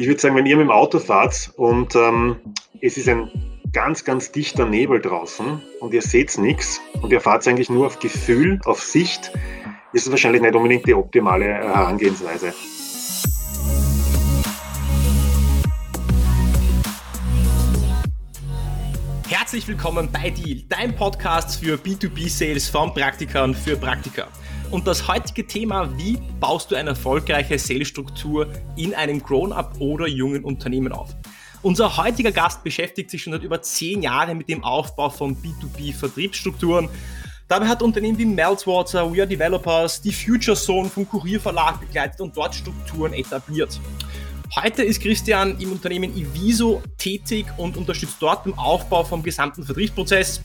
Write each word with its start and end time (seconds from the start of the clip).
Ich 0.00 0.06
würde 0.06 0.18
sagen, 0.18 0.34
wenn 0.34 0.46
ihr 0.46 0.56
mit 0.56 0.64
dem 0.64 0.70
Auto 0.70 0.98
fahrt 0.98 1.52
und 1.56 1.94
ähm, 1.94 2.36
es 2.80 2.96
ist 2.96 3.06
ein 3.06 3.30
ganz, 3.70 4.02
ganz 4.02 4.32
dichter 4.32 4.64
Nebel 4.64 4.98
draußen 4.98 5.60
und 5.80 5.92
ihr 5.92 6.00
seht 6.00 6.38
nichts 6.38 6.80
und 7.02 7.12
ihr 7.12 7.20
fahrt 7.20 7.46
eigentlich 7.46 7.68
nur 7.68 7.86
auf 7.86 7.98
Gefühl, 7.98 8.58
auf 8.64 8.82
Sicht, 8.82 9.30
ist 9.92 10.06
es 10.06 10.10
wahrscheinlich 10.10 10.40
nicht 10.40 10.54
unbedingt 10.54 10.86
die 10.86 10.94
optimale 10.94 11.44
Herangehensweise. 11.44 12.54
Herzlich 19.28 19.68
willkommen 19.68 20.08
bei 20.10 20.30
Deal, 20.30 20.62
dein 20.70 20.96
Podcast 20.96 21.62
für 21.62 21.76
B2B-Sales 21.76 22.70
von 22.70 22.94
Praktikern 22.94 23.54
für 23.54 23.76
Praktiker. 23.76 24.28
Und 24.70 24.86
das 24.86 25.08
heutige 25.08 25.44
Thema, 25.44 25.98
wie 25.98 26.16
baust 26.38 26.70
du 26.70 26.76
eine 26.76 26.90
erfolgreiche 26.90 27.58
Sales-Struktur 27.58 28.46
in 28.76 28.94
einem 28.94 29.20
Grown-up 29.20 29.74
oder 29.80 30.06
jungen 30.06 30.44
Unternehmen 30.44 30.92
auf? 30.92 31.16
Unser 31.62 31.96
heutiger 31.96 32.30
Gast 32.30 32.62
beschäftigt 32.62 33.10
sich 33.10 33.20
schon 33.20 33.32
seit 33.32 33.42
über 33.42 33.60
zehn 33.60 34.00
Jahren 34.00 34.38
mit 34.38 34.48
dem 34.48 34.62
Aufbau 34.62 35.10
von 35.10 35.36
B2B-Vertriebsstrukturen. 35.36 36.88
Dabei 37.48 37.66
hat 37.66 37.82
Unternehmen 37.82 38.16
wie 38.16 38.24
Meltwater, 38.24 39.12
We 39.12 39.20
Are 39.20 39.26
Developers, 39.26 40.00
die 40.00 40.12
Future 40.12 40.56
Zone 40.56 40.88
vom 40.88 41.06
Kurierverlag 41.08 41.80
begleitet 41.80 42.20
und 42.20 42.36
dort 42.36 42.54
Strukturen 42.54 43.12
etabliert. 43.12 43.80
Heute 44.54 44.84
ist 44.84 45.02
Christian 45.02 45.58
im 45.58 45.72
Unternehmen 45.72 46.16
Iviso 46.16 46.80
tätig 46.96 47.46
und 47.56 47.76
unterstützt 47.76 48.18
dort 48.20 48.44
beim 48.44 48.56
Aufbau 48.56 49.02
vom 49.02 49.20
gesamten 49.20 49.64
Vertriebsprozess. 49.64 50.40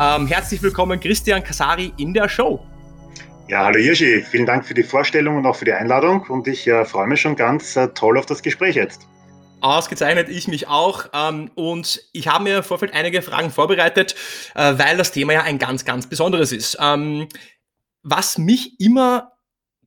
Ähm, 0.00 0.26
herzlich 0.26 0.60
willkommen, 0.60 0.98
Christian 0.98 1.44
Kasari, 1.44 1.92
in 1.96 2.12
der 2.12 2.28
Show. 2.28 2.60
Ja, 3.48 3.64
hallo 3.64 3.78
Jirschi, 3.78 4.20
vielen 4.20 4.44
Dank 4.44 4.66
für 4.66 4.74
die 4.74 4.82
Vorstellung 4.82 5.38
und 5.38 5.46
auch 5.46 5.56
für 5.56 5.64
die 5.64 5.72
Einladung 5.72 6.20
und 6.28 6.46
ich 6.46 6.66
äh, 6.66 6.84
freue 6.84 7.06
mich 7.06 7.22
schon 7.22 7.34
ganz 7.34 7.76
äh, 7.76 7.88
toll 7.94 8.18
auf 8.18 8.26
das 8.26 8.42
Gespräch 8.42 8.76
jetzt. 8.76 9.08
Ausgezeichnet, 9.62 10.28
ich 10.28 10.48
mich 10.48 10.68
auch. 10.68 11.06
Ähm, 11.14 11.50
und 11.54 12.02
ich 12.12 12.28
habe 12.28 12.44
mir 12.44 12.58
im 12.58 12.62
Vorfeld 12.62 12.92
einige 12.92 13.22
Fragen 13.22 13.50
vorbereitet, 13.50 14.14
äh, 14.54 14.74
weil 14.76 14.98
das 14.98 15.12
Thema 15.12 15.32
ja 15.32 15.42
ein 15.44 15.58
ganz, 15.58 15.86
ganz 15.86 16.06
besonderes 16.06 16.52
ist. 16.52 16.76
Ähm, 16.78 17.26
was 18.02 18.36
mich 18.36 18.78
immer 18.80 19.32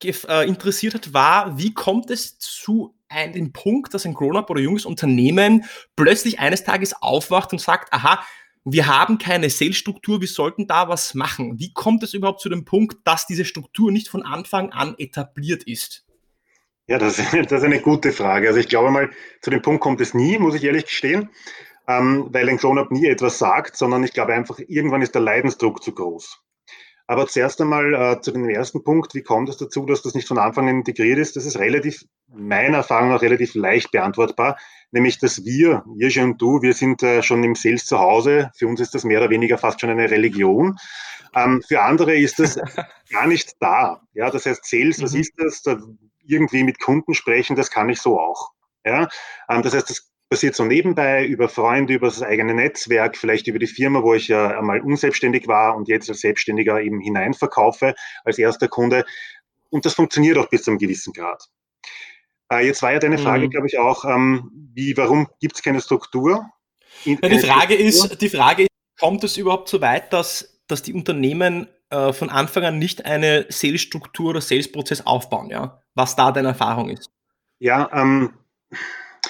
äh, 0.03 0.47
interessiert 0.47 0.95
hat, 0.95 1.14
war, 1.14 1.55
wie 1.59 1.75
kommt 1.75 2.09
es 2.09 2.39
zu 2.39 2.95
einem 3.09 3.53
Punkt, 3.53 3.93
dass 3.93 4.05
ein 4.05 4.16
Grown-up 4.16 4.49
oder 4.49 4.59
junges 4.59 4.86
Unternehmen 4.86 5.66
plötzlich 5.95 6.39
eines 6.39 6.64
Tages 6.64 6.99
aufwacht 6.99 7.53
und 7.53 7.59
sagt, 7.59 7.93
aha, 7.93 8.23
wir 8.64 8.88
haben 8.88 9.17
keine 9.17 9.50
Sales-Struktur, 9.50 10.22
wir 10.22 10.28
sollten 10.28 10.67
da 10.67 10.88
was 10.88 11.14
machen. 11.14 11.59
Wie 11.59 11.73
kommt 11.73 12.04
es 12.04 12.14
überhaupt 12.14 12.42
zu 12.42 12.50
dem 12.50 12.66
Punkt, 12.66 12.98
dass 13.06 13.26
diese 13.26 13.45
Struktur 13.45 13.92
nicht 13.92 14.08
von 14.08 14.23
Anfang 14.23 14.72
an 14.72 14.95
etabliert 14.98 15.64
ist? 15.64 16.06
Ja, 16.88 17.00
das, 17.00 17.16
das 17.32 17.52
ist 17.52 17.64
eine 17.64 17.82
gute 17.82 18.12
Frage. 18.12 18.48
Also 18.48 18.59
ich 18.59 18.67
glaube 18.67 18.92
mal, 18.92 19.09
zu 19.42 19.50
dem 19.50 19.62
Punkt 19.62 19.82
kommt 19.82 20.02
es 20.02 20.14
nie, 20.14 20.38
muss 20.38 20.56
ich 20.56 20.64
ehrlich 20.64 20.86
gestehen, 20.86 21.30
ähm, 21.88 22.28
weil 22.32 22.50
ein 22.50 22.58
Grown-up 22.58 22.92
nie 22.92 23.08
etwas 23.08 23.39
sagt, 23.39 23.78
sondern 23.78 24.04
ich 24.04 24.14
glaube 24.14 24.34
einfach, 24.34 24.59
irgendwann 24.67 25.02
ist 25.02 25.16
der 25.16 25.22
Leidensdruck 25.22 25.82
zu 25.84 25.94
groß. 25.94 26.42
Aber 27.12 27.28
zuerst 27.28 27.59
einmal 27.59 27.94
äh, 27.94 28.22
zu 28.22 28.31
dem 28.31 28.48
ersten 28.48 28.86
Punkt, 28.86 29.14
wie 29.16 29.22
kommt 29.22 29.50
es 29.50 29.58
dazu, 29.58 29.86
dass 29.86 30.02
das 30.02 30.14
nicht 30.16 30.30
von 30.30 30.38
Anfang 30.38 30.70
an 30.70 30.78
integriert 30.78 31.20
ist? 31.20 31.36
Das 31.36 31.45
ist 31.45 31.59
relativ, 31.59 32.06
meiner 32.30 32.78
Erfahrung 32.78 33.09
nach, 33.09 33.22
relativ 33.22 33.54
leicht 33.54 33.92
beantwortbar, 33.92 34.58
nämlich 34.92 35.20
dass 35.20 35.44
wir, 35.44 35.84
Jirsche 35.98 36.23
und 36.23 36.42
du, 36.42 36.62
wir 36.62 36.73
sind 36.73 37.04
äh, 37.04 37.22
schon 37.22 37.44
im 37.44 37.54
Sales 37.54 37.86
zu 37.86 38.00
Hause. 38.00 38.50
Für 38.56 38.66
uns 38.67 38.80
ist 38.80 38.95
das 38.95 39.04
mehr 39.04 39.20
oder 39.20 39.30
weniger 39.30 39.58
fast 39.58 39.82
schon 39.82 39.89
eine 39.89 40.09
Religion. 40.09 40.78
Ähm, 41.36 41.62
für 41.67 41.82
andere 41.82 42.16
ist 42.16 42.39
das 42.39 42.56
gar 43.12 43.28
nicht 43.28 43.58
da. 43.59 44.02
Ja, 44.14 44.30
das 44.30 44.45
heißt, 44.45 44.64
Sales, 44.64 45.02
was 45.02 45.12
mhm. 45.12 45.20
ist 45.20 45.34
das? 45.36 45.64
Da 45.64 45.82
irgendwie 46.26 46.64
mit 46.64 46.80
Kunden 46.80 47.14
sprechen, 47.14 47.58
das 47.58 47.72
kann 47.72 47.89
ich 47.89 48.00
so 48.00 48.22
auch. 48.22 48.52
Ja, 48.86 49.09
ähm, 49.50 49.64
das 49.64 49.73
heißt, 49.73 49.89
das 49.89 50.11
passiert 50.31 50.55
so 50.55 50.63
nebenbei 50.63 51.25
über 51.25 51.49
Freunde, 51.49 51.93
über 51.93 52.08
das 52.08 52.23
eigene 52.23 52.53
Netzwerk, 52.53 53.17
vielleicht 53.17 53.47
über 53.47 53.59
die 53.59 53.67
Firma, 53.67 54.02
wo 54.02 54.14
ich 54.14 54.30
ja 54.30 54.58
einmal 54.58 54.80
unselbstständig 54.80 55.45
war 55.49 55.75
und 55.75 55.89
jetzt 55.89 56.09
als 56.09 56.21
Selbstständiger 56.21 56.81
eben 56.81 57.02
hineinverkaufe 57.02 57.95
als 58.23 58.39
erster 58.39 58.70
Kunde. 58.70 59.03
Und 59.70 59.86
das 59.86 59.93
funktioniert 59.93 60.37
auch 60.37 60.47
bis 60.47 60.64
zu 60.64 60.71
einem 60.71 60.80
gewissen 60.80 61.11
Grad. 61.11 61.49
Äh, 62.49 62.65
jetzt 62.65 62.81
war 62.81 62.93
ja 62.93 62.99
deine 62.99 63.17
Frage, 63.17 63.47
mhm. 63.47 63.49
glaube 63.49 63.67
ich, 63.67 63.77
auch, 63.77 64.05
ähm, 64.05 64.70
wie, 64.73 64.95
warum 64.95 65.27
gibt 65.41 65.55
es 65.58 65.64
keine 65.64 65.81
Struktur? 65.81 66.49
In, 67.03 67.20
ja, 67.21 67.27
die 67.27 67.39
Frage 67.39 67.73
Struktur? 67.73 68.11
ist, 68.11 68.21
die 68.21 68.30
Frage 68.30 68.64
ist, 68.64 68.70
kommt 69.02 69.25
es 69.25 69.36
überhaupt 69.36 69.67
so 69.67 69.81
weit, 69.81 70.14
dass, 70.14 70.61
dass 70.67 70.81
die 70.81 70.93
Unternehmen 70.93 71.67
äh, 71.89 72.14
von 72.14 72.30
Anfang 72.30 72.64
an 72.64 72.80
nicht 72.80 73.03
eine 73.03 73.47
Sales-Struktur 73.49 74.30
oder 74.30 74.39
Sales-Prozess 74.39 75.05
aufbauen, 75.05 75.49
ja? 75.49 75.83
Was 75.93 76.15
da 76.15 76.31
deine 76.31 76.49
Erfahrung 76.49 76.87
ist? 76.87 77.09
Ja, 77.59 77.89
ähm, 77.93 78.33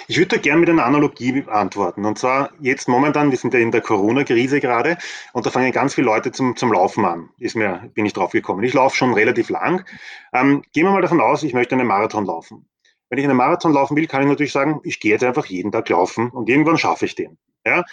ich 0.07 0.18
würde 0.18 0.35
da 0.35 0.41
gerne 0.41 0.59
mit 0.59 0.69
einer 0.69 0.85
Analogie 0.85 1.44
antworten. 1.47 2.06
Und 2.06 2.18
zwar 2.18 2.52
jetzt 2.59 2.88
momentan, 2.88 3.31
wir 3.31 3.38
sind 3.38 3.53
ja 3.53 3.59
in 3.59 3.72
der 3.72 3.81
Corona-Krise 3.81 4.59
gerade 4.59 4.97
und 5.34 5.46
da 5.46 5.52
fangen 5.52 5.72
ganz 5.72 5.96
viele 5.96 6.06
Leute 6.06 6.31
zum, 6.31 6.56
zum 6.56 6.74
Laufen 6.74 7.06
an. 7.06 7.29
Ist 7.38 7.56
mir, 7.56 7.90
bin 7.94 8.06
ich 8.06 8.13
drauf 8.13 8.31
gekommen. 8.31 8.63
Ich 8.63 8.74
laufe 8.74 8.96
schon 8.96 9.13
relativ 9.13 9.50
lang. 9.50 9.85
Ähm, 10.34 10.63
gehen 10.74 10.85
wir 10.85 10.91
mal 10.91 11.02
davon 11.02 11.22
aus, 11.22 11.44
ich 11.44 11.53
möchte 11.53 11.75
einen 11.75 11.88
Marathon 11.88 12.25
laufen. 12.25 12.68
Wenn 13.09 13.19
ich 13.19 13.25
einen 13.25 13.38
Marathon 13.38 13.74
laufen 13.74 13.97
will, 13.97 14.07
kann 14.07 14.22
ich 14.22 14.28
natürlich 14.28 14.53
sagen, 14.53 14.79
ich 14.84 15.00
gehe 15.00 15.12
jetzt 15.12 15.24
einfach 15.24 15.46
jeden 15.46 15.72
Tag 15.72 15.90
laufen 15.90 16.29
und 16.29 16.50
irgendwann 16.50 16.78
schaffe 16.78 17.06
ich 17.06 17.16
den. 17.16 17.38
Ja? 17.66 17.84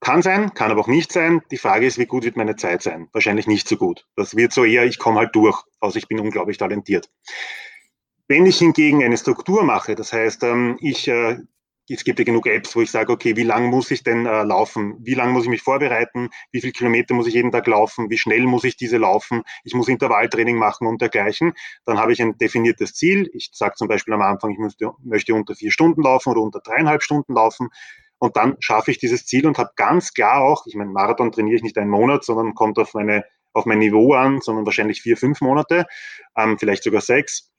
Kann 0.00 0.22
sein, 0.22 0.54
kann 0.54 0.70
aber 0.70 0.80
auch 0.82 0.88
nicht 0.88 1.10
sein. 1.12 1.42
Die 1.50 1.58
Frage 1.58 1.86
ist, 1.86 1.98
wie 1.98 2.06
gut 2.06 2.24
wird 2.24 2.36
meine 2.36 2.54
Zeit 2.54 2.82
sein? 2.82 3.08
Wahrscheinlich 3.12 3.48
nicht 3.48 3.68
so 3.68 3.76
gut. 3.76 4.06
Das 4.14 4.36
wird 4.36 4.52
so 4.52 4.64
eher, 4.64 4.84
ich 4.84 4.98
komme 4.98 5.18
halt 5.18 5.34
durch, 5.34 5.62
außer 5.80 5.98
ich 5.98 6.06
bin 6.06 6.20
unglaublich 6.20 6.56
talentiert. 6.56 7.10
Wenn 8.28 8.44
ich 8.44 8.58
hingegen 8.58 9.02
eine 9.02 9.16
Struktur 9.16 9.64
mache, 9.64 9.94
das 9.94 10.12
heißt, 10.12 10.42
ähm, 10.42 10.76
ich, 10.80 11.08
äh, 11.08 11.38
es 11.88 12.04
gibt 12.04 12.18
ja 12.18 12.26
genug 12.26 12.46
Apps, 12.46 12.76
wo 12.76 12.82
ich 12.82 12.90
sage, 12.90 13.10
okay, 13.10 13.34
wie 13.36 13.42
lang 13.42 13.70
muss 13.70 13.90
ich 13.90 14.02
denn 14.02 14.26
äh, 14.26 14.42
laufen? 14.42 14.96
Wie 15.00 15.14
lange 15.14 15.32
muss 15.32 15.44
ich 15.44 15.48
mich 15.48 15.62
vorbereiten? 15.62 16.28
Wie 16.52 16.60
viele 16.60 16.74
Kilometer 16.74 17.14
muss 17.14 17.26
ich 17.26 17.32
jeden 17.32 17.50
Tag 17.50 17.66
laufen? 17.66 18.10
Wie 18.10 18.18
schnell 18.18 18.42
muss 18.42 18.64
ich 18.64 18.76
diese 18.76 18.98
laufen? 18.98 19.44
Ich 19.64 19.72
muss 19.72 19.88
Intervalltraining 19.88 20.56
machen 20.56 20.86
und 20.86 21.00
dergleichen. 21.00 21.54
Dann 21.86 21.98
habe 21.98 22.12
ich 22.12 22.20
ein 22.20 22.36
definiertes 22.36 22.92
Ziel. 22.92 23.30
Ich 23.32 23.48
sage 23.54 23.76
zum 23.76 23.88
Beispiel 23.88 24.12
am 24.12 24.20
Anfang, 24.20 24.50
ich 24.50 24.58
möchte, 24.58 24.92
möchte 25.02 25.32
unter 25.32 25.54
vier 25.54 25.70
Stunden 25.70 26.02
laufen 26.02 26.30
oder 26.30 26.42
unter 26.42 26.60
dreieinhalb 26.60 27.02
Stunden 27.02 27.32
laufen. 27.32 27.70
Und 28.18 28.36
dann 28.36 28.56
schaffe 28.60 28.90
ich 28.90 28.98
dieses 28.98 29.24
Ziel 29.24 29.46
und 29.46 29.56
habe 29.56 29.70
ganz 29.76 30.12
klar 30.12 30.42
auch, 30.42 30.66
ich 30.66 30.74
meine, 30.74 30.90
Marathon 30.90 31.32
trainiere 31.32 31.56
ich 31.56 31.62
nicht 31.62 31.78
einen 31.78 31.90
Monat, 31.90 32.24
sondern 32.24 32.54
kommt 32.54 32.78
auf 32.78 32.92
meine 32.92 33.24
auf 33.54 33.64
mein 33.64 33.78
Niveau 33.78 34.12
an, 34.12 34.40
sondern 34.40 34.66
wahrscheinlich 34.66 35.00
vier, 35.00 35.16
fünf 35.16 35.40
Monate, 35.40 35.86
ähm, 36.36 36.58
vielleicht 36.58 36.84
sogar 36.84 37.00
sechs. 37.00 37.50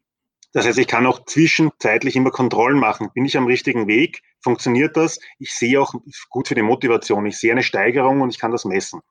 Das 0.51 0.65
heißt, 0.65 0.79
ich 0.79 0.87
kann 0.87 1.05
auch 1.05 1.25
zwischenzeitlich 1.25 2.15
immer 2.15 2.31
Kontrollen 2.31 2.79
machen. 2.79 3.11
Bin 3.13 3.25
ich 3.25 3.37
am 3.37 3.45
richtigen 3.45 3.87
Weg? 3.87 4.21
Funktioniert 4.41 4.97
das? 4.97 5.19
Ich 5.37 5.53
sehe 5.53 5.79
auch 5.79 5.93
gut 6.29 6.47
für 6.47 6.55
die 6.55 6.63
Motivation. 6.63 7.25
Ich 7.25 7.37
sehe 7.37 7.51
eine 7.51 7.61
Steigerung 7.61 8.21
und 8.21 8.29
ich 8.29 8.39
kann 8.39 8.51
das 8.51 8.65
messen. 8.65 9.01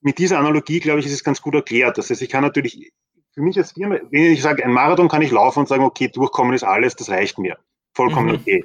Mit 0.00 0.18
dieser 0.18 0.38
Analogie, 0.38 0.80
glaube 0.80 1.00
ich, 1.00 1.06
ist 1.06 1.12
es 1.12 1.24
ganz 1.24 1.40
gut 1.40 1.54
erklärt. 1.54 1.96
Das 1.96 2.10
heißt, 2.10 2.20
ich 2.20 2.28
kann 2.28 2.42
natürlich, 2.42 2.92
für 3.32 3.40
mich 3.40 3.56
als 3.56 3.72
Firma, 3.72 3.96
wenn 4.10 4.32
ich 4.32 4.42
sage, 4.42 4.62
ein 4.64 4.72
Marathon 4.72 5.08
kann 5.08 5.22
ich 5.22 5.30
laufen 5.30 5.60
und 5.60 5.68
sagen, 5.68 5.84
okay, 5.84 6.08
durchkommen 6.08 6.52
ist 6.52 6.64
alles, 6.64 6.96
das 6.96 7.08
reicht 7.08 7.38
mir. 7.38 7.56
Vollkommen 7.94 8.28
mhm. 8.28 8.34
okay. 8.34 8.64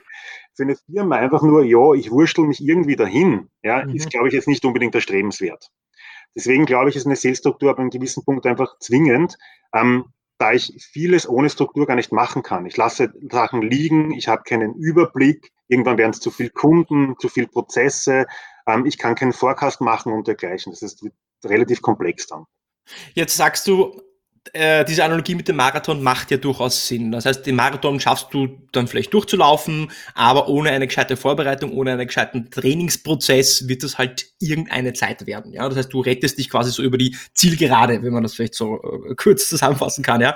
Für 0.53 0.63
eine 0.63 0.75
Firma 0.75 1.15
einfach 1.15 1.41
nur, 1.41 1.63
ja, 1.63 1.93
ich 1.93 2.11
wurschtel 2.11 2.45
mich 2.45 2.61
irgendwie 2.61 2.97
dahin, 2.97 3.49
ja, 3.63 3.85
mhm. 3.85 3.95
ist, 3.95 4.09
glaube 4.09 4.27
ich, 4.27 4.33
jetzt 4.33 4.49
nicht 4.49 4.65
unbedingt 4.65 4.93
erstrebenswert. 4.93 5.71
Deswegen 6.35 6.65
glaube 6.65 6.89
ich, 6.89 6.95
ist 6.95 7.05
eine 7.05 7.15
Salesstruktur 7.15 7.71
ab 7.71 7.79
einem 7.79 7.89
gewissen 7.89 8.23
Punkt 8.23 8.45
einfach 8.45 8.77
zwingend. 8.79 9.37
Ähm, 9.73 10.05
da 10.41 10.53
ich 10.53 10.73
vieles 10.91 11.29
ohne 11.29 11.49
Struktur 11.49 11.85
gar 11.85 11.95
nicht 11.95 12.11
machen 12.11 12.41
kann. 12.41 12.65
Ich 12.65 12.75
lasse 12.75 13.13
Sachen 13.29 13.61
liegen, 13.61 14.11
ich 14.11 14.27
habe 14.27 14.41
keinen 14.43 14.73
Überblick, 14.73 15.51
irgendwann 15.67 15.99
werden 15.99 16.11
es 16.11 16.19
zu 16.19 16.31
viel 16.31 16.49
Kunden, 16.49 17.15
zu 17.19 17.29
viel 17.29 17.47
Prozesse, 17.47 18.25
ähm, 18.67 18.85
ich 18.85 18.97
kann 18.97 19.15
keinen 19.15 19.33
Forecast 19.33 19.81
machen 19.81 20.11
und 20.11 20.27
dergleichen. 20.27 20.71
Das 20.71 20.81
ist 20.81 21.05
relativ 21.45 21.81
komplex 21.81 22.27
dann. 22.27 22.45
Jetzt 23.13 23.37
sagst 23.37 23.67
du, 23.67 24.01
äh, 24.53 24.83
diese 24.85 25.03
Analogie 25.03 25.35
mit 25.35 25.47
dem 25.47 25.55
Marathon 25.55 26.01
macht 26.01 26.31
ja 26.31 26.37
durchaus 26.37 26.87
Sinn. 26.87 27.11
Das 27.11 27.25
heißt, 27.25 27.45
den 27.45 27.55
Marathon 27.55 27.99
schaffst 27.99 28.27
du 28.31 28.47
dann 28.71 28.87
vielleicht 28.87 29.13
durchzulaufen, 29.13 29.91
aber 30.15 30.47
ohne 30.47 30.71
eine 30.71 30.87
gescheite 30.87 31.15
Vorbereitung, 31.15 31.71
ohne 31.73 31.91
einen 31.91 32.07
gescheiten 32.07 32.49
Trainingsprozess 32.49 33.67
wird 33.67 33.83
das 33.83 33.97
halt 33.97 34.25
irgendeine 34.39 34.93
Zeit 34.93 35.27
werden. 35.27 35.53
Ja, 35.53 35.67
das 35.69 35.77
heißt, 35.77 35.93
du 35.93 36.01
rettest 36.01 36.37
dich 36.39 36.49
quasi 36.49 36.71
so 36.71 36.81
über 36.83 36.97
die 36.97 37.15
Zielgerade, 37.33 38.01
wenn 38.01 38.13
man 38.13 38.23
das 38.23 38.33
vielleicht 38.33 38.55
so 38.55 38.81
äh, 38.81 39.15
kurz 39.15 39.47
zusammenfassen 39.49 40.03
kann. 40.03 40.21
Ja, 40.21 40.35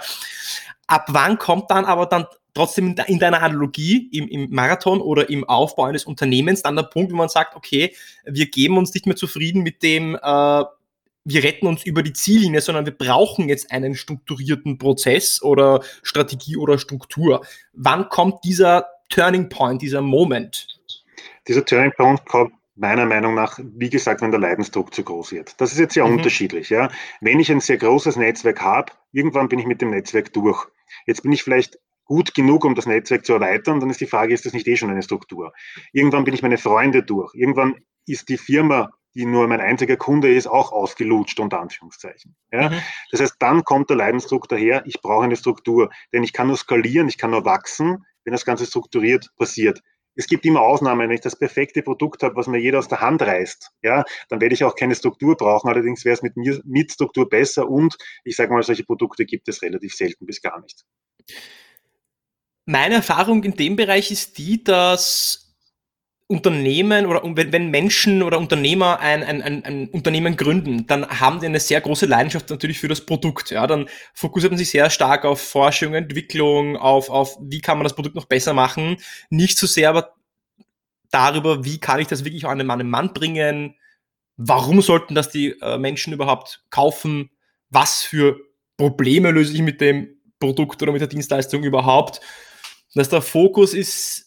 ab 0.88 1.08
wann 1.10 1.38
kommt 1.38 1.72
dann 1.72 1.86
aber 1.86 2.06
dann 2.06 2.26
trotzdem 2.54 2.96
in 3.08 3.20
deiner 3.20 3.42
Analogie 3.42 4.10
im, 4.14 4.28
im 4.28 4.50
Marathon 4.50 5.02
oder 5.02 5.30
im 5.30 5.44
Aufbau 5.44 5.84
eines 5.86 6.06
Unternehmens 6.06 6.64
dann 6.64 6.76
der 6.76 6.84
Punkt, 6.84 7.12
wo 7.12 7.18
man 7.18 7.28
sagt, 7.28 7.56
okay, 7.56 7.94
wir 8.24 8.46
geben 8.48 8.78
uns 8.78 8.94
nicht 8.94 9.06
mehr 9.06 9.16
zufrieden 9.16 9.62
mit 9.62 9.84
dem 9.84 10.16
äh, 10.16 10.64
wir 11.26 11.44
retten 11.44 11.68
uns 11.68 11.84
über 11.84 12.04
die 12.04 12.14
Ziellinie, 12.14 12.62
sondern 12.62 12.86
wir 12.86 12.96
brauchen 12.96 13.50
jetzt 13.50 13.72
einen 13.72 13.96
strukturierten 13.96 14.78
Prozess 14.78 15.42
oder 15.42 15.82
Strategie 16.04 16.56
oder 16.56 16.78
Struktur. 16.78 17.46
Wann 17.74 18.10
kommt 18.10 18.44
dieser 18.44 18.86
Turning 19.10 19.50
Point, 19.50 19.82
dieser 19.82 20.02
Moment? 20.02 20.68
Dieser 21.48 21.66
Turning 21.66 21.92
Point 21.98 22.24
kommt 22.26 22.54
meiner 22.76 23.06
Meinung 23.06 23.34
nach, 23.34 23.60
wie 23.60 23.90
gesagt, 23.90 24.22
wenn 24.22 24.32
der 24.32 24.40
Leidensdruck 24.40 24.94
zu 24.94 25.04
groß 25.04 25.32
wird. 25.32 25.60
Das 25.60 25.72
ist 25.72 25.80
jetzt 25.80 25.94
sehr 25.94 26.06
mhm. 26.06 26.18
unterschiedlich. 26.18 26.70
Ja. 26.70 26.90
Wenn 27.22 27.40
ich 27.40 27.52
ein 27.52 27.62
sehr 27.62 27.78
großes 27.78 28.18
Netzwerk 28.18 28.62
habe, 28.62 28.92
irgendwann 29.12 29.50
bin 29.50 29.60
ich 29.60 29.66
mit 29.66 29.82
dem 29.82 29.90
Netzwerk 29.92 30.32
durch. 30.34 30.66
Jetzt 31.08 31.24
bin 31.24 31.32
ich 31.32 31.44
vielleicht 31.44 31.80
gut 32.04 32.36
genug, 32.36 32.66
um 32.66 32.76
das 32.76 32.86
Netzwerk 32.86 33.26
zu 33.26 33.34
erweitern, 33.34 33.80
dann 33.80 33.90
ist 33.90 34.02
die 34.02 34.06
Frage, 34.06 34.34
ist 34.34 34.46
das 34.46 34.54
nicht 34.54 34.68
eh 34.68 34.76
schon 34.76 34.92
eine 34.92 35.02
Struktur? 35.02 35.54
Irgendwann 35.92 36.24
bin 36.24 36.34
ich 36.34 36.44
meine 36.44 36.58
Freunde 36.58 37.02
durch. 37.02 37.34
Irgendwann 37.34 37.76
ist 38.06 38.30
die 38.30 38.38
Firma, 38.38 38.92
die 39.16 39.26
nur 39.26 39.48
mein 39.48 39.62
einziger 39.62 39.98
Kunde 39.98 40.34
ist, 40.34 40.48
auch 40.48 40.72
ausgelutscht, 40.72 41.40
unter 41.40 41.60
Anführungszeichen. 41.62 42.36
Ja? 42.52 42.70
Mhm. 42.70 42.82
Das 43.12 43.22
heißt, 43.22 43.36
dann 43.40 43.64
kommt 43.64 43.90
der 43.90 43.98
Leidensdruck 43.98 44.48
daher, 44.50 44.84
ich 44.86 45.02
brauche 45.02 45.24
eine 45.24 45.38
Struktur. 45.38 45.90
Denn 46.14 46.24
ich 46.24 46.34
kann 46.34 46.48
nur 46.48 46.58
skalieren, 46.58 47.08
ich 47.08 47.18
kann 47.18 47.32
nur 47.32 47.46
wachsen, 47.46 48.06
wenn 48.24 48.34
das 48.34 48.46
Ganze 48.46 48.66
strukturiert 48.66 49.30
passiert. 49.38 49.82
Es 50.16 50.28
gibt 50.28 50.46
immer 50.46 50.62
Ausnahmen. 50.62 51.10
Wenn 51.10 51.16
ich 51.16 51.22
das 51.22 51.38
perfekte 51.38 51.82
Produkt 51.82 52.24
habe, 52.24 52.36
was 52.36 52.48
mir 52.48 52.58
jeder 52.58 52.80
aus 52.80 52.88
der 52.88 53.02
Hand 53.02 53.22
reißt, 53.22 53.72
ja, 53.82 54.04
dann 54.30 54.42
werde 54.42 54.54
ich 54.54 54.64
auch 54.64 54.76
keine 54.76 54.96
Struktur 54.96 55.36
brauchen. 55.36 55.70
Allerdings 55.70 56.06
wäre 56.06 56.14
es 56.14 56.22
mit 56.22 56.38
mir 56.38 56.62
mit 56.64 56.92
Struktur 56.92 57.28
besser 57.30 57.70
und 57.70 57.98
ich 58.24 58.36
sage 58.36 58.54
mal, 58.54 58.64
solche 58.64 58.86
Produkte 58.86 59.26
gibt 59.26 59.48
es 59.50 59.62
relativ 59.62 59.94
selten 59.94 60.26
bis 60.26 60.42
gar 60.42 60.62
nicht. 60.62 60.84
Meine 62.66 62.96
Erfahrung 62.96 63.44
in 63.44 63.56
dem 63.56 63.76
Bereich 63.76 64.10
ist 64.10 64.38
die, 64.38 64.64
dass 64.64 65.45
Unternehmen 66.28 67.06
oder 67.06 67.22
wenn, 67.24 67.70
Menschen 67.70 68.24
oder 68.24 68.40
Unternehmer 68.40 69.00
ein, 69.00 69.24
ein, 69.24 69.44
ein, 69.44 69.64
ein 69.64 69.90
Unternehmen 69.90 70.36
gründen, 70.36 70.88
dann 70.88 71.08
haben 71.08 71.40
die 71.40 71.46
eine 71.46 71.60
sehr 71.60 71.80
große 71.82 72.08
Leidenschaft 72.08 72.50
natürlich 72.50 72.80
für 72.80 72.88
das 72.88 73.06
Produkt. 73.06 73.52
Ja, 73.52 73.68
dann 73.68 73.88
fokussiert 74.14 74.52
man 74.52 74.58
sich 74.58 74.72
sehr 74.72 74.90
stark 74.90 75.24
auf 75.24 75.40
Forschung, 75.40 75.94
Entwicklung, 75.94 76.78
auf, 76.78 77.12
auf 77.12 77.38
wie 77.42 77.62
kann 77.62 77.78
man 77.78 77.86
das 77.86 77.94
Produkt 77.94 78.16
noch 78.16 78.26
besser 78.26 78.54
machen. 78.54 78.98
Nicht 79.30 79.60
so 79.60 79.68
sehr 79.68 79.92
aber 79.92 80.16
darüber, 81.12 81.64
wie 81.64 81.80
kann 81.80 82.00
ich 82.00 82.08
das 82.08 82.26
wirklich 82.26 82.46
an 82.46 82.58
den 82.58 82.68
Mann 82.68 82.80
im 82.80 82.90
Mann 82.90 83.14
bringen. 83.14 83.76
Warum 84.36 84.82
sollten 84.82 85.14
das 85.14 85.30
die 85.30 85.52
äh, 85.62 85.78
Menschen 85.78 86.12
überhaupt 86.12 86.64
kaufen? 86.72 87.30
Was 87.70 88.02
für 88.02 88.40
Probleme 88.78 89.30
löse 89.30 89.54
ich 89.54 89.62
mit 89.62 89.80
dem 89.80 90.18
Produkt 90.40 90.82
oder 90.82 90.92
mit 90.92 91.02
der 91.02 91.08
Dienstleistung 91.08 91.64
überhaupt? 91.64 92.20
Dass 92.96 93.10
der 93.10 93.22
Fokus 93.22 93.74
ist 93.76 94.25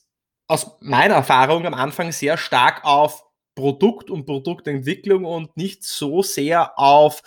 aus 0.48 0.78
meiner 0.80 1.14
Erfahrung 1.14 1.66
am 1.66 1.74
Anfang 1.74 2.10
sehr 2.10 2.36
stark 2.36 2.84
auf 2.84 3.24
Produkt 3.54 4.08
und 4.08 4.24
Produktentwicklung 4.24 5.24
und 5.24 5.56
nicht 5.56 5.82
so 5.82 6.22
sehr 6.22 6.78
auf, 6.78 7.22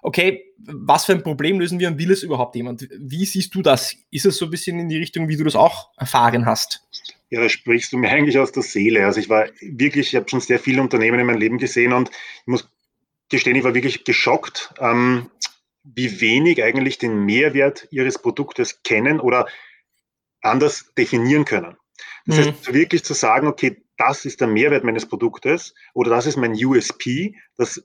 okay, 0.00 0.44
was 0.58 1.06
für 1.06 1.12
ein 1.12 1.24
Problem 1.24 1.58
lösen 1.58 1.80
wir 1.80 1.88
und 1.88 1.98
will 1.98 2.12
es 2.12 2.22
überhaupt 2.22 2.54
jemand? 2.54 2.88
Wie 2.98 3.24
siehst 3.24 3.54
du 3.54 3.62
das? 3.62 3.96
Ist 4.10 4.26
es 4.26 4.36
so 4.36 4.44
ein 4.44 4.50
bisschen 4.50 4.78
in 4.78 4.88
die 4.88 4.96
Richtung, 4.96 5.28
wie 5.28 5.36
du 5.36 5.42
das 5.42 5.56
auch 5.56 5.90
erfahren 5.96 6.46
hast? 6.46 6.86
Ja, 7.30 7.40
da 7.40 7.48
sprichst 7.48 7.92
du 7.92 7.98
mir 7.98 8.10
eigentlich 8.10 8.38
aus 8.38 8.52
der 8.52 8.62
Seele. 8.62 9.04
Also 9.04 9.18
ich 9.18 9.28
war 9.28 9.46
wirklich, 9.60 10.08
ich 10.08 10.16
habe 10.16 10.28
schon 10.28 10.40
sehr 10.40 10.60
viele 10.60 10.80
Unternehmen 10.80 11.18
in 11.18 11.26
meinem 11.26 11.40
Leben 11.40 11.58
gesehen 11.58 11.92
und 11.92 12.10
ich 12.10 12.46
muss 12.46 12.68
gestehen, 13.28 13.56
ich 13.56 13.64
war 13.64 13.74
wirklich 13.74 14.04
geschockt, 14.04 14.72
ähm, 14.78 15.30
wie 15.82 16.20
wenig 16.20 16.62
eigentlich 16.62 16.98
den 16.98 17.24
Mehrwert 17.24 17.88
ihres 17.90 18.18
Produktes 18.18 18.84
kennen 18.84 19.18
oder 19.18 19.46
anders 20.42 20.92
definieren 20.96 21.44
können. 21.44 21.76
Das 22.26 22.36
mhm. 22.36 22.40
heißt, 22.40 22.72
wirklich 22.72 23.04
zu 23.04 23.14
sagen, 23.14 23.46
okay, 23.46 23.82
das 23.96 24.24
ist 24.24 24.40
der 24.40 24.48
Mehrwert 24.48 24.84
meines 24.84 25.06
Produktes 25.06 25.74
oder 25.94 26.10
das 26.10 26.26
ist 26.26 26.36
mein 26.36 26.52
USP, 26.52 27.36
das 27.56 27.82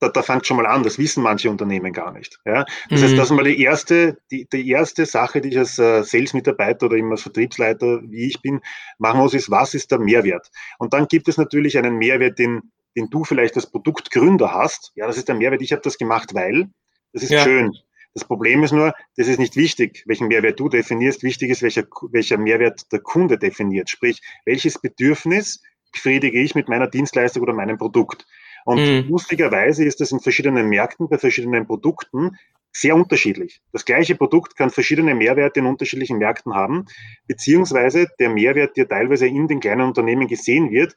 da, 0.00 0.08
da 0.08 0.22
fängt 0.22 0.46
schon 0.46 0.56
mal 0.56 0.66
an, 0.66 0.82
das 0.82 0.98
wissen 0.98 1.22
manche 1.22 1.50
Unternehmen 1.50 1.92
gar 1.92 2.12
nicht. 2.12 2.38
Ja? 2.44 2.64
Das 2.90 3.00
mhm. 3.00 3.04
heißt, 3.04 3.18
das 3.18 3.30
ist 3.30 3.36
mal 3.36 3.44
die 3.44 3.62
erste, 3.62 4.18
die, 4.30 4.46
die 4.52 4.68
erste 4.68 5.06
Sache, 5.06 5.40
die 5.40 5.50
ich 5.50 5.58
als 5.58 5.78
äh, 5.78 6.02
Sales-Mitarbeiter 6.02 6.86
oder 6.86 6.96
eben 6.96 7.10
als 7.10 7.22
Vertriebsleiter, 7.22 8.02
wie 8.04 8.26
ich 8.26 8.40
bin, 8.42 8.60
machen 8.98 9.20
muss, 9.20 9.34
ist, 9.34 9.50
was 9.50 9.74
ist 9.74 9.90
der 9.90 9.98
Mehrwert? 9.98 10.50
Und 10.78 10.92
dann 10.92 11.06
gibt 11.06 11.28
es 11.28 11.36
natürlich 11.36 11.78
einen 11.78 11.96
Mehrwert, 11.96 12.38
den, 12.38 12.72
den 12.96 13.08
du 13.10 13.24
vielleicht 13.24 13.56
als 13.56 13.70
Produktgründer 13.70 14.52
hast. 14.52 14.92
Ja, 14.94 15.06
das 15.06 15.16
ist 15.16 15.28
der 15.28 15.36
Mehrwert, 15.36 15.62
ich 15.62 15.72
habe 15.72 15.82
das 15.82 15.98
gemacht, 15.98 16.34
weil, 16.34 16.68
das 17.12 17.22
ist 17.22 17.30
ja. 17.30 17.42
schön. 17.42 17.76
Das 18.14 18.24
Problem 18.24 18.62
ist 18.62 18.72
nur, 18.72 18.94
das 19.16 19.26
ist 19.26 19.40
nicht 19.40 19.56
wichtig, 19.56 20.04
welchen 20.06 20.28
Mehrwert 20.28 20.60
du 20.60 20.68
definierst. 20.68 21.24
Wichtig 21.24 21.50
ist, 21.50 21.62
welcher, 21.62 21.84
welcher 22.12 22.38
Mehrwert 22.38 22.92
der 22.92 23.00
Kunde 23.00 23.38
definiert. 23.38 23.90
Sprich, 23.90 24.22
welches 24.44 24.80
Bedürfnis 24.80 25.62
befriedige 25.92 26.40
ich 26.40 26.54
mit 26.54 26.68
meiner 26.68 26.86
Dienstleistung 26.86 27.42
oder 27.42 27.52
meinem 27.52 27.76
Produkt. 27.76 28.24
Und 28.64 28.80
mhm. 28.80 29.08
lustigerweise 29.10 29.84
ist 29.84 30.00
das 30.00 30.12
in 30.12 30.20
verschiedenen 30.20 30.68
Märkten, 30.68 31.08
bei 31.08 31.18
verschiedenen 31.18 31.66
Produkten 31.66 32.38
sehr 32.72 32.96
unterschiedlich. 32.96 33.62
Das 33.72 33.84
gleiche 33.84 34.16
Produkt 34.16 34.56
kann 34.56 34.70
verschiedene 34.70 35.14
Mehrwerte 35.14 35.60
in 35.60 35.66
unterschiedlichen 35.66 36.18
Märkten 36.18 36.54
haben, 36.54 36.86
beziehungsweise 37.26 38.08
der 38.18 38.30
Mehrwert, 38.30 38.76
der 38.76 38.88
teilweise 38.88 39.26
in 39.26 39.46
den 39.48 39.60
kleinen 39.60 39.82
Unternehmen 39.82 40.26
gesehen 40.26 40.70
wird, 40.70 40.96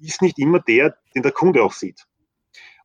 ist 0.00 0.22
nicht 0.22 0.38
immer 0.38 0.60
der, 0.60 0.96
den 1.14 1.22
der 1.22 1.32
Kunde 1.32 1.62
auch 1.62 1.72
sieht. 1.72 2.06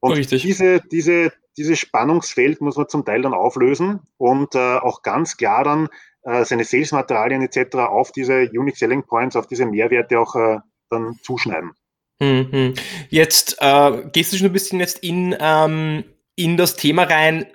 Und 0.01 0.13
Richtig. 0.13 0.41
diese, 0.41 0.81
diese, 0.91 1.31
dieses 1.58 1.80
Spannungsfeld 1.80 2.62
muss 2.62 2.78
man 2.78 2.90
zum 2.90 3.06
Teil 3.06 3.22
dann 3.22 3.34
auflösen 3.34 4.02
und 4.18 4.56
äh, 4.56 4.78
auch 4.78 5.02
ganz 5.02 5.38
klar 5.38 5.64
dann 5.64 5.90
äh, 6.24 6.46
seine 6.46 6.64
Sales-Materialien 6.64 7.42
etc. 7.42 7.76
auf 7.78 8.12
diese 8.12 8.50
Unique 8.54 8.78
Selling 8.78 9.04
Points, 9.04 9.36
auf 9.36 9.48
diese 9.48 9.66
Mehrwerte 9.66 10.20
auch 10.20 10.36
äh, 10.36 10.60
dann 10.90 11.20
zuschneiden. 11.24 11.72
Mhm. 12.20 12.74
Jetzt 13.10 13.58
äh, 13.60 14.04
gehst 14.12 14.34
du 14.34 14.38
schon 14.38 14.48
ein 14.48 14.54
bisschen 14.54 14.80
jetzt 14.80 15.00
in, 15.00 15.36
ähm, 15.40 16.04
in 16.36 16.58
das 16.58 16.76
Thema 16.76 17.04
rein, 17.04 17.46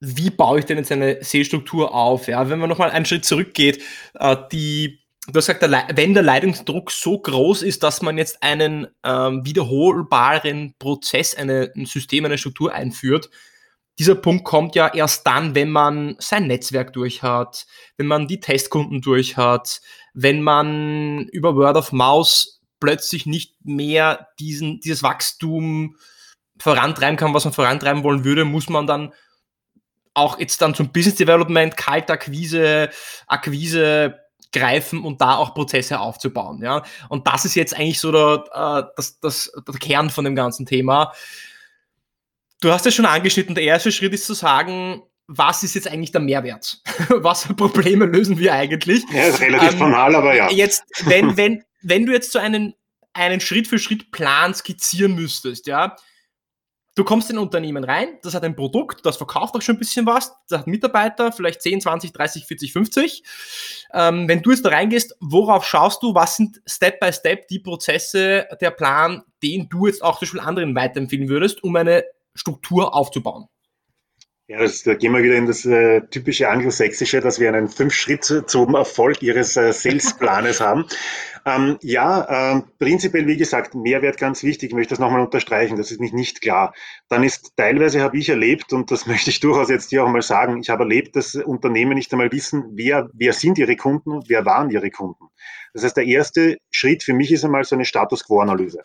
wie 0.00 0.30
baue 0.30 0.58
ich 0.58 0.64
denn 0.66 0.78
jetzt 0.78 0.92
eine 0.92 1.22
Sales-Struktur 1.22 1.94
auf? 1.94 2.26
Ja, 2.26 2.48
wenn 2.50 2.58
man 2.58 2.68
nochmal 2.68 2.90
einen 2.90 3.06
Schritt 3.06 3.24
zurückgeht, 3.24 3.82
äh, 4.14 4.36
die 4.52 5.03
Du 5.26 5.38
hast 5.38 5.46
gesagt, 5.46 5.96
wenn 5.96 6.12
der 6.12 6.22
Leitungsdruck 6.22 6.90
so 6.90 7.18
groß 7.18 7.62
ist, 7.62 7.82
dass 7.82 8.02
man 8.02 8.18
jetzt 8.18 8.42
einen 8.42 8.88
ähm, 9.02 9.44
wiederholbaren 9.46 10.74
Prozess, 10.78 11.34
eine, 11.34 11.72
ein 11.74 11.86
System, 11.86 12.26
eine 12.26 12.36
Struktur 12.36 12.74
einführt, 12.74 13.30
dieser 13.98 14.16
Punkt 14.16 14.44
kommt 14.44 14.74
ja 14.74 14.92
erst 14.92 15.26
dann, 15.26 15.54
wenn 15.54 15.70
man 15.70 16.16
sein 16.18 16.46
Netzwerk 16.46 16.92
durch 16.92 17.22
hat, 17.22 17.66
wenn 17.96 18.06
man 18.06 18.26
die 18.26 18.40
Testkunden 18.40 19.00
durch 19.00 19.36
hat, 19.36 19.80
wenn 20.12 20.42
man 20.42 21.28
über 21.28 21.54
Word 21.56 21.76
of 21.76 21.92
Mouse 21.92 22.60
plötzlich 22.80 23.24
nicht 23.24 23.54
mehr 23.64 24.28
diesen, 24.38 24.80
dieses 24.80 25.02
Wachstum 25.02 25.96
vorantreiben 26.58 27.16
kann, 27.16 27.32
was 27.32 27.44
man 27.44 27.54
vorantreiben 27.54 28.02
wollen 28.02 28.24
würde, 28.24 28.44
muss 28.44 28.68
man 28.68 28.86
dann 28.86 29.12
auch 30.12 30.38
jetzt 30.38 30.60
dann 30.60 30.74
zum 30.74 30.92
Business 30.92 31.16
Development, 31.16 31.76
Kaltakquise, 31.76 32.90
Akquise, 33.26 34.23
greifen 34.52 35.02
und 35.02 35.20
da 35.20 35.36
auch 35.36 35.54
Prozesse 35.54 36.00
aufzubauen. 36.00 36.62
Ja? 36.62 36.82
Und 37.08 37.26
das 37.26 37.44
ist 37.44 37.54
jetzt 37.54 37.74
eigentlich 37.74 38.00
so 38.00 38.12
der, 38.12 38.44
äh, 38.52 38.90
das, 38.96 39.18
das, 39.20 39.52
der 39.66 39.74
Kern 39.74 40.10
von 40.10 40.24
dem 40.24 40.34
ganzen 40.34 40.66
Thema. 40.66 41.12
Du 42.60 42.70
hast 42.70 42.86
es 42.86 42.94
schon 42.94 43.06
angeschnitten, 43.06 43.54
der 43.54 43.64
erste 43.64 43.92
Schritt 43.92 44.14
ist 44.14 44.26
zu 44.26 44.34
sagen, 44.34 45.02
was 45.26 45.62
ist 45.62 45.74
jetzt 45.74 45.88
eigentlich 45.88 46.12
der 46.12 46.20
Mehrwert? 46.20 46.80
was 47.08 47.46
für 47.46 47.54
Probleme 47.54 48.04
lösen 48.06 48.38
wir 48.38 48.52
eigentlich? 48.54 49.02
Ja, 49.12 49.24
ist 49.24 49.40
relativ 49.40 49.72
ähm, 49.72 49.78
banal, 49.78 50.14
aber 50.14 50.34
ja. 50.34 50.50
Jetzt, 50.50 50.84
wenn, 51.04 51.36
wenn, 51.36 51.64
wenn 51.82 52.06
du 52.06 52.12
jetzt 52.12 52.32
so 52.32 52.38
einen, 52.38 52.74
einen 53.12 53.40
Schritt 53.40 53.68
für 53.68 53.78
Schritt 53.78 54.12
Plan 54.12 54.54
skizzieren 54.54 55.14
müsstest, 55.14 55.66
ja, 55.66 55.96
Du 56.96 57.02
kommst 57.02 57.28
in 57.28 57.36
ein 57.36 57.42
Unternehmen 57.42 57.82
rein, 57.82 58.18
das 58.22 58.34
hat 58.34 58.44
ein 58.44 58.54
Produkt, 58.54 59.04
das 59.04 59.16
verkauft 59.16 59.56
auch 59.56 59.62
schon 59.62 59.74
ein 59.74 59.80
bisschen 59.80 60.06
was, 60.06 60.32
das 60.48 60.60
hat 60.60 60.66
Mitarbeiter, 60.68 61.32
vielleicht 61.32 61.60
10, 61.60 61.80
20, 61.80 62.12
30, 62.12 62.46
40, 62.46 62.72
50. 62.72 63.24
Ähm, 63.92 64.28
wenn 64.28 64.42
du 64.42 64.52
jetzt 64.52 64.64
da 64.64 64.68
reingehst, 64.68 65.16
worauf 65.20 65.64
schaust 65.66 66.04
du? 66.04 66.14
Was 66.14 66.36
sind 66.36 66.62
Step 66.66 67.00
by 67.00 67.12
Step 67.12 67.48
die 67.48 67.58
Prozesse, 67.58 68.46
der 68.60 68.70
Plan, 68.70 69.22
den 69.42 69.68
du 69.68 69.88
jetzt 69.88 70.04
auch 70.04 70.18
zum 70.18 70.26
Beispiel 70.26 70.40
anderen 70.40 70.76
weiterempfehlen 70.76 71.28
würdest, 71.28 71.64
um 71.64 71.74
eine 71.74 72.04
Struktur 72.36 72.94
aufzubauen? 72.94 73.48
Ja, 74.46 74.58
das, 74.58 74.82
da 74.82 74.92
gehen 74.92 75.12
wir 75.12 75.22
wieder 75.22 75.36
in 75.36 75.46
das 75.46 75.64
äh, 75.64 76.02
typische 76.08 76.50
Anglosächsische, 76.50 77.22
dass 77.22 77.40
wir 77.40 77.48
einen 77.48 77.68
fünf 77.68 77.94
Schritt 77.94 78.24
zum 78.24 78.74
Erfolg 78.74 79.22
Ihres 79.22 79.56
äh, 79.56 79.72
Salesplanes 79.72 80.60
haben. 80.60 80.84
Ähm, 81.46 81.76
ja, 81.82 82.54
äh, 82.56 82.62
prinzipiell, 82.78 83.26
wie 83.26 83.36
gesagt, 83.36 83.74
Mehrwert 83.74 84.16
ganz 84.16 84.42
wichtig. 84.42 84.70
Ich 84.70 84.74
möchte 84.74 84.92
das 84.94 84.98
nochmal 84.98 85.20
unterstreichen. 85.20 85.76
Das 85.76 85.90
ist 85.90 86.00
nicht, 86.00 86.14
nicht 86.14 86.40
klar. 86.40 86.72
Dann 87.10 87.22
ist 87.22 87.52
teilweise 87.58 88.00
habe 88.00 88.16
ich 88.16 88.30
erlebt, 88.30 88.72
und 88.72 88.90
das 88.90 89.06
möchte 89.06 89.28
ich 89.28 89.40
durchaus 89.40 89.68
jetzt 89.68 89.90
hier 89.90 90.04
auch 90.04 90.08
mal 90.08 90.22
sagen, 90.22 90.58
ich 90.58 90.70
habe 90.70 90.84
erlebt, 90.84 91.16
dass 91.16 91.34
Unternehmen 91.34 91.96
nicht 91.96 92.10
einmal 92.14 92.32
wissen, 92.32 92.64
wer, 92.72 93.10
wer 93.12 93.34
sind 93.34 93.58
ihre 93.58 93.76
Kunden, 93.76 94.22
wer 94.26 94.46
waren 94.46 94.70
ihre 94.70 94.90
Kunden. 94.90 95.26
Das 95.74 95.84
heißt, 95.84 95.98
der 95.98 96.06
erste 96.06 96.56
Schritt 96.70 97.02
für 97.02 97.12
mich 97.12 97.30
ist 97.30 97.44
einmal 97.44 97.64
so 97.64 97.74
eine 97.74 97.84
Status 97.84 98.24
Quo-Analyse. 98.24 98.80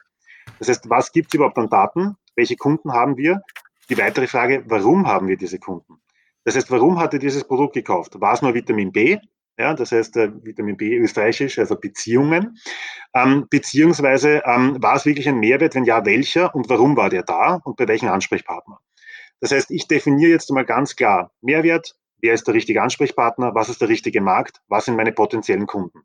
Das 0.57 0.67
heißt, 0.67 0.89
was 0.89 1.13
gibt 1.13 1.29
es 1.29 1.35
überhaupt 1.35 1.57
an 1.57 1.69
Daten? 1.69 2.17
Welche 2.35 2.57
Kunden 2.57 2.91
haben 2.91 3.15
wir? 3.15 3.41
Die 3.89 3.97
weitere 3.97 4.27
Frage, 4.27 4.63
warum 4.67 5.07
haben 5.07 5.27
wir 5.27 5.37
diese 5.37 5.57
Kunden? 5.59 6.01
Das 6.43 6.55
heißt, 6.55 6.69
warum 6.71 6.99
hat 6.99 7.13
er 7.13 7.19
dieses 7.19 7.43
Produkt 7.43 7.73
gekauft? 7.73 8.19
War 8.21 8.33
es 8.33 8.41
nur 8.41 8.53
Vitamin 8.53 8.91
B? 8.91 9.17
Ja, 9.57 9.73
das 9.73 9.91
heißt, 9.91 10.15
äh, 10.17 10.31
Vitamin 10.43 10.77
B 10.77 10.95
österreichisch, 10.95 11.59
also 11.59 11.75
Beziehungen. 11.75 12.57
Ähm, 13.13 13.47
beziehungsweise 13.49 14.41
ähm, 14.45 14.81
war 14.81 14.95
es 14.95 15.05
wirklich 15.05 15.27
ein 15.27 15.39
Mehrwert? 15.39 15.75
Wenn 15.75 15.83
ja, 15.83 16.05
welcher 16.05 16.55
und 16.55 16.69
warum 16.69 16.95
war 16.95 17.09
der 17.09 17.23
da 17.23 17.55
und 17.63 17.75
bei 17.75 17.87
welchem 17.87 18.07
Ansprechpartner? 18.07 18.79
Das 19.41 19.51
heißt, 19.51 19.71
ich 19.71 19.87
definiere 19.87 20.31
jetzt 20.31 20.49
mal 20.51 20.65
ganz 20.65 20.95
klar 20.95 21.31
Mehrwert, 21.41 21.95
wer 22.21 22.33
ist 22.33 22.47
der 22.47 22.53
richtige 22.53 22.81
Ansprechpartner, 22.81 23.53
was 23.53 23.69
ist 23.69 23.81
der 23.81 23.89
richtige 23.89 24.21
Markt, 24.21 24.61
was 24.67 24.85
sind 24.85 24.95
meine 24.95 25.11
potenziellen 25.11 25.67
Kunden. 25.67 26.03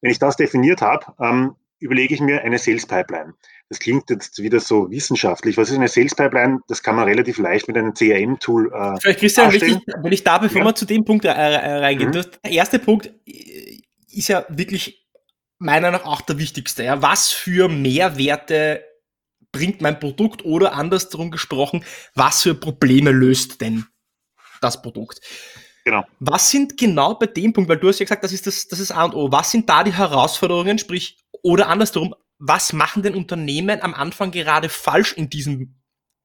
Wenn 0.00 0.10
ich 0.10 0.18
das 0.18 0.36
definiert 0.36 0.82
habe, 0.82 1.06
ähm, 1.20 1.56
überlege 1.78 2.14
ich 2.14 2.20
mir 2.20 2.42
eine 2.42 2.58
Sales 2.58 2.86
Pipeline. 2.86 3.34
Das 3.68 3.78
klingt 3.78 4.08
jetzt 4.10 4.40
wieder 4.42 4.60
so 4.60 4.90
wissenschaftlich. 4.90 5.56
Was 5.56 5.70
ist 5.70 5.76
eine 5.76 5.88
Sales 5.88 6.14
Pipeline? 6.14 6.60
Das 6.68 6.82
kann 6.82 6.96
man 6.96 7.06
relativ 7.06 7.38
leicht 7.38 7.68
mit 7.68 7.76
einem 7.76 7.94
CRM-Tool 7.94 8.72
äh, 8.72 9.00
Vielleicht, 9.00 9.20
Christian, 9.20 9.52
wenn 9.52 9.68
ich, 9.68 9.82
wenn 10.02 10.12
ich 10.12 10.24
da, 10.24 10.38
bevor 10.38 10.60
ja. 10.60 10.66
wir 10.66 10.74
zu 10.74 10.84
dem 10.84 11.04
Punkt 11.04 11.24
äh, 11.24 11.28
äh 11.28 11.78
reingehen, 11.78 12.10
mhm. 12.10 12.12
der 12.12 12.52
erste 12.52 12.78
Punkt 12.78 13.10
ist 13.24 14.28
ja 14.28 14.46
wirklich 14.48 15.06
meiner 15.58 15.90
nach 15.90 16.04
auch 16.04 16.20
der 16.20 16.38
wichtigste. 16.38 16.84
Ja? 16.84 17.02
Was 17.02 17.32
für 17.32 17.68
Mehrwerte 17.68 18.84
bringt 19.52 19.80
mein 19.80 19.98
Produkt 19.98 20.44
oder 20.44 20.74
andersrum 20.74 21.30
gesprochen, 21.30 21.84
was 22.14 22.42
für 22.42 22.54
Probleme 22.54 23.10
löst 23.10 23.60
denn 23.60 23.86
das 24.60 24.82
Produkt? 24.82 25.20
Genau. 25.86 26.04
Was 26.18 26.50
sind 26.50 26.76
genau 26.76 27.14
bei 27.14 27.26
dem 27.26 27.52
Punkt, 27.52 27.70
weil 27.70 27.76
du 27.76 27.86
hast 27.86 28.00
ja 28.00 28.04
gesagt, 28.04 28.24
das 28.24 28.32
ist 28.32 28.44
das, 28.44 28.66
das 28.66 28.80
ist 28.80 28.90
A 28.90 29.04
und 29.04 29.14
O. 29.14 29.30
Was 29.30 29.52
sind 29.52 29.68
da 29.68 29.84
die 29.84 29.92
Herausforderungen, 29.92 30.80
sprich, 30.80 31.16
oder 31.42 31.68
andersrum, 31.68 32.12
was 32.40 32.72
machen 32.72 33.04
denn 33.04 33.14
Unternehmen 33.14 33.80
am 33.80 33.94
Anfang 33.94 34.32
gerade 34.32 34.68
falsch 34.68 35.12
in 35.12 35.30
diesem 35.30 35.76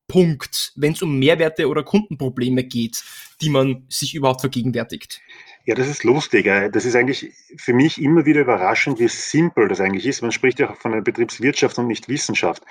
Punkt, 0.08 0.74
wenn 0.78 0.94
es 0.94 1.04
um 1.04 1.20
Mehrwerte 1.20 1.68
oder 1.68 1.84
Kundenprobleme 1.84 2.64
geht, 2.64 3.04
die 3.40 3.52
man 3.52 3.86
sich 3.88 4.16
überhaupt 4.16 4.42
vergegenwärtigt? 4.42 5.22
Ja, 5.68 5.76
das 5.76 5.88
ist 5.88 6.04
lustig. 6.04 6.46
Das 6.74 6.86
ist 6.86 6.96
eigentlich 6.96 7.32
für 7.58 7.74
mich 7.74 8.02
immer 8.02 8.26
wieder 8.26 8.42
überraschend, 8.42 8.98
wie 8.98 9.10
simpel 9.10 9.68
das 9.68 9.80
eigentlich 9.80 10.08
ist. 10.08 10.24
Man 10.24 10.32
spricht 10.32 10.60
ja 10.60 10.74
von 10.74 10.94
einer 10.94 11.04
Betriebswirtschaft 11.04 11.78
und 11.78 11.86
nicht 11.86 12.10
Wissenschaft. 12.10 12.64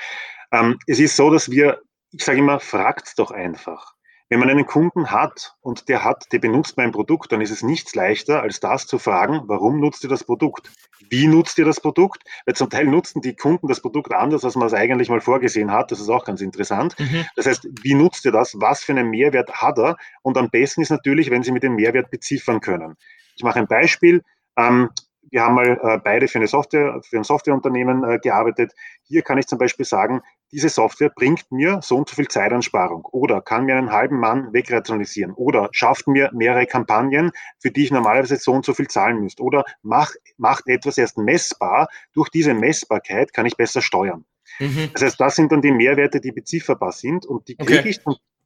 Ähm, 0.50 0.76
es 0.88 0.98
ist 0.98 1.14
so, 1.14 1.30
dass 1.30 1.52
wir, 1.52 1.82
ich 2.10 2.24
sage 2.24 2.40
immer, 2.40 2.58
fragt 2.58 3.16
doch 3.16 3.30
einfach. 3.30 3.94
Wenn 4.30 4.38
man 4.38 4.48
einen 4.48 4.64
Kunden 4.64 5.10
hat 5.10 5.56
und 5.60 5.88
der 5.88 6.04
hat, 6.04 6.26
der 6.30 6.38
benutzt 6.38 6.76
mein 6.76 6.92
Produkt, 6.92 7.32
dann 7.32 7.40
ist 7.40 7.50
es 7.50 7.64
nichts 7.64 7.96
leichter, 7.96 8.42
als 8.42 8.60
das 8.60 8.86
zu 8.86 9.00
fragen, 9.00 9.42
warum 9.46 9.80
nutzt 9.80 10.04
ihr 10.04 10.08
das 10.08 10.22
Produkt? 10.22 10.70
Wie 11.08 11.26
nutzt 11.26 11.58
ihr 11.58 11.64
das 11.64 11.80
Produkt? 11.80 12.22
Weil 12.46 12.54
zum 12.54 12.70
Teil 12.70 12.86
nutzen 12.86 13.22
die 13.22 13.34
Kunden 13.34 13.66
das 13.66 13.80
Produkt 13.80 14.14
anders, 14.14 14.44
als 14.44 14.54
man 14.54 14.68
es 14.68 14.72
eigentlich 14.72 15.08
mal 15.08 15.20
vorgesehen 15.20 15.72
hat. 15.72 15.90
Das 15.90 15.98
ist 15.98 16.08
auch 16.08 16.24
ganz 16.24 16.40
interessant. 16.42 16.94
Mhm. 17.00 17.26
Das 17.34 17.46
heißt, 17.46 17.66
wie 17.82 17.94
nutzt 17.94 18.24
ihr 18.24 18.30
das? 18.30 18.54
Was 18.60 18.84
für 18.84 18.92
einen 18.92 19.10
Mehrwert 19.10 19.50
hat 19.52 19.78
er? 19.78 19.96
Und 20.22 20.38
am 20.38 20.48
besten 20.48 20.82
ist 20.82 20.90
natürlich, 20.90 21.30
wenn 21.30 21.42
Sie 21.42 21.50
mit 21.50 21.64
dem 21.64 21.74
Mehrwert 21.74 22.12
beziffern 22.12 22.60
können. 22.60 22.96
Ich 23.34 23.42
mache 23.42 23.58
ein 23.58 23.66
Beispiel. 23.66 24.22
Ähm, 24.56 24.90
wir 25.30 25.42
haben 25.42 25.54
mal 25.54 25.78
äh, 25.82 25.98
beide 25.98 26.28
für, 26.28 26.38
eine 26.38 26.46
Software, 26.46 27.00
für 27.02 27.16
ein 27.16 27.24
Softwareunternehmen 27.24 28.04
äh, 28.04 28.18
gearbeitet. 28.18 28.72
Hier 29.02 29.22
kann 29.22 29.38
ich 29.38 29.48
zum 29.48 29.58
Beispiel 29.58 29.86
sagen, 29.86 30.22
diese 30.52 30.68
Software 30.68 31.10
bringt 31.10 31.50
mir 31.52 31.80
so 31.82 31.96
und 31.96 32.08
so 32.08 32.16
viel 32.16 32.28
Zeitansparung 32.28 33.04
oder 33.04 33.40
kann 33.40 33.66
mir 33.66 33.76
einen 33.76 33.92
halben 33.92 34.18
Mann 34.18 34.52
wegrationalisieren 34.52 35.32
oder 35.32 35.68
schafft 35.72 36.08
mir 36.08 36.30
mehrere 36.34 36.66
Kampagnen, 36.66 37.30
für 37.58 37.70
die 37.70 37.84
ich 37.84 37.90
normalerweise 37.90 38.36
so 38.36 38.52
und 38.52 38.64
so 38.64 38.74
viel 38.74 38.88
zahlen 38.88 39.20
müsste 39.20 39.42
oder 39.42 39.64
mach, 39.82 40.12
macht 40.36 40.66
etwas 40.66 40.98
erst 40.98 41.18
messbar. 41.18 41.88
Durch 42.14 42.28
diese 42.30 42.54
Messbarkeit 42.54 43.32
kann 43.32 43.46
ich 43.46 43.56
besser 43.56 43.80
steuern. 43.80 44.24
Mhm. 44.58 44.90
Das 44.92 45.02
heißt, 45.02 45.20
das 45.20 45.36
sind 45.36 45.52
dann 45.52 45.62
die 45.62 45.72
Mehrwerte, 45.72 46.20
die 46.20 46.32
bezifferbar 46.32 46.92
sind 46.92 47.26
und 47.26 47.46
die 47.48 47.56
kriege 47.56 47.80
okay. 47.80 47.88
ich. 47.88 48.00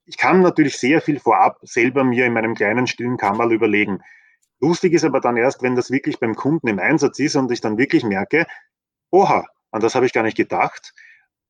Ich 0.06 0.18
kann 0.18 0.42
natürlich 0.42 0.76
sehr 0.76 1.00
viel 1.00 1.18
vorab 1.18 1.58
selber 1.62 2.04
mir 2.04 2.26
in 2.26 2.34
meinem 2.34 2.54
kleinen 2.54 2.87
stillen 2.87 3.16
Kammerl 3.16 3.52
überlegen. 3.52 4.00
Lustig 4.61 4.92
ist 4.92 5.04
aber 5.04 5.20
dann 5.20 5.38
erst, 5.38 5.62
wenn 5.62 5.76
das 5.76 5.90
wirklich 5.90 6.20
beim 6.20 6.34
Kunden 6.34 6.68
im 6.68 6.78
Einsatz 6.78 7.18
ist 7.18 7.37
und 7.37 7.50
ich 7.50 7.62
dann 7.62 7.78
wirklich 7.78 8.04
merke, 8.04 8.46
oha, 9.11 9.46
an 9.70 9.80
das 9.80 9.94
habe 9.94 10.04
ich 10.04 10.12
gar 10.12 10.23
nicht 10.23 10.37
gedacht 10.37 10.92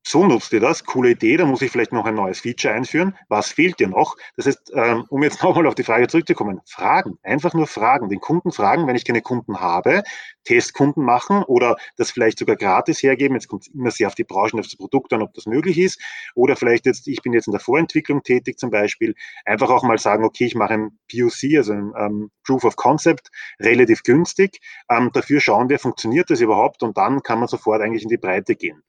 so 0.07 0.23
nutzt 0.23 0.53
ihr 0.53 0.59
das, 0.59 0.83
coole 0.83 1.09
Idee, 1.11 1.35
da 1.35 1.45
muss 1.45 1.63
ich 1.63 1.71
vielleicht 1.71 1.91
noch 1.91 2.05
ein 2.05 2.13
neues 2.13 2.41
Feature 2.41 2.71
einführen. 2.71 3.17
Was 3.27 3.49
fehlt 3.49 3.79
dir 3.79 3.87
noch? 3.87 4.15
Das 4.37 4.45
heißt, 4.45 4.71
ähm, 4.75 5.05
um 5.09 5.23
jetzt 5.23 5.41
nochmal 5.43 5.65
auf 5.65 5.73
die 5.73 5.83
Frage 5.83 6.07
zurückzukommen, 6.07 6.61
Fragen, 6.65 7.17
einfach 7.23 7.55
nur 7.55 7.65
Fragen, 7.65 8.07
den 8.09 8.19
Kunden 8.19 8.51
fragen, 8.51 8.85
wenn 8.85 8.95
ich 8.95 9.03
keine 9.03 9.23
Kunden 9.23 9.59
habe, 9.59 10.03
Testkunden 10.43 11.03
machen 11.03 11.41
oder 11.41 11.75
das 11.97 12.11
vielleicht 12.11 12.37
sogar 12.37 12.55
gratis 12.55 13.01
hergeben. 13.01 13.33
Jetzt 13.33 13.47
kommt 13.47 13.63
es 13.63 13.73
immer 13.73 13.89
sehr 13.89 14.07
auf 14.07 14.13
die 14.13 14.23
Branche 14.23 14.55
und 14.55 14.59
auf 14.59 14.67
das 14.67 14.75
Produkt 14.75 15.11
an, 15.11 15.23
ob 15.23 15.33
das 15.33 15.47
möglich 15.47 15.79
ist. 15.79 15.99
Oder 16.35 16.55
vielleicht 16.55 16.85
jetzt, 16.85 17.07
ich 17.07 17.23
bin 17.23 17.33
jetzt 17.33 17.47
in 17.47 17.53
der 17.53 17.59
Vorentwicklung 17.59 18.21
tätig 18.21 18.59
zum 18.59 18.69
Beispiel, 18.69 19.15
einfach 19.43 19.71
auch 19.71 19.81
mal 19.81 19.97
sagen, 19.97 20.23
okay, 20.23 20.45
ich 20.45 20.53
mache 20.53 20.75
ein 20.75 20.99
POC, 21.11 21.57
also 21.57 21.73
ein 21.73 21.93
ähm, 21.97 22.31
Proof 22.45 22.63
of 22.63 22.75
Concept, 22.75 23.31
relativ 23.59 24.03
günstig. 24.03 24.59
Ähm, 24.87 25.09
dafür 25.13 25.39
schauen 25.39 25.67
wir, 25.69 25.79
funktioniert 25.79 26.29
das 26.29 26.41
überhaupt 26.41 26.83
und 26.83 26.95
dann 26.95 27.23
kann 27.23 27.39
man 27.39 27.47
sofort 27.47 27.81
eigentlich 27.81 28.03
in 28.03 28.09
die 28.09 28.17
Breite 28.17 28.55
gehen. 28.55 28.83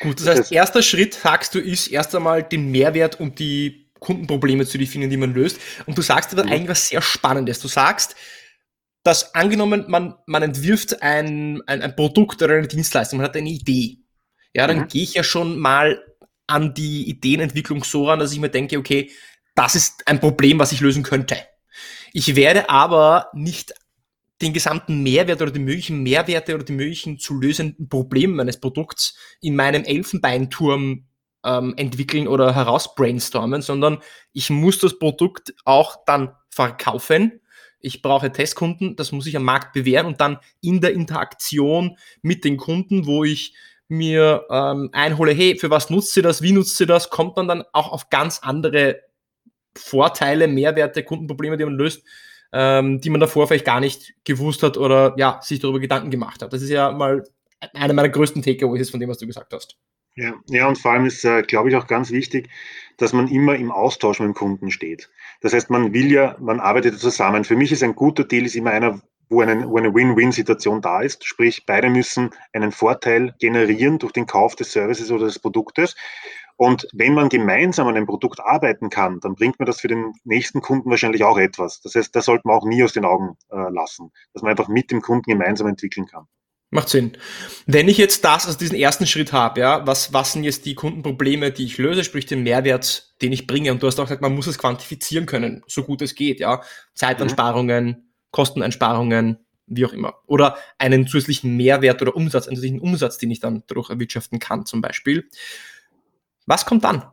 Gut, 0.00 0.20
das 0.20 0.26
heißt, 0.26 0.38
das 0.40 0.50
erster 0.52 0.82
Schritt, 0.82 1.14
sagst 1.14 1.54
du, 1.54 1.58
ist 1.58 1.88
erst 1.88 2.14
einmal 2.14 2.42
den 2.42 2.70
Mehrwert 2.70 3.18
und 3.18 3.38
die 3.38 3.90
Kundenprobleme 3.98 4.66
zu 4.66 4.78
definieren, 4.78 5.10
die 5.10 5.16
man 5.16 5.34
löst. 5.34 5.58
Und 5.86 5.96
du 5.96 6.02
sagst 6.02 6.32
aber 6.32 6.44
mhm. 6.44 6.52
eigentlich 6.52 6.68
was 6.68 6.88
sehr 6.88 7.02
Spannendes. 7.02 7.60
Du 7.60 7.68
sagst, 7.68 8.14
dass 9.02 9.34
angenommen, 9.34 9.84
man, 9.88 10.14
man 10.26 10.42
entwirft 10.42 11.02
ein, 11.02 11.62
ein, 11.66 11.82
ein 11.82 11.96
Produkt 11.96 12.42
oder 12.42 12.54
eine 12.54 12.68
Dienstleistung, 12.68 13.18
man 13.18 13.26
hat 13.26 13.36
eine 13.36 13.48
Idee. 13.48 13.98
Ja, 14.52 14.66
dann 14.66 14.80
mhm. 14.80 14.88
gehe 14.88 15.02
ich 15.02 15.14
ja 15.14 15.22
schon 15.22 15.58
mal 15.58 16.02
an 16.46 16.74
die 16.74 17.08
Ideenentwicklung 17.08 17.84
so 17.84 18.08
ran, 18.08 18.18
dass 18.18 18.32
ich 18.32 18.40
mir 18.40 18.50
denke, 18.50 18.78
okay, 18.78 19.10
das 19.54 19.74
ist 19.74 20.06
ein 20.06 20.20
Problem, 20.20 20.58
was 20.58 20.72
ich 20.72 20.80
lösen 20.80 21.02
könnte. 21.02 21.36
Ich 22.12 22.36
werde 22.36 22.70
aber 22.70 23.30
nicht 23.34 23.74
den 24.42 24.52
gesamten 24.52 25.02
Mehrwert 25.02 25.40
oder 25.40 25.50
die 25.50 25.60
möglichen 25.60 26.02
Mehrwerte 26.02 26.54
oder 26.54 26.64
die 26.64 26.72
möglichen 26.72 27.18
zu 27.18 27.34
lösenden 27.38 27.88
Probleme 27.88 28.34
meines 28.34 28.60
Produkts 28.60 29.16
in 29.40 29.56
meinem 29.56 29.84
Elfenbeinturm 29.84 31.06
ähm, 31.44 31.74
entwickeln 31.76 32.28
oder 32.28 32.54
herausbrainstormen, 32.54 33.62
sondern 33.62 33.98
ich 34.32 34.50
muss 34.50 34.78
das 34.78 34.98
Produkt 34.98 35.54
auch 35.64 36.04
dann 36.04 36.34
verkaufen. 36.50 37.40
Ich 37.78 38.02
brauche 38.02 38.32
Testkunden, 38.32 38.96
das 38.96 39.12
muss 39.12 39.26
ich 39.26 39.36
am 39.36 39.44
Markt 39.44 39.72
bewähren 39.72 40.06
und 40.06 40.20
dann 40.20 40.38
in 40.60 40.80
der 40.80 40.92
Interaktion 40.92 41.96
mit 42.20 42.44
den 42.44 42.56
Kunden, 42.56 43.06
wo 43.06 43.24
ich 43.24 43.54
mir 43.88 44.44
ähm, 44.50 44.90
einhole, 44.92 45.32
hey, 45.32 45.56
für 45.56 45.70
was 45.70 45.90
nutzt 45.90 46.12
sie 46.12 46.22
das, 46.22 46.42
wie 46.42 46.52
nutzt 46.52 46.76
sie 46.76 46.86
das, 46.86 47.10
kommt 47.10 47.36
man 47.36 47.46
dann 47.46 47.64
auch 47.72 47.92
auf 47.92 48.10
ganz 48.10 48.40
andere 48.40 49.00
Vorteile, 49.76 50.48
Mehrwerte, 50.48 51.04
Kundenprobleme, 51.04 51.56
die 51.56 51.64
man 51.64 51.74
löst, 51.74 52.02
ähm, 52.58 53.02
die 53.02 53.10
man 53.10 53.20
davor 53.20 53.46
vielleicht 53.46 53.66
gar 53.66 53.80
nicht 53.80 54.14
gewusst 54.24 54.62
hat 54.62 54.78
oder 54.78 55.14
ja, 55.18 55.40
sich 55.42 55.60
darüber 55.60 55.78
Gedanken 55.78 56.10
gemacht 56.10 56.40
hat. 56.42 56.54
Das 56.54 56.62
ist 56.62 56.70
ja 56.70 56.90
mal 56.90 57.22
einer 57.74 57.92
meiner 57.92 58.08
größten 58.08 58.40
Takeaways 58.40 58.90
von 58.90 58.98
dem, 58.98 59.10
was 59.10 59.18
du 59.18 59.26
gesagt 59.26 59.52
hast. 59.52 59.76
Ja, 60.14 60.32
ja 60.48 60.66
und 60.66 60.78
vor 60.78 60.92
allem 60.92 61.04
ist, 61.04 61.22
äh, 61.24 61.42
glaube 61.42 61.68
ich, 61.68 61.76
auch 61.76 61.86
ganz 61.86 62.10
wichtig, 62.10 62.48
dass 62.96 63.12
man 63.12 63.28
immer 63.28 63.56
im 63.56 63.70
Austausch 63.70 64.20
mit 64.20 64.28
dem 64.28 64.34
Kunden 64.34 64.70
steht. 64.70 65.10
Das 65.42 65.52
heißt, 65.52 65.68
man 65.68 65.92
will 65.92 66.10
ja, 66.10 66.36
man 66.40 66.58
arbeitet 66.58 66.98
zusammen. 66.98 67.44
Für 67.44 67.56
mich 67.56 67.72
ist 67.72 67.82
ein 67.82 67.94
guter 67.94 68.24
Deal 68.24 68.46
ist 68.46 68.56
immer 68.56 68.70
einer, 68.70 69.02
wo, 69.28 69.42
einen, 69.42 69.68
wo 69.68 69.76
eine 69.76 69.94
Win-Win-Situation 69.94 70.80
da 70.80 71.02
ist. 71.02 71.26
Sprich, 71.26 71.64
beide 71.66 71.90
müssen 71.90 72.30
einen 72.54 72.72
Vorteil 72.72 73.34
generieren 73.38 73.98
durch 73.98 74.12
den 74.12 74.26
Kauf 74.26 74.56
des 74.56 74.72
Services 74.72 75.10
oder 75.10 75.26
des 75.26 75.38
Produktes. 75.38 75.94
Und 76.56 76.88
wenn 76.92 77.14
man 77.14 77.28
gemeinsam 77.28 77.86
an 77.86 77.96
einem 77.96 78.06
Produkt 78.06 78.40
arbeiten 78.40 78.88
kann, 78.88 79.20
dann 79.20 79.34
bringt 79.34 79.58
man 79.58 79.66
das 79.66 79.80
für 79.80 79.88
den 79.88 80.14
nächsten 80.24 80.62
Kunden 80.62 80.88
wahrscheinlich 80.90 81.22
auch 81.22 81.38
etwas. 81.38 81.80
Das 81.82 81.94
heißt, 81.94 82.16
das 82.16 82.24
sollte 82.24 82.48
man 82.48 82.56
auch 82.56 82.64
nie 82.64 82.82
aus 82.82 82.94
den 82.94 83.04
Augen 83.04 83.36
äh, 83.50 83.70
lassen, 83.70 84.10
dass 84.32 84.42
man 84.42 84.50
einfach 84.50 84.68
mit 84.68 84.90
dem 84.90 85.02
Kunden 85.02 85.30
gemeinsam 85.30 85.66
entwickeln 85.66 86.06
kann. 86.06 86.26
Macht 86.70 86.88
Sinn. 86.88 87.16
Wenn 87.66 87.88
ich 87.88 87.96
jetzt 87.96 88.24
das, 88.24 88.46
also 88.46 88.58
diesen 88.58 88.76
ersten 88.76 89.06
Schritt 89.06 89.32
habe, 89.32 89.60
ja, 89.60 89.86
was, 89.86 90.12
was 90.12 90.32
sind 90.32 90.42
jetzt 90.42 90.66
die 90.66 90.74
Kundenprobleme, 90.74 91.52
die 91.52 91.64
ich 91.64 91.78
löse, 91.78 92.02
sprich 92.02 92.26
den 92.26 92.42
Mehrwert, 92.42 93.14
den 93.22 93.32
ich 93.32 93.46
bringe? 93.46 93.70
Und 93.70 93.82
du 93.82 93.86
hast 93.86 94.00
auch 94.00 94.04
gesagt, 94.04 94.22
man 94.22 94.34
muss 94.34 94.48
es 94.48 94.58
quantifizieren 94.58 95.26
können, 95.26 95.62
so 95.68 95.84
gut 95.84 96.02
es 96.02 96.14
geht, 96.16 96.40
ja. 96.40 96.62
Zeitansparungen, 96.94 97.86
mhm. 97.86 97.96
Kosteneinsparungen, 98.32 99.46
wie 99.66 99.86
auch 99.86 99.92
immer. 99.92 100.14
Oder 100.26 100.56
einen 100.78 101.06
zusätzlichen 101.06 101.56
Mehrwert 101.56 102.02
oder 102.02 102.16
Umsatz, 102.16 102.48
einen 102.48 102.56
zusätzlichen 102.56 102.80
Umsatz, 102.80 103.18
den 103.18 103.30
ich 103.30 103.38
dann 103.38 103.62
dadurch 103.68 103.90
erwirtschaften 103.90 104.40
kann, 104.40 104.66
zum 104.66 104.80
Beispiel. 104.80 105.28
Was 106.46 106.64
kommt 106.64 106.84
dann? 106.84 107.04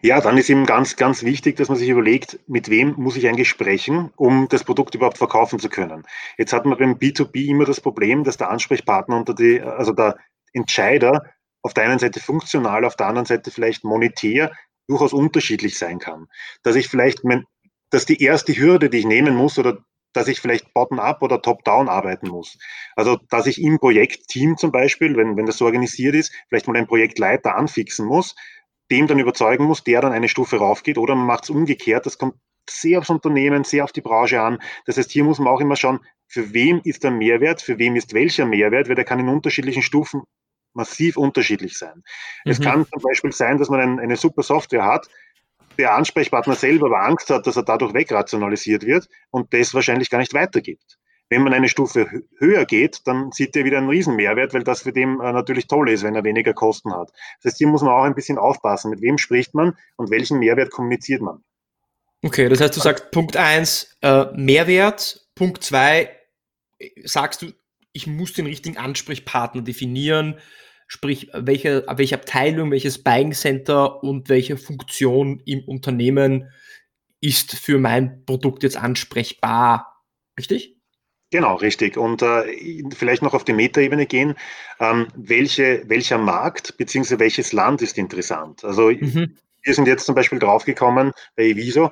Ja, 0.00 0.20
dann 0.20 0.38
ist 0.38 0.48
eben 0.48 0.64
ganz, 0.64 0.94
ganz 0.94 1.24
wichtig, 1.24 1.56
dass 1.56 1.68
man 1.68 1.76
sich 1.76 1.88
überlegt, 1.88 2.38
mit 2.46 2.70
wem 2.70 2.94
muss 2.96 3.16
ich 3.16 3.26
eigentlich 3.26 3.48
sprechen, 3.48 4.12
um 4.16 4.48
das 4.48 4.62
Produkt 4.62 4.94
überhaupt 4.94 5.18
verkaufen 5.18 5.58
zu 5.58 5.68
können. 5.68 6.04
Jetzt 6.36 6.52
hat 6.52 6.66
man 6.66 6.78
beim 6.78 6.94
B2B 6.94 7.46
immer 7.48 7.64
das 7.64 7.80
Problem, 7.80 8.22
dass 8.22 8.36
der 8.36 8.50
Ansprechpartner 8.50 9.16
unter 9.16 9.34
die, 9.34 9.60
also 9.60 9.92
der 9.92 10.16
Entscheider 10.52 11.22
auf 11.62 11.74
der 11.74 11.84
einen 11.84 11.98
Seite 11.98 12.20
funktional, 12.20 12.84
auf 12.84 12.94
der 12.94 13.08
anderen 13.08 13.26
Seite 13.26 13.50
vielleicht 13.50 13.82
monetär 13.82 14.52
durchaus 14.86 15.12
unterschiedlich 15.12 15.76
sein 15.76 15.98
kann. 15.98 16.28
Dass 16.62 16.76
ich 16.76 16.88
vielleicht, 16.88 17.24
mein, 17.24 17.44
dass 17.90 18.06
die 18.06 18.22
erste 18.22 18.56
Hürde, 18.56 18.90
die 18.90 18.98
ich 18.98 19.06
nehmen 19.06 19.34
muss 19.34 19.58
oder 19.58 19.78
dass 20.12 20.28
ich 20.28 20.40
vielleicht 20.40 20.72
bottom-up 20.74 21.22
oder 21.22 21.42
top-down 21.42 21.88
arbeiten 21.88 22.28
muss. 22.28 22.58
Also, 22.96 23.18
dass 23.30 23.46
ich 23.46 23.60
im 23.60 23.78
Projektteam 23.78 24.56
zum 24.56 24.72
Beispiel, 24.72 25.16
wenn, 25.16 25.36
wenn 25.36 25.46
das 25.46 25.58
so 25.58 25.66
organisiert 25.66 26.14
ist, 26.14 26.32
vielleicht 26.48 26.66
mal 26.66 26.76
einen 26.76 26.86
Projektleiter 26.86 27.56
anfixen 27.56 28.06
muss, 28.06 28.34
dem 28.90 29.06
dann 29.06 29.18
überzeugen 29.18 29.64
muss, 29.64 29.84
der 29.84 30.00
dann 30.00 30.12
eine 30.12 30.28
Stufe 30.28 30.56
raufgeht 30.56 30.98
oder 30.98 31.14
man 31.14 31.26
macht 31.26 31.44
es 31.44 31.50
umgekehrt. 31.50 32.06
Das 32.06 32.18
kommt 32.18 32.34
sehr 32.68 32.98
aufs 32.98 33.10
Unternehmen, 33.10 33.64
sehr 33.64 33.84
auf 33.84 33.92
die 33.92 34.00
Branche 34.00 34.40
an. 34.40 34.58
Das 34.86 34.96
heißt, 34.96 35.10
hier 35.10 35.24
muss 35.24 35.38
man 35.38 35.48
auch 35.48 35.60
immer 35.60 35.76
schauen, 35.76 36.00
für 36.26 36.52
wen 36.52 36.80
ist 36.80 37.04
der 37.04 37.10
Mehrwert, 37.10 37.62
für 37.62 37.78
wem 37.78 37.96
ist 37.96 38.12
welcher 38.12 38.44
Mehrwert, 38.44 38.88
weil 38.88 38.94
der 38.94 39.04
kann 39.04 39.20
in 39.20 39.28
unterschiedlichen 39.28 39.82
Stufen 39.82 40.22
massiv 40.74 41.16
unterschiedlich 41.16 41.78
sein. 41.78 42.02
Mhm. 42.44 42.50
Es 42.50 42.60
kann 42.60 42.86
zum 42.86 43.02
Beispiel 43.02 43.32
sein, 43.32 43.58
dass 43.58 43.68
man 43.68 43.80
ein, 43.80 44.00
eine 44.00 44.16
super 44.16 44.42
Software 44.42 44.84
hat, 44.84 45.08
der 45.78 45.94
Ansprechpartner 45.94 46.54
selber 46.54 46.86
aber 46.86 47.02
Angst 47.02 47.30
hat, 47.30 47.46
dass 47.46 47.56
er 47.56 47.62
dadurch 47.62 47.94
wegrationalisiert 47.94 48.84
wird 48.84 49.08
und 49.30 49.52
das 49.54 49.74
wahrscheinlich 49.74 50.10
gar 50.10 50.18
nicht 50.18 50.34
weitergibt. 50.34 50.98
Wenn 51.30 51.42
man 51.42 51.52
eine 51.52 51.68
Stufe 51.68 52.08
höher 52.38 52.64
geht, 52.64 53.06
dann 53.06 53.32
sieht 53.32 53.54
er 53.54 53.64
wieder 53.64 53.78
einen 53.78 53.90
riesen 53.90 54.16
Mehrwert, 54.16 54.54
weil 54.54 54.64
das 54.64 54.82
für 54.82 54.92
den 54.92 55.20
äh, 55.20 55.32
natürlich 55.32 55.66
toll 55.66 55.90
ist, 55.90 56.02
wenn 56.02 56.14
er 56.14 56.24
weniger 56.24 56.54
Kosten 56.54 56.92
hat. 56.92 57.12
Das 57.42 57.52
heißt, 57.52 57.58
hier 57.58 57.68
muss 57.68 57.82
man 57.82 57.92
auch 57.92 58.04
ein 58.04 58.14
bisschen 58.14 58.38
aufpassen, 58.38 58.90
mit 58.90 59.02
wem 59.02 59.18
spricht 59.18 59.54
man 59.54 59.76
und 59.96 60.10
welchen 60.10 60.38
Mehrwert 60.38 60.70
kommuniziert 60.70 61.20
man. 61.20 61.44
Okay, 62.24 62.48
das 62.48 62.60
heißt, 62.60 62.76
du 62.76 62.80
sagst 62.80 63.10
Punkt 63.10 63.36
eins 63.36 63.94
äh, 64.00 64.24
Mehrwert, 64.34 65.28
Punkt 65.34 65.62
zwei 65.62 66.10
sagst 67.04 67.42
du, 67.42 67.52
ich 67.92 68.06
muss 68.06 68.32
den 68.32 68.46
richtigen 68.46 68.76
Ansprechpartner 68.76 69.62
definieren, 69.62 70.38
sprich, 70.88 71.30
welche, 71.32 71.84
welche 71.86 72.16
Abteilung, 72.16 72.72
welches 72.72 73.02
Buying 73.04 73.32
Center 73.32 74.02
und 74.02 74.28
welche 74.28 74.56
Funktion 74.56 75.40
im 75.44 75.60
Unternehmen 75.60 76.50
ist 77.20 77.54
für 77.54 77.78
mein 77.78 78.24
Produkt 78.24 78.62
jetzt 78.62 78.76
ansprechbar. 78.76 80.02
Richtig? 80.38 80.76
Genau, 81.30 81.56
richtig. 81.56 81.98
Und 81.98 82.22
äh, 82.22 82.82
vielleicht 82.96 83.22
noch 83.22 83.34
auf 83.34 83.44
die 83.44 83.52
Metaebene 83.52 84.06
gehen. 84.06 84.34
Ähm, 84.80 85.08
welche, 85.14 85.84
welcher 85.86 86.16
Markt 86.16 86.78
bzw. 86.78 87.18
welches 87.18 87.52
Land 87.52 87.82
ist 87.82 87.98
interessant? 87.98 88.64
Also 88.64 88.90
mhm. 88.90 89.36
wir 89.62 89.74
sind 89.74 89.86
jetzt 89.86 90.06
zum 90.06 90.14
Beispiel 90.14 90.38
draufgekommen 90.38 91.12
bei 91.36 91.44
Eviso. 91.44 91.90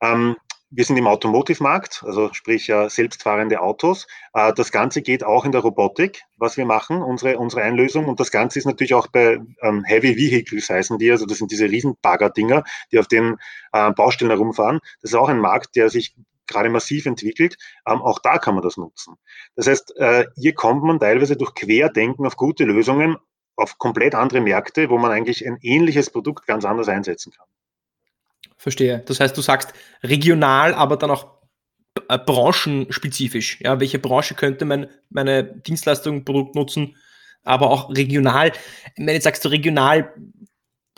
Ähm, 0.00 0.36
wir 0.70 0.84
sind 0.84 0.96
im 0.96 1.06
Automotive-Markt, 1.06 2.02
also 2.06 2.32
sprich 2.32 2.68
äh, 2.68 2.88
selbstfahrende 2.90 3.60
Autos. 3.60 4.06
Äh, 4.34 4.52
das 4.52 4.70
Ganze 4.70 5.00
geht 5.02 5.24
auch 5.24 5.44
in 5.44 5.52
der 5.52 5.62
Robotik, 5.62 6.22
was 6.36 6.56
wir 6.56 6.66
machen, 6.66 7.02
unsere, 7.02 7.38
unsere 7.38 7.62
Einlösung. 7.62 8.06
Und 8.06 8.20
das 8.20 8.30
Ganze 8.30 8.58
ist 8.58 8.66
natürlich 8.66 8.94
auch 8.94 9.06
bei 9.06 9.38
ähm, 9.62 9.84
Heavy 9.84 10.16
Vehicles 10.16 10.68
heißen 10.68 10.98
die, 10.98 11.10
also 11.10 11.24
das 11.24 11.38
sind 11.38 11.50
diese 11.50 11.70
riesen 11.70 11.96
Bagger-Dinger, 12.02 12.64
die 12.92 12.98
auf 12.98 13.06
den 13.06 13.36
äh, 13.72 13.90
Baustellen 13.92 14.30
herumfahren. 14.30 14.80
Das 15.00 15.12
ist 15.12 15.16
auch 15.16 15.28
ein 15.28 15.40
Markt, 15.40 15.74
der 15.76 15.88
sich 15.88 16.14
gerade 16.46 16.68
massiv 16.68 17.06
entwickelt. 17.06 17.56
Ähm, 17.86 18.02
auch 18.02 18.18
da 18.18 18.38
kann 18.38 18.54
man 18.54 18.62
das 18.62 18.76
nutzen. 18.76 19.14
Das 19.56 19.66
heißt, 19.66 19.96
äh, 19.96 20.26
hier 20.36 20.54
kommt 20.54 20.82
man 20.82 21.00
teilweise 21.00 21.36
durch 21.36 21.54
Querdenken 21.54 22.26
auf 22.26 22.36
gute 22.36 22.64
Lösungen 22.64 23.16
auf 23.56 23.78
komplett 23.78 24.14
andere 24.14 24.40
Märkte, 24.40 24.88
wo 24.90 24.98
man 24.98 25.10
eigentlich 25.10 25.46
ein 25.46 25.58
ähnliches 25.62 26.10
Produkt 26.10 26.46
ganz 26.46 26.64
anders 26.64 26.88
einsetzen 26.88 27.32
kann. 27.32 27.46
Verstehe. 28.56 29.02
Das 29.06 29.20
heißt, 29.20 29.36
du 29.36 29.40
sagst 29.40 29.72
regional, 30.02 30.74
aber 30.74 30.96
dann 30.96 31.10
auch 31.10 31.38
äh, 32.08 32.18
branchenspezifisch. 32.18 33.60
Ja, 33.60 33.80
welche 33.80 33.98
Branche 33.98 34.34
könnte 34.34 34.64
mein, 34.64 34.88
meine 35.10 35.44
Dienstleistung, 35.44 36.24
Produkt 36.24 36.54
nutzen, 36.54 36.96
aber 37.44 37.70
auch 37.70 37.90
regional. 37.90 38.52
Wenn 38.96 39.08
jetzt 39.08 39.24
sagst 39.24 39.44
du 39.44 39.48
regional, 39.48 40.12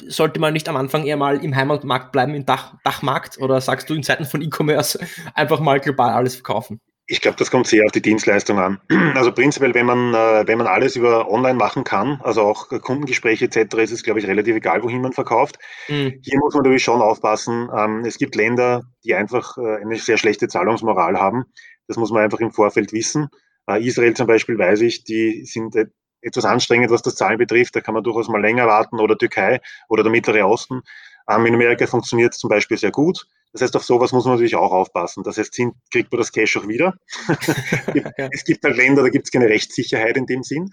sollte 0.07 0.41
man 0.41 0.53
nicht 0.53 0.69
am 0.69 0.77
Anfang 0.77 1.05
eher 1.05 1.17
mal 1.17 1.43
im 1.43 1.55
Heimatmarkt 1.55 2.13
bleiben, 2.13 2.35
im 2.35 2.47
Dach, 2.47 2.75
Dachmarkt? 2.85 3.39
Oder 3.39 3.61
sagst 3.61 3.91
du 3.91 3.95
in 3.95 4.03
Zeiten 4.03 4.25
von 4.25 4.43
E-Commerce 4.43 4.99
einfach 5.35 5.61
mal 5.61 5.81
global 5.81 6.13
alles 6.13 6.35
verkaufen? 6.35 6.81
Ich 7.11 7.21
glaube, 7.21 7.37
das 7.37 7.51
kommt 7.51 7.67
sehr 7.67 7.85
auf 7.85 7.91
die 7.91 8.03
Dienstleistung 8.03 8.61
an. 8.61 8.81
Also 9.17 9.33
prinzipiell, 9.33 9.75
wenn 9.75 9.85
man, 9.85 10.15
äh, 10.15 10.47
wenn 10.47 10.59
man 10.59 10.69
alles 10.69 10.95
über 10.95 11.29
online 11.29 11.59
machen 11.59 11.83
kann, 11.83 12.21
also 12.23 12.43
auch 12.43 12.69
Kundengespräche 12.69 13.47
etc., 13.47 13.75
ist 13.79 13.91
es, 13.91 14.05
glaube 14.05 14.21
ich, 14.21 14.29
relativ 14.29 14.55
egal, 14.55 14.85
wohin 14.85 15.03
man 15.03 15.13
verkauft. 15.13 15.59
Mhm. 15.89 16.21
Hier 16.23 16.39
muss 16.39 16.55
man 16.55 16.63
natürlich 16.63 16.85
schon 16.85 17.03
aufpassen. 17.03 17.69
Ähm, 17.77 18.05
es 18.05 18.17
gibt 18.17 18.37
Länder, 18.37 18.85
die 19.05 19.17
einfach 19.17 19.59
äh, 19.59 19.83
eine 19.83 19.97
sehr 19.97 20.19
schlechte 20.19 20.47
Zahlungsmoral 20.47 21.19
haben. 21.19 21.47
Das 21.89 21.97
muss 21.97 22.13
man 22.13 22.23
einfach 22.23 22.39
im 22.39 22.53
Vorfeld 22.53 22.93
wissen. 22.93 23.29
Äh, 23.67 23.85
Israel 23.85 24.15
zum 24.15 24.29
Beispiel 24.29 24.57
weiß 24.57 24.81
ich, 24.83 25.03
die 25.03 25.45
sind 25.47 25.75
etwas 26.23 26.45
anstrengend, 26.45 26.93
was 26.93 27.03
das 27.03 27.17
Zahlen 27.17 27.39
betrifft. 27.39 27.75
Da 27.75 27.81
kann 27.81 27.95
man 27.95 28.05
durchaus 28.05 28.29
mal 28.29 28.41
länger 28.41 28.69
warten 28.69 29.01
oder 29.01 29.19
Türkei 29.19 29.61
oder 29.89 30.05
der 30.05 30.13
Mittlere 30.13 30.47
Osten. 30.47 30.83
Ähm, 31.29 31.45
in 31.45 31.55
Amerika 31.55 31.89
funktioniert 31.89 32.35
es 32.35 32.39
zum 32.39 32.51
Beispiel 32.51 32.77
sehr 32.77 32.93
gut. 32.93 33.27
Das 33.53 33.63
heißt, 33.63 33.77
auf 33.77 33.85
sowas 33.85 34.13
muss 34.13 34.25
man 34.25 34.35
natürlich 34.35 34.57
auch 34.57 34.73
aufpassen. 34.73 35.25
Das 35.25 35.37
heißt, 35.37 35.53
kriegt 35.91 36.13
man 36.13 36.19
das 36.19 36.33
Cash 36.33 36.57
auch 36.57 36.69
wieder. 36.69 36.95
es 38.33 38.45
gibt 38.45 38.65
halt 38.65 38.77
Länder, 38.77 39.03
da 39.03 39.09
gibt 39.09 39.27
es 39.27 39.33
keine 39.33 39.49
Rechtssicherheit 39.49 40.17
in 40.17 40.27
dem 40.27 40.43
Sinn. 40.43 40.71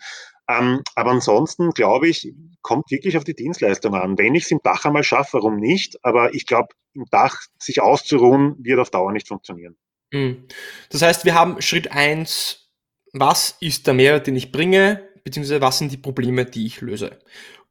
Ähm, 0.49 0.81
aber 0.95 1.11
ansonsten, 1.11 1.71
glaube 1.71 2.07
ich, 2.07 2.33
kommt 2.61 2.89
wirklich 2.91 3.17
auf 3.17 3.23
die 3.23 3.35
Dienstleistung 3.35 3.95
an. 3.95 4.17
Wenn 4.17 4.35
ich 4.35 4.43
es 4.43 4.51
im 4.51 4.59
Dach 4.63 4.85
einmal 4.85 5.03
schaffe, 5.03 5.33
warum 5.33 5.57
nicht? 5.57 5.97
Aber 6.03 6.33
ich 6.33 6.45
glaube, 6.45 6.69
im 6.93 7.05
Dach 7.11 7.35
sich 7.59 7.81
auszuruhen, 7.81 8.55
wird 8.59 8.79
auf 8.79 8.91
Dauer 8.91 9.11
nicht 9.11 9.27
funktionieren. 9.27 9.75
Hm. 10.13 10.47
Das 10.89 11.01
heißt, 11.01 11.25
wir 11.25 11.33
haben 11.33 11.61
Schritt 11.61 11.91
eins: 11.91 12.71
was 13.11 13.57
ist 13.59 13.87
der 13.87 13.93
Mehrwert, 13.93 14.27
den 14.27 14.35
ich 14.35 14.51
bringe, 14.51 15.09
beziehungsweise 15.23 15.61
was 15.61 15.79
sind 15.79 15.91
die 15.91 15.97
Probleme, 15.97 16.45
die 16.45 16.65
ich 16.65 16.79
löse. 16.79 17.19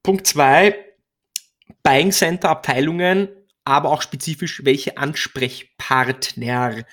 Punkt 0.02 0.26
zwei: 0.26 0.76
Buying 1.82 2.12
Center 2.12 2.50
Abteilungen 2.50 3.28
aber 3.66 3.90
auch 3.90 4.00
spezifisch, 4.00 4.64
welche 4.64 4.96
Ansprechpartner 4.96 6.86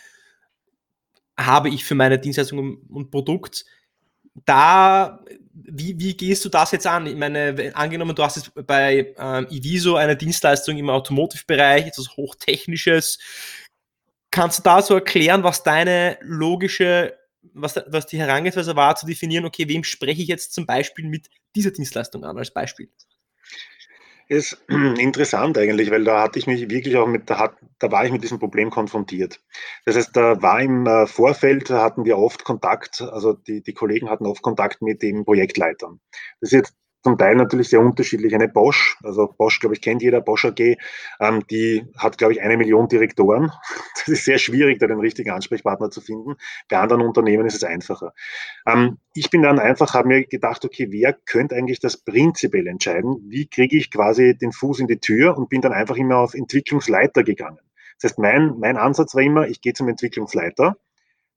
habe 1.38 1.70
ich 1.70 1.86
für 1.86 1.94
meine 1.94 2.18
Dienstleistung 2.18 2.78
und 2.90 3.12
Produkt. 3.12 3.66
Da, 4.46 5.24
wie, 5.54 6.00
wie 6.00 6.18
gehst 6.18 6.44
du 6.44 6.50
das 6.50 6.72
jetzt 6.72 6.88
an? 6.88 7.06
Ich 7.06 7.16
meine, 7.16 7.72
angenommen, 7.76 8.16
du 8.16 8.24
hast 8.24 8.38
jetzt 8.38 8.52
bei 8.66 9.14
ähm, 9.20 9.46
Iviso 9.52 9.98
eine 9.98 10.18
Dienstleistung 10.18 10.76
im 10.78 10.90
Automotive-Bereich, 10.90 11.86
etwas 11.86 12.18
Hochtechnisches. 12.18 13.20
Kannst 14.32 14.60
du 14.60 14.64
da 14.64 14.82
so 14.82 14.96
erklären, 14.96 15.44
was 15.44 15.62
deine 15.62 16.18
logische, 16.22 17.16
was, 17.54 17.80
was 17.86 18.08
die 18.08 18.18
Herangehensweise 18.18 18.76
war, 18.76 18.96
zu 18.96 19.06
definieren, 19.06 19.46
okay, 19.46 19.70
wem 19.70 19.84
spreche 19.84 20.24
ich 20.24 20.28
jetzt 20.28 20.54
zum 20.54 20.66
Beispiel 20.66 21.08
mit 21.08 21.30
dieser 21.56 21.70
Dienstleistung 21.70 22.26
an, 22.26 22.36
als 22.36 22.52
Beispiel? 22.52 22.90
Ist 24.28 24.64
interessant 24.70 25.58
eigentlich, 25.58 25.92
weil 25.92 26.04
da 26.04 26.22
hatte 26.22 26.40
ich 26.40 26.48
mich 26.48 26.70
wirklich 26.70 26.98
auch 26.98 27.08
mit, 27.08 27.30
da, 27.30 27.40
hat, 27.40 27.56
da 27.80 27.92
war 27.92 28.06
ich 28.06 28.12
mit 28.12 28.24
diesem 28.24 28.40
Problem 28.40 28.70
konfrontiert. 28.70 29.40
Das 29.86 29.96
heißt, 29.96 30.16
da 30.16 30.42
war 30.42 30.62
im 30.62 30.86
äh, 30.86 31.08
Vorfeld, 31.08 31.70
hatten 31.70 32.06
wir 32.06 32.18
oft 32.18 32.44
Kontakt, 32.44 33.02
also 33.02 33.34
die, 33.34 33.62
die 33.62 33.74
Kollegen 33.74 34.10
hatten 34.10 34.26
oft 34.26 34.42
Kontakt 34.42 34.82
mit 34.82 35.02
den 35.02 35.26
Projektleitern. 35.26 36.00
Das 36.40 36.52
ist 36.52 36.54
jetzt 36.54 36.76
zum 37.04 37.18
Teil 37.18 37.36
natürlich 37.36 37.70
sehr 37.70 37.82
unterschiedlich. 37.82 38.34
Eine 38.34 38.48
Bosch, 38.48 38.98
also 39.04 39.28
Bosch, 39.28 39.60
glaube 39.60 39.76
ich, 39.76 39.82
kennt 39.82 40.02
jeder, 40.02 40.22
Bosch 40.22 40.46
AG, 40.46 40.78
ähm, 41.20 41.44
die 41.50 41.86
hat, 41.98 42.18
glaube 42.18 42.34
ich, 42.34 42.42
eine 42.42 42.58
Million 42.58 42.88
Direktoren. 42.88 43.52
Das 44.06 44.08
ist 44.10 44.26
sehr 44.26 44.38
schwierig, 44.38 44.80
da 44.80 44.88
den 44.88 45.00
richtigen 45.00 45.30
Ansprechpartner 45.30 45.90
zu 45.90 46.02
finden. 46.02 46.36
Bei 46.68 46.80
anderen 46.80 47.02
Unternehmen 47.02 47.46
ist 47.46 47.56
es 47.56 47.64
einfacher. 47.64 48.14
Ähm, 48.68 48.98
ich 49.14 49.30
bin 49.30 49.42
dann 49.44 49.60
einfach, 49.60 49.94
habe 49.94 50.10
mir 50.10 50.26
gedacht, 50.26 50.66
okay, 50.66 50.88
wer 50.92 51.14
könnte 51.14 51.56
eigentlich 51.56 51.80
das 51.80 51.96
prinzipiell 51.96 52.68
entscheiden? 52.68 53.24
Wie 53.30 53.48
kriege 53.48 53.78
ich 53.78 53.92
quasi 53.92 54.38
den 54.38 54.52
Fuß 54.52 54.80
in 54.80 54.88
die 54.88 55.00
Tür 55.00 55.38
und 55.38 55.50
bin 55.50 55.62
dann 55.62 55.74
einfach 55.74 55.96
immer 55.96 56.18
auf 56.18 56.34
Entwicklungsleiter 56.34 57.24
gegangen. 57.24 57.60
Das 58.02 58.12
heißt, 58.12 58.20
mein, 58.20 58.58
mein 58.60 58.78
Ansatz 58.78 59.16
war 59.16 59.22
immer, 59.22 59.48
ich 59.48 59.62
gehe 59.62 59.74
zum 59.74 59.88
Entwicklungsleiter, 59.88 60.78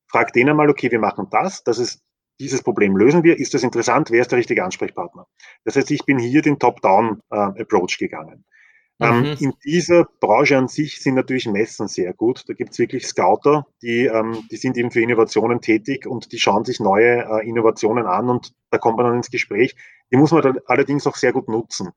frage 0.07 0.33
den 0.33 0.49
einmal, 0.49 0.71
okay, 0.71 0.91
wir 0.91 0.99
machen 0.99 1.29
das, 1.31 1.65
das 1.65 1.79
ist 1.79 2.03
dieses 2.41 2.63
Problem 2.63 2.97
lösen 2.97 3.23
wir. 3.23 3.39
Ist 3.39 3.55
das 3.55 3.63
interessant? 3.63 4.11
Wer 4.11 4.23
ist 4.23 4.31
der 4.31 4.39
richtige 4.39 4.65
Ansprechpartner? 4.65 5.27
Das 5.65 5.77
heißt, 5.77 5.91
ich 5.91 6.05
bin 6.05 6.19
hier 6.19 6.43
den 6.43 6.59
Top-Down-Approach 6.59 7.97
äh, 8.01 8.05
gegangen. 8.07 8.45
Ähm, 8.99 9.21
mhm. 9.21 9.37
in 9.41 9.53
dieser 9.63 10.05
Branche 10.21 10.57
an 10.57 10.69
sich 10.69 11.03
sind 11.03 11.17
natürlich 11.17 11.47
Messen 11.47 11.87
sehr 11.87 12.15
gut. 12.15 12.45
Da 12.49 12.55
gibt 12.55 12.71
es 12.71 12.79
wirklich 12.79 13.07
Scouter, 13.07 13.67
die, 13.83 14.07
ähm, 14.07 14.39
die 14.51 14.57
sind 14.57 14.79
eben 14.79 14.91
für 14.91 15.03
Innovationen 15.03 15.61
tätig 15.61 16.07
und 16.07 16.33
die 16.33 16.39
schauen 16.39 16.65
sich 16.65 16.81
neue 16.81 17.25
äh, 17.25 17.47
Innovationen 17.47 18.07
an 18.07 18.31
und 18.31 18.55
da 18.71 18.79
kommt 18.79 18.97
man 18.97 19.05
dann 19.05 19.17
ins 19.17 19.31
Gespräch. 19.31 19.77
Die 20.11 20.17
muss 20.17 20.33
man 20.33 20.41
dann 20.41 20.59
allerdings 20.67 21.07
auch 21.07 21.17
sehr 21.17 21.35
gut 21.35 21.47
nutzen. 21.49 21.91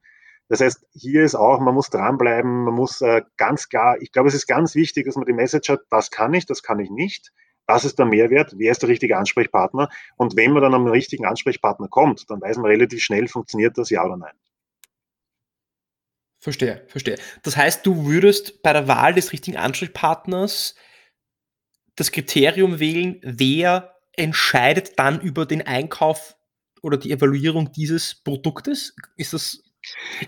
Das 0.50 0.60
heißt, 0.60 0.88
hier 0.92 1.24
ist 1.24 1.36
auch, 1.36 1.62
man 1.62 1.74
muss 1.76 1.90
dranbleiben, 1.90 2.66
man 2.66 2.74
muss 2.74 3.00
äh, 3.02 3.22
ganz 3.38 3.70
klar, 3.70 4.02
ich 4.02 4.12
glaube, 4.12 4.28
es 4.28 4.36
ist 4.36 4.48
ganz 4.48 4.76
wichtig, 4.76 5.06
dass 5.06 5.16
man 5.16 5.26
die 5.26 5.34
Message 5.34 5.70
hat, 5.70 5.82
das 5.90 6.12
kann 6.12 6.34
ich, 6.34 6.48
das 6.48 6.64
kann 6.64 6.80
ich 6.80 6.90
nicht. 6.90 7.32
Das 7.70 7.86
ist 7.86 8.00
der 8.00 8.08
Mehrwert. 8.08 8.56
Wer 8.58 8.72
ist 8.72 8.82
der 8.82 8.90
richtige 8.90 9.16
Ansprechpartner? 9.16 9.90
Und 10.18 10.36
wenn 10.36 10.54
man 10.54 10.64
dann 10.64 10.74
am 10.74 10.88
richtigen 10.88 11.28
Ansprechpartner 11.28 11.88
kommt, 11.88 12.28
dann 12.32 12.42
weiß 12.42 12.58
man 12.58 12.66
relativ 12.66 13.04
schnell, 13.04 13.28
funktioniert 13.28 13.78
das 13.78 13.92
ja 13.92 14.04
oder 14.04 14.18
nein. 14.18 14.34
Verstehe, 16.40 16.84
verstehe. 16.88 17.20
Das 17.44 17.58
heißt, 17.58 17.86
du 17.86 18.08
würdest 18.08 18.64
bei 18.64 18.74
der 18.74 18.88
Wahl 18.88 19.14
des 19.14 19.32
richtigen 19.34 19.56
Ansprechpartners 19.56 20.74
das 21.96 22.12
Kriterium 22.12 22.80
wählen, 22.80 23.20
wer 23.22 23.94
entscheidet 24.14 24.98
dann 24.98 25.22
über 25.22 25.46
den 25.46 25.62
Einkauf 25.62 26.38
oder 26.82 26.98
die 26.98 27.12
Evaluierung 27.12 27.72
dieses 27.72 28.16
Produktes? 28.16 28.96
Ist 29.16 29.34
das 29.34 29.64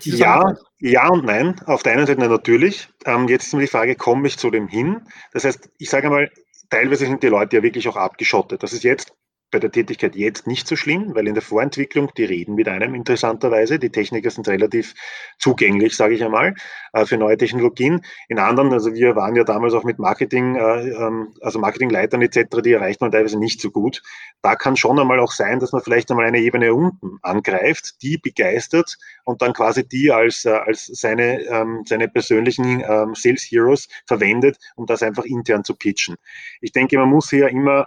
ja, 0.04 0.54
ja 0.78 1.08
und 1.08 1.24
nein. 1.24 1.60
Auf 1.66 1.82
der 1.82 1.94
einen 1.94 2.06
Seite 2.06 2.20
natürlich. 2.20 2.88
Ähm, 3.04 3.26
jetzt 3.26 3.48
ist 3.48 3.52
mir 3.52 3.62
die 3.62 3.66
Frage, 3.66 3.96
komme 3.96 4.28
ich 4.28 4.38
zu 4.38 4.50
dem 4.50 4.68
hin? 4.68 5.02
Das 5.32 5.44
heißt, 5.44 5.70
ich 5.78 5.90
sage 5.90 6.06
einmal, 6.06 6.30
teilweise 6.72 7.04
sind 7.04 7.22
die 7.22 7.28
Leute 7.28 7.56
ja 7.56 7.62
wirklich 7.62 7.86
auch 7.86 7.96
abgeschottet. 7.96 8.62
Das 8.62 8.72
ist 8.72 8.82
jetzt 8.82 9.14
bei 9.52 9.60
der 9.60 9.70
Tätigkeit 9.70 10.16
jetzt 10.16 10.46
nicht 10.46 10.66
so 10.66 10.74
schlimm, 10.74 11.14
weil 11.14 11.28
in 11.28 11.34
der 11.34 11.42
Vorentwicklung, 11.42 12.10
die 12.16 12.24
reden 12.24 12.54
mit 12.54 12.66
einem 12.68 12.94
interessanterweise. 12.94 13.78
Die 13.78 13.90
Techniker 13.90 14.30
sind 14.30 14.48
relativ 14.48 14.94
zugänglich, 15.38 15.94
sage 15.94 16.14
ich 16.14 16.24
einmal, 16.24 16.54
äh, 16.94 17.04
für 17.04 17.18
neue 17.18 17.36
Technologien. 17.36 18.00
In 18.28 18.38
anderen, 18.38 18.72
also 18.72 18.94
wir 18.94 19.14
waren 19.14 19.36
ja 19.36 19.44
damals 19.44 19.74
auch 19.74 19.84
mit 19.84 19.98
Marketing, 19.98 20.56
äh, 20.56 20.88
ähm, 20.88 21.34
also 21.42 21.58
Marketingleitern 21.58 22.22
etc., 22.22 22.62
die 22.64 22.72
erreicht 22.72 23.00
man 23.02 23.12
teilweise 23.12 23.38
nicht 23.38 23.60
so 23.60 23.70
gut. 23.70 24.02
Da 24.40 24.56
kann 24.56 24.76
schon 24.76 24.98
einmal 24.98 25.20
auch 25.20 25.32
sein, 25.32 25.60
dass 25.60 25.72
man 25.72 25.82
vielleicht 25.82 26.10
einmal 26.10 26.26
eine 26.26 26.40
Ebene 26.40 26.74
unten 26.74 27.18
angreift, 27.20 28.02
die 28.02 28.16
begeistert 28.16 28.96
und 29.24 29.42
dann 29.42 29.52
quasi 29.52 29.86
die 29.86 30.10
als, 30.10 30.46
äh, 30.46 30.50
als 30.50 30.86
seine, 30.86 31.42
ähm, 31.42 31.82
seine 31.86 32.08
persönlichen 32.08 32.82
ähm, 32.88 33.14
Sales 33.14 33.42
Heroes 33.42 33.88
verwendet, 34.06 34.56
um 34.76 34.86
das 34.86 35.02
einfach 35.02 35.24
intern 35.24 35.62
zu 35.62 35.74
pitchen. 35.76 36.16
Ich 36.62 36.72
denke, 36.72 36.96
man 36.96 37.10
muss 37.10 37.28
hier 37.28 37.48
immer 37.48 37.86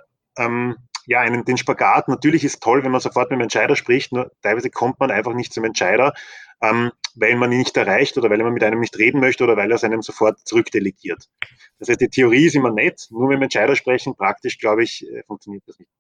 ja, 1.06 1.20
einen, 1.20 1.46
den 1.46 1.58
Spagat. 1.58 2.08
Natürlich 2.08 2.44
ist 2.44 2.62
toll, 2.62 2.84
wenn 2.84 2.92
man 2.92 3.02
sofort 3.02 3.30
mit 3.30 3.40
dem 3.40 3.44
Entscheider 3.44 3.76
spricht, 3.76 4.12
nur 4.12 4.32
teilweise 4.42 4.70
kommt 4.70 5.00
man 5.00 5.12
einfach 5.12 5.34
nicht 5.34 5.54
zum 5.54 5.64
Entscheider, 5.66 6.14
ähm, 6.62 6.92
weil 7.16 7.36
man 7.36 7.52
ihn 7.52 7.60
nicht 7.60 7.78
erreicht 7.78 8.18
oder 8.18 8.30
weil 8.30 8.40
man 8.40 8.54
mit 8.54 8.64
einem 8.64 8.80
nicht 8.80 8.98
reden 8.98 9.20
möchte 9.20 9.44
oder 9.44 9.56
weil 9.58 9.72
er 9.72 9.76
es 9.76 9.84
einem 9.84 10.02
sofort 10.02 10.40
zurückdelegiert. 10.46 11.30
Das 11.80 11.90
heißt, 11.90 12.02
die 12.02 12.10
Theorie 12.10 12.46
ist 12.46 12.56
immer 12.56 12.72
nett, 12.72 13.08
nur 13.10 13.28
mit 13.28 13.38
dem 13.38 13.44
Entscheider 13.44 13.76
sprechen, 13.76 14.16
praktisch, 14.16 14.58
glaube 14.58 14.84
ich, 14.84 15.06
äh, 15.08 15.24
funktioniert 15.24 15.64
das 15.68 15.80
nicht. 15.80 15.92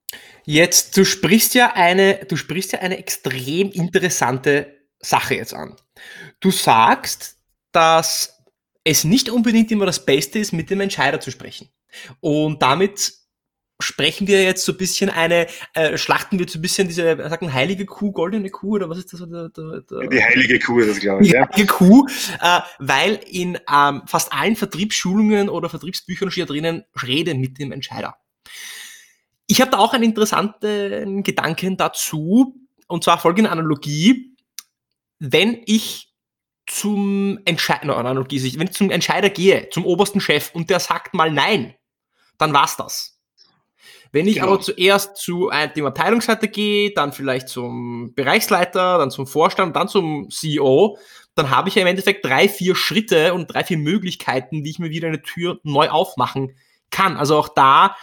Jetzt, 0.46 0.96
du 0.98 1.06
sprichst 1.06 1.56
ja 1.56 1.74
eine, 1.74 2.26
du 2.26 2.36
sprichst 2.36 2.74
ja 2.74 2.80
eine 2.80 2.98
extrem 2.98 3.72
interessante 3.72 4.76
Sache 5.00 5.36
jetzt 5.36 5.54
an. 5.54 5.76
Du 6.40 6.52
sagst, 6.52 7.38
dass 7.72 8.44
es 8.84 9.04
nicht 9.04 9.30
unbedingt 9.30 9.72
immer 9.72 9.86
das 9.86 10.06
Beste 10.06 10.40
ist, 10.40 10.54
mit 10.54 10.70
dem 10.70 10.82
Entscheider 10.82 11.20
zu 11.20 11.32
sprechen. 11.32 11.70
Und 12.20 12.62
damit 12.62 13.14
sprechen 13.86 14.28
wir 14.28 14.44
jetzt 14.44 14.66
so 14.66 14.72
ein 14.72 14.78
bisschen 14.78 15.10
eine, 15.10 15.48
äh, 15.74 15.98
schlachten 15.98 16.40
wir 16.40 16.48
so 16.50 16.60
ein 16.60 16.62
bisschen 16.62 16.88
diese, 16.88 17.18
sagt 17.18 17.42
man, 17.42 17.54
heilige 17.54 17.86
Kuh, 17.86 18.12
goldene 18.12 18.50
Kuh 18.50 18.76
oder 18.76 18.90
was 18.90 18.98
ist 18.98 19.14
das? 19.14 19.20
Der, 19.22 19.50
der, 19.50 19.82
der, 19.82 20.08
die 20.08 20.24
heilige 20.24 20.60
Kuh 20.60 20.80
ist 20.80 20.90
das, 20.90 21.00
glaube 21.00 21.24
ich. 21.24 21.30
Die 21.30 21.36
ja. 21.36 21.48
heilige 21.48 21.72
Kuh, 21.72 22.08
äh, 22.42 22.62
weil 22.80 23.20
in 23.30 23.58
ähm, 23.72 24.02
fast 24.08 24.34
allen 24.34 24.56
Vertriebsschulungen 24.56 25.50
oder 25.50 25.70
Vertriebsbüchern 25.70 26.32
steht 26.32 26.50
drinnen, 26.50 26.84
rede 27.02 27.36
mit 27.36 27.60
dem 27.60 27.72
Entscheider. 27.72 28.18
Ich 29.48 29.62
habe 29.62 29.72
da 29.72 29.78
auch 29.78 29.94
einen 29.94 30.04
interessanten 30.04 31.24
Gedanken 31.24 31.78
dazu, 31.78 32.56
und 32.88 33.04
zwar 33.04 33.20
folgende 33.20 33.52
Analogie. 33.52 34.36
Wenn 35.20 35.62
ich 35.66 36.12
zum 36.66 37.40
Entscheider, 37.46 37.96
Analogie, 37.96 38.58
wenn 38.58 38.68
ich 38.68 38.74
zum 38.74 38.90
Entscheider 38.90 39.30
gehe, 39.30 39.70
zum 39.70 39.86
obersten 39.86 40.20
Chef 40.20 40.50
und 40.54 40.72
der 40.72 40.80
sagt 40.80 41.14
mal 41.14 41.32
nein, 41.32 41.76
dann 42.40 42.54
war's 42.54 42.76
das 42.76 43.15
wenn 44.16 44.30
ich 44.30 44.36
genau. 44.36 44.54
aber 44.54 44.62
zuerst 44.62 45.18
zu 45.18 45.52
dem 45.76 45.86
Abteilungsleiter 45.86 46.48
gehe, 46.48 46.94
dann 46.94 47.12
vielleicht 47.12 47.50
zum 47.50 48.14
Bereichsleiter, 48.16 48.98
dann 48.98 49.12
zum 49.12 49.28
Vorstand, 49.28 49.76
dann 49.76 49.90
zum 49.90 50.30
CEO, 50.30 50.98
dann 51.36 51.50
habe 51.50 51.68
ich 51.68 51.76
ja 51.76 51.82
im 51.82 51.88
Endeffekt 51.90 52.24
drei, 52.24 52.48
vier 52.48 52.78
Schritte 52.78 53.34
und 53.34 53.54
drei, 53.54 53.66
vier 53.66 53.78
Möglichkeiten, 53.78 54.64
wie 54.64 54.70
ich 54.70 54.80
mir 54.80 54.90
wieder 54.90 55.10
eine 55.10 55.22
Tür 55.22 55.60
neu 55.64 55.90
aufmachen 55.90 56.56
kann. 56.92 57.18
Also 57.18 57.36
auch 57.36 57.50
da 57.50 57.98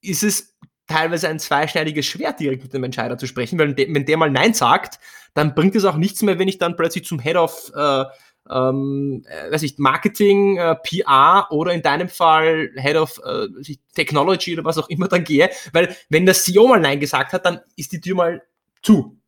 ist 0.00 0.22
es 0.22 0.56
teilweise 0.86 1.28
ein 1.28 1.40
zweischneidiges 1.40 2.06
Schwert, 2.06 2.38
direkt 2.38 2.62
mit 2.62 2.72
dem 2.72 2.84
Entscheider 2.84 3.18
zu 3.18 3.26
sprechen, 3.26 3.58
weil 3.58 3.76
wenn 3.76 4.06
der 4.06 4.16
mal 4.16 4.30
Nein 4.30 4.54
sagt, 4.54 5.00
dann 5.34 5.56
bringt 5.56 5.74
es 5.74 5.84
auch 5.84 5.96
nichts 5.96 6.22
mehr, 6.22 6.38
wenn 6.38 6.46
ich 6.46 6.58
dann 6.58 6.76
plötzlich 6.76 7.04
zum 7.04 7.18
Head 7.18 7.36
of 7.36 7.72
äh, 7.74 8.04
ähm, 8.50 9.24
äh, 9.28 9.50
weiß 9.52 9.62
ich, 9.62 9.78
Marketing, 9.78 10.56
äh, 10.56 10.76
PR 10.76 11.48
oder 11.50 11.72
in 11.72 11.82
deinem 11.82 12.08
Fall 12.08 12.70
Head 12.76 12.96
of 12.96 13.20
äh, 13.24 13.48
Technology 13.94 14.54
oder 14.54 14.64
was 14.64 14.78
auch 14.78 14.88
immer 14.88 15.08
dann 15.08 15.24
gehe, 15.24 15.50
weil 15.72 15.94
wenn 16.08 16.26
der 16.26 16.34
CEO 16.34 16.68
mal 16.68 16.80
Nein 16.80 17.00
gesagt 17.00 17.32
hat, 17.32 17.44
dann 17.44 17.60
ist 17.76 17.92
die 17.92 18.00
Tür 18.00 18.16
mal 18.16 18.42
zu. 18.82 19.18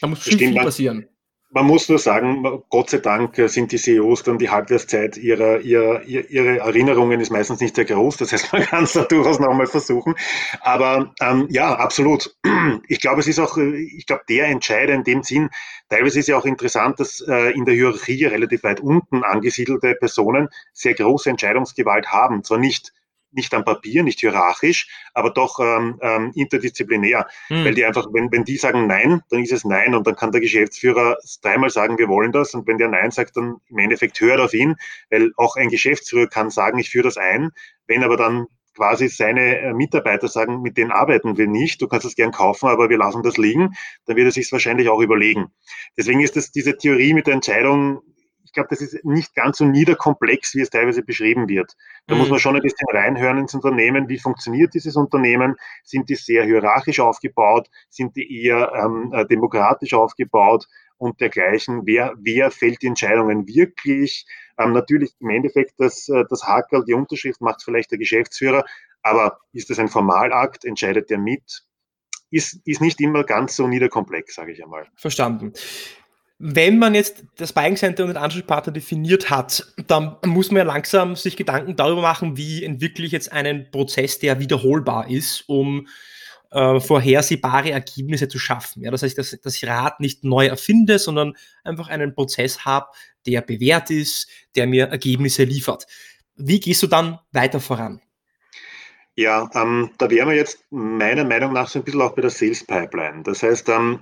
Da 0.00 0.06
muss 0.06 0.20
bestimmt 0.20 0.40
viel 0.40 0.62
passieren 0.62 1.08
man 1.50 1.66
muss 1.66 1.88
nur 1.88 1.98
sagen, 1.98 2.62
Gott 2.68 2.90
sei 2.90 2.98
Dank 2.98 3.34
sind 3.46 3.72
die 3.72 3.78
CEOs 3.78 4.22
dann 4.22 4.38
die 4.38 4.50
Halbwertszeit 4.50 5.16
ihrer, 5.16 5.60
ihrer, 5.60 6.02
ihre 6.02 6.58
Erinnerungen 6.58 7.20
ist 7.20 7.30
meistens 7.30 7.60
nicht 7.60 7.74
sehr 7.74 7.86
groß. 7.86 8.18
Das 8.18 8.32
heißt, 8.32 8.52
man 8.52 8.62
kann 8.62 8.84
es 8.84 8.92
da 8.92 9.04
durchaus 9.04 9.40
nochmal 9.40 9.66
versuchen. 9.66 10.14
Aber 10.60 11.14
ähm, 11.20 11.46
ja, 11.50 11.74
absolut. 11.74 12.36
Ich 12.88 13.00
glaube, 13.00 13.20
es 13.20 13.26
ist 13.26 13.38
auch, 13.38 13.56
ich 13.56 14.06
glaube, 14.06 14.22
der 14.28 14.46
Entscheider 14.46 14.92
in 14.94 15.04
dem 15.04 15.22
Sinn, 15.22 15.48
teilweise 15.88 16.20
ist 16.20 16.28
ja 16.28 16.36
auch 16.36 16.44
interessant, 16.44 17.00
dass 17.00 17.20
äh, 17.26 17.52
in 17.52 17.64
der 17.64 17.74
Hierarchie 17.74 18.24
relativ 18.26 18.62
weit 18.62 18.80
unten 18.80 19.24
angesiedelte 19.24 19.94
Personen 19.94 20.48
sehr 20.72 20.94
große 20.94 21.30
Entscheidungsgewalt 21.30 22.08
haben. 22.08 22.44
Zwar 22.44 22.58
nicht 22.58 22.92
nicht 23.30 23.52
am 23.54 23.64
Papier, 23.64 24.02
nicht 24.02 24.20
hierarchisch, 24.20 24.88
aber 25.14 25.30
doch 25.30 25.58
ähm, 25.60 25.98
ähm, 26.02 26.32
interdisziplinär. 26.34 27.26
Mhm. 27.48 27.64
Weil 27.64 27.74
die 27.74 27.84
einfach, 27.84 28.06
wenn, 28.12 28.30
wenn 28.32 28.44
die 28.44 28.56
sagen 28.56 28.86
Nein, 28.86 29.22
dann 29.30 29.42
ist 29.42 29.52
es 29.52 29.64
Nein 29.64 29.94
und 29.94 30.06
dann 30.06 30.16
kann 30.16 30.32
der 30.32 30.40
Geschäftsführer 30.40 31.16
dreimal 31.42 31.70
sagen, 31.70 31.98
wir 31.98 32.08
wollen 32.08 32.32
das 32.32 32.54
und 32.54 32.66
wenn 32.66 32.78
der 32.78 32.88
Nein 32.88 33.10
sagt, 33.10 33.36
dann 33.36 33.56
im 33.68 33.78
Endeffekt 33.78 34.20
hört 34.20 34.40
auf 34.40 34.54
ihn, 34.54 34.76
weil 35.10 35.32
auch 35.36 35.56
ein 35.56 35.68
Geschäftsführer 35.68 36.26
kann 36.26 36.50
sagen, 36.50 36.78
ich 36.78 36.90
führe 36.90 37.04
das 37.04 37.16
ein, 37.16 37.50
wenn 37.86 38.04
aber 38.04 38.16
dann 38.16 38.46
quasi 38.78 39.08
seine 39.08 39.58
äh, 39.58 39.74
Mitarbeiter 39.74 40.28
sagen, 40.28 40.62
mit 40.62 40.76
denen 40.76 40.92
arbeiten 40.92 41.36
wir 41.36 41.48
nicht, 41.48 41.82
du 41.82 41.88
kannst 41.88 42.06
es 42.06 42.14
gern 42.14 42.30
kaufen, 42.30 42.68
aber 42.68 42.88
wir 42.88 42.96
lassen 42.96 43.24
das 43.24 43.36
liegen, 43.36 43.74
dann 44.06 44.16
wird 44.16 44.26
er 44.26 44.32
sich 44.32 44.50
wahrscheinlich 44.52 44.88
auch 44.88 45.00
überlegen. 45.00 45.46
Deswegen 45.96 46.20
ist 46.20 46.36
das 46.36 46.52
diese 46.52 46.76
Theorie 46.76 47.12
mit 47.12 47.26
der 47.26 47.34
Entscheidung 47.34 48.02
ich 48.48 48.54
glaube, 48.54 48.70
das 48.70 48.80
ist 48.80 49.04
nicht 49.04 49.34
ganz 49.34 49.58
so 49.58 49.66
niederkomplex, 49.66 50.54
wie 50.54 50.62
es 50.62 50.70
teilweise 50.70 51.02
beschrieben 51.02 51.48
wird. 51.48 51.76
Da 52.06 52.14
mhm. 52.14 52.22
muss 52.22 52.30
man 52.30 52.38
schon 52.38 52.56
ein 52.56 52.62
bisschen 52.62 52.88
reinhören 52.90 53.36
ins 53.36 53.52
Unternehmen. 53.52 54.08
Wie 54.08 54.18
funktioniert 54.18 54.72
dieses 54.72 54.96
Unternehmen? 54.96 55.56
Sind 55.84 56.08
die 56.08 56.14
sehr 56.14 56.44
hierarchisch 56.44 56.98
aufgebaut? 56.98 57.68
Sind 57.90 58.16
die 58.16 58.42
eher 58.42 58.72
ähm, 58.74 59.12
äh, 59.12 59.26
demokratisch 59.26 59.92
aufgebaut? 59.92 60.66
Und 60.96 61.20
dergleichen. 61.20 61.82
Wer, 61.84 62.14
wer 62.18 62.50
fällt 62.50 62.82
die 62.82 62.88
Entscheidungen 62.88 63.46
wirklich? 63.46 64.26
Ähm, 64.58 64.72
natürlich 64.72 65.12
im 65.20 65.30
Endeffekt 65.30 65.74
das, 65.78 66.08
äh, 66.08 66.24
das 66.28 66.42
Hakel, 66.42 66.84
die 66.86 66.94
Unterschrift 66.94 67.40
macht 67.40 67.62
vielleicht 67.62 67.92
der 67.92 67.98
Geschäftsführer, 67.98 68.64
aber 69.02 69.38
ist 69.52 69.70
das 69.70 69.78
ein 69.78 69.86
Formalakt? 69.86 70.64
Entscheidet 70.64 71.10
der 71.10 71.18
mit? 71.18 71.62
Ist, 72.30 72.60
ist 72.66 72.80
nicht 72.80 73.00
immer 73.00 73.22
ganz 73.22 73.54
so 73.54 73.68
niederkomplex, 73.68 74.34
sage 74.34 74.50
ich 74.50 74.64
einmal. 74.64 74.88
Verstanden 74.96 75.52
wenn 76.38 76.78
man 76.78 76.94
jetzt 76.94 77.24
das 77.36 77.52
Buying 77.52 77.76
Center 77.76 78.04
und 78.04 78.10
den 78.10 78.16
Ansprechpartner 78.16 78.72
definiert 78.72 79.28
hat, 79.28 79.74
dann 79.88 80.16
muss 80.24 80.50
man 80.50 80.58
ja 80.58 80.64
langsam 80.64 81.16
sich 81.16 81.36
Gedanken 81.36 81.74
darüber 81.74 82.00
machen, 82.00 82.36
wie 82.36 82.62
entwickle 82.62 83.04
ich 83.04 83.12
jetzt 83.12 83.32
einen 83.32 83.70
Prozess, 83.72 84.20
der 84.20 84.38
wiederholbar 84.38 85.10
ist, 85.10 85.48
um 85.48 85.88
äh, 86.52 86.78
vorhersehbare 86.78 87.72
Ergebnisse 87.72 88.28
zu 88.28 88.38
schaffen. 88.38 88.82
Ja, 88.82 88.92
das 88.92 89.02
heißt, 89.02 89.18
dass, 89.18 89.36
dass 89.42 89.56
ich 89.56 89.66
Rad 89.66 89.98
nicht 89.98 90.22
neu 90.22 90.46
erfinde, 90.46 91.00
sondern 91.00 91.34
einfach 91.64 91.88
einen 91.88 92.14
Prozess 92.14 92.64
habe, 92.64 92.86
der 93.26 93.40
bewährt 93.40 93.90
ist, 93.90 94.28
der 94.54 94.68
mir 94.68 94.86
Ergebnisse 94.86 95.42
liefert. 95.42 95.86
Wie 96.36 96.60
gehst 96.60 96.82
du 96.84 96.86
dann 96.86 97.18
weiter 97.32 97.58
voran? 97.58 98.00
Ja, 99.16 99.50
ähm, 99.54 99.90
da 99.98 100.08
wären 100.08 100.28
wir 100.28 100.36
jetzt 100.36 100.64
meiner 100.70 101.24
Meinung 101.24 101.52
nach 101.52 101.68
so 101.68 101.80
ein 101.80 101.84
bisschen 101.84 102.00
auch 102.00 102.14
bei 102.14 102.22
der 102.22 102.30
Sales 102.30 102.64
Pipeline. 102.64 103.24
Das 103.24 103.42
heißt, 103.42 103.68
ähm, 103.68 103.98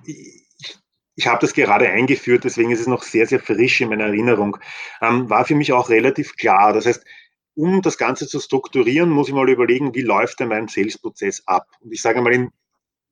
ich 1.17 1.27
habe 1.27 1.41
das 1.41 1.55
gerade 1.55 1.89
eingeführt, 1.89 2.45
deswegen 2.45 2.71
ist 2.71 2.81
es 2.81 2.87
noch 2.87 3.03
sehr, 3.03 3.27
sehr 3.27 3.41
frisch 3.41 3.81
in 3.81 3.89
meiner 3.89 4.05
Erinnerung, 4.05 4.59
ähm, 5.01 5.29
war 5.29 5.45
für 5.45 5.55
mich 5.55 5.73
auch 5.73 5.89
relativ 5.89 6.37
klar. 6.37 6.73
Das 6.73 6.87
heißt, 6.87 7.05
um 7.55 7.81
das 7.81 7.97
Ganze 7.97 8.29
zu 8.29 8.39
strukturieren, 8.39 9.09
muss 9.09 9.29
ich 9.29 9.35
mal 9.35 9.49
überlegen, 9.49 9.95
wie 9.95 10.03
läuft 10.03 10.41
denn 10.41 10.49
mein 10.49 10.69
Sales-Prozess 10.69 11.43
ab? 11.47 11.67
Und 11.81 11.91
ich 11.93 12.03
sage 12.03 12.21
mal, 12.21 12.35
in, 12.35 12.51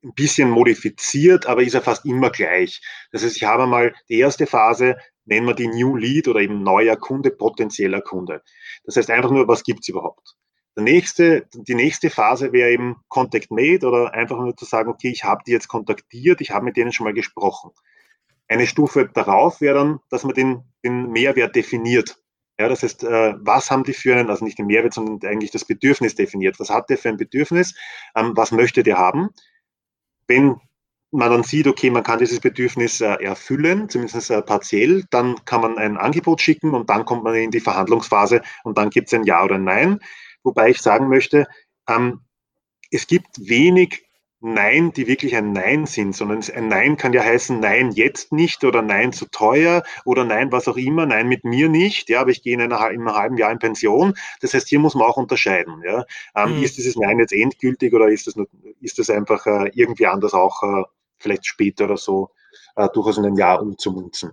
ein 0.05 0.12
bisschen 0.14 0.51
modifiziert, 0.51 1.47
aber 1.47 1.62
ist 1.62 1.75
er 1.75 1.81
fast 1.81 2.05
immer 2.05 2.29
gleich. 2.29 2.83
Das 3.11 3.25
heißt, 3.25 3.37
ich 3.37 3.45
habe 3.45 3.67
mal 3.67 3.95
die 4.11 4.19
erste 4.19 4.47
Phase, 4.47 4.97
nennen 5.25 5.47
wir 5.47 5.55
die 5.55 5.69
New 5.69 5.97
Lead 5.97 6.29
oder 6.29 6.40
eben 6.40 6.62
neuer 6.62 6.97
Kunde, 6.97 7.31
potenzieller 7.31 8.03
Kunde. 8.03 8.43
Das 8.85 8.97
heißt 8.97 9.11
einfach 9.11 9.31
nur, 9.31 9.49
was 9.49 9.64
gibt's 9.64 9.88
überhaupt? 9.88 10.37
Der 10.77 10.85
nächste, 10.85 11.47
die 11.55 11.75
nächste 11.75 12.11
Phase 12.11 12.53
wäre 12.53 12.71
eben 12.71 12.97
Contact 13.09 13.51
Made 13.51 13.87
oder 13.87 14.12
einfach 14.12 14.37
nur 14.37 14.57
zu 14.57 14.64
sagen, 14.64 14.90
okay, 14.90 15.09
ich 15.09 15.25
habe 15.25 15.43
die 15.47 15.53
jetzt 15.53 15.69
kontaktiert, 15.69 16.40
ich 16.40 16.51
habe 16.51 16.64
mit 16.64 16.77
denen 16.77 16.93
schon 16.93 17.05
mal 17.05 17.14
gesprochen. 17.14 17.71
Eine 18.55 18.69
Stufe 18.69 19.11
darauf 19.12 19.61
wäre 19.61 19.75
dann, 19.75 20.01
dass 20.11 20.23
man 20.23 20.33
den, 20.33 20.62
den 20.85 21.11
Mehrwert 21.11 21.57
definiert. 21.57 22.19
Ja, 22.57 22.69
das 22.69 22.85
heißt, 22.85 23.03
äh, 23.03 23.35
was 23.40 23.69
haben 23.69 23.83
die 23.83 23.95
für 23.95 24.14
einen, 24.14 24.31
also 24.31 24.45
nicht 24.45 24.61
den 24.61 24.67
Mehrwert, 24.67 24.95
sondern 24.95 25.29
eigentlich 25.29 25.51
das 25.51 25.64
Bedürfnis 25.64 26.14
definiert. 26.14 26.61
Was 26.61 26.71
hat 26.71 26.88
der 26.88 26.97
für 26.97 27.09
ein 27.09 27.17
Bedürfnis? 27.17 27.75
Ähm, 28.14 28.37
was 28.37 28.53
möchte 28.53 28.85
der 28.85 28.97
haben? 28.97 29.31
Wenn 30.29 30.61
man 31.11 31.33
dann 31.33 31.43
sieht, 31.43 31.67
okay, 31.67 31.90
man 31.90 32.05
kann 32.05 32.21
dieses 32.21 32.38
Bedürfnis 32.38 33.01
äh, 33.01 33.14
erfüllen, 33.25 33.88
zumindest 33.88 34.31
äh, 34.31 34.40
partiell, 34.40 35.03
dann 35.11 35.45
kann 35.47 35.61
man 35.61 35.77
ein 35.77 35.97
Angebot 35.97 36.40
schicken 36.40 36.75
und 36.75 36.88
dann 36.88 37.05
kommt 37.05 37.25
man 37.25 37.35
in 37.35 37.51
die 37.51 37.59
Verhandlungsphase 37.59 38.40
und 38.62 38.79
dann 38.79 38.90
gibt 38.90 39.09
es 39.09 39.14
ein 39.14 39.25
Ja 39.25 39.43
oder 39.43 39.57
ein 39.57 39.64
Nein. 39.64 39.99
Wobei 40.45 40.71
ich 40.71 40.81
sagen 40.81 41.09
möchte, 41.09 41.49
ähm, 41.88 42.21
es 42.93 43.09
gibt 43.09 43.37
wenig 43.37 44.05
Nein, 44.46 44.92
die 44.92 45.07
wirklich 45.07 45.35
ein 45.37 45.52
Nein 45.52 45.87
sind, 45.87 46.14
sondern 46.14 46.42
ein 46.54 46.68
Nein 46.68 46.98
kann 46.98 47.14
ja 47.14 47.24
heißen, 47.24 47.61
nein, 47.61 47.92
jetzt 47.92 48.30
nicht 48.30 48.62
oder 48.62 48.83
nein, 48.83 49.11
zu 49.11 49.24
teuer 49.30 49.83
oder 50.04 50.26
nein, 50.26 50.52
was 50.52 50.68
auch 50.68 50.76
immer, 50.76 51.07
nein, 51.07 51.28
mit 51.28 51.44
mir 51.44 51.70
nicht, 51.70 52.11
ja, 52.11 52.20
aber 52.20 52.28
ich 52.28 52.42
gehe 52.42 52.52
in, 52.52 52.61
einer, 52.61 52.90
in 52.90 53.00
einem 53.00 53.14
halben 53.14 53.38
Jahr 53.38 53.50
in 53.50 53.59
Pension. 53.59 54.12
Das 54.42 54.52
heißt, 54.52 54.68
hier 54.68 54.80
muss 54.80 54.94
man 54.94 55.09
auch 55.09 55.16
unterscheiden. 55.16 55.83
Ja. 55.83 56.04
Ähm, 56.37 56.59
mhm. 56.59 56.62
Ist 56.62 56.76
dieses 56.76 56.94
Nein 56.94 57.20
jetzt 57.20 57.33
endgültig 57.33 57.94
oder 57.94 58.09
ist 58.09 58.26
das, 58.26 58.35
ist 58.83 58.98
das 58.98 59.09
einfach 59.09 59.46
äh, 59.46 59.70
irgendwie 59.72 60.07
anders 60.07 60.35
auch 60.35 60.62
äh, 60.62 60.85
vielleicht 61.16 61.46
später 61.46 61.87
oder 61.87 61.96
so 61.96 62.28
äh, 62.76 62.87
durchaus 62.92 63.16
in 63.16 63.24
ein 63.24 63.37
Jahr 63.37 63.62
umzumünzen? 63.62 64.33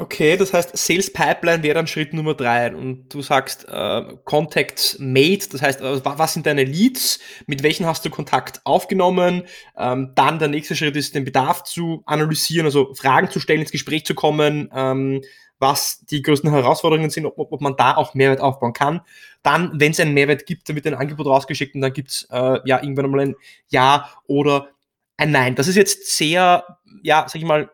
Okay, 0.00 0.36
das 0.36 0.52
heißt, 0.52 0.76
Sales 0.76 1.12
Pipeline 1.12 1.64
wäre 1.64 1.74
dann 1.74 1.88
Schritt 1.88 2.12
Nummer 2.12 2.34
drei 2.34 2.72
und 2.72 3.12
du 3.12 3.20
sagst 3.20 3.66
äh, 3.68 4.02
Contacts 4.24 4.96
made, 5.00 5.40
das 5.50 5.60
heißt, 5.60 5.80
äh, 5.80 6.04
was 6.04 6.34
sind 6.34 6.46
deine 6.46 6.62
Leads, 6.62 7.18
mit 7.48 7.64
welchen 7.64 7.84
hast 7.84 8.04
du 8.04 8.10
Kontakt 8.10 8.60
aufgenommen, 8.64 9.42
ähm, 9.76 10.12
dann 10.14 10.38
der 10.38 10.46
nächste 10.46 10.76
Schritt 10.76 10.94
ist, 10.94 11.16
den 11.16 11.24
Bedarf 11.24 11.64
zu 11.64 12.04
analysieren, 12.06 12.64
also 12.64 12.94
Fragen 12.94 13.28
zu 13.28 13.40
stellen, 13.40 13.62
ins 13.62 13.72
Gespräch 13.72 14.06
zu 14.06 14.14
kommen, 14.14 14.70
ähm, 14.72 15.20
was 15.58 16.04
die 16.08 16.22
größten 16.22 16.48
Herausforderungen 16.48 17.10
sind, 17.10 17.26
ob, 17.26 17.36
ob 17.36 17.60
man 17.60 17.74
da 17.76 17.96
auch 17.96 18.14
Mehrwert 18.14 18.40
aufbauen 18.40 18.74
kann. 18.74 19.00
Dann, 19.42 19.80
wenn 19.80 19.90
es 19.90 19.98
einen 19.98 20.14
Mehrwert 20.14 20.46
gibt, 20.46 20.68
dann 20.68 20.76
wird 20.76 20.86
ein 20.86 20.94
Angebot 20.94 21.26
rausgeschickt 21.26 21.74
und 21.74 21.80
dann 21.80 21.92
gibt 21.92 22.10
es 22.10 22.28
äh, 22.30 22.60
ja 22.64 22.80
irgendwann 22.80 23.06
einmal 23.06 23.20
ein 23.22 23.34
Ja 23.68 24.08
oder 24.28 24.68
ein 25.16 25.32
Nein. 25.32 25.56
Das 25.56 25.66
ist 25.66 25.74
jetzt 25.74 26.16
sehr, 26.16 26.78
ja, 27.02 27.26
sag 27.26 27.34
ich 27.34 27.44
mal, 27.44 27.68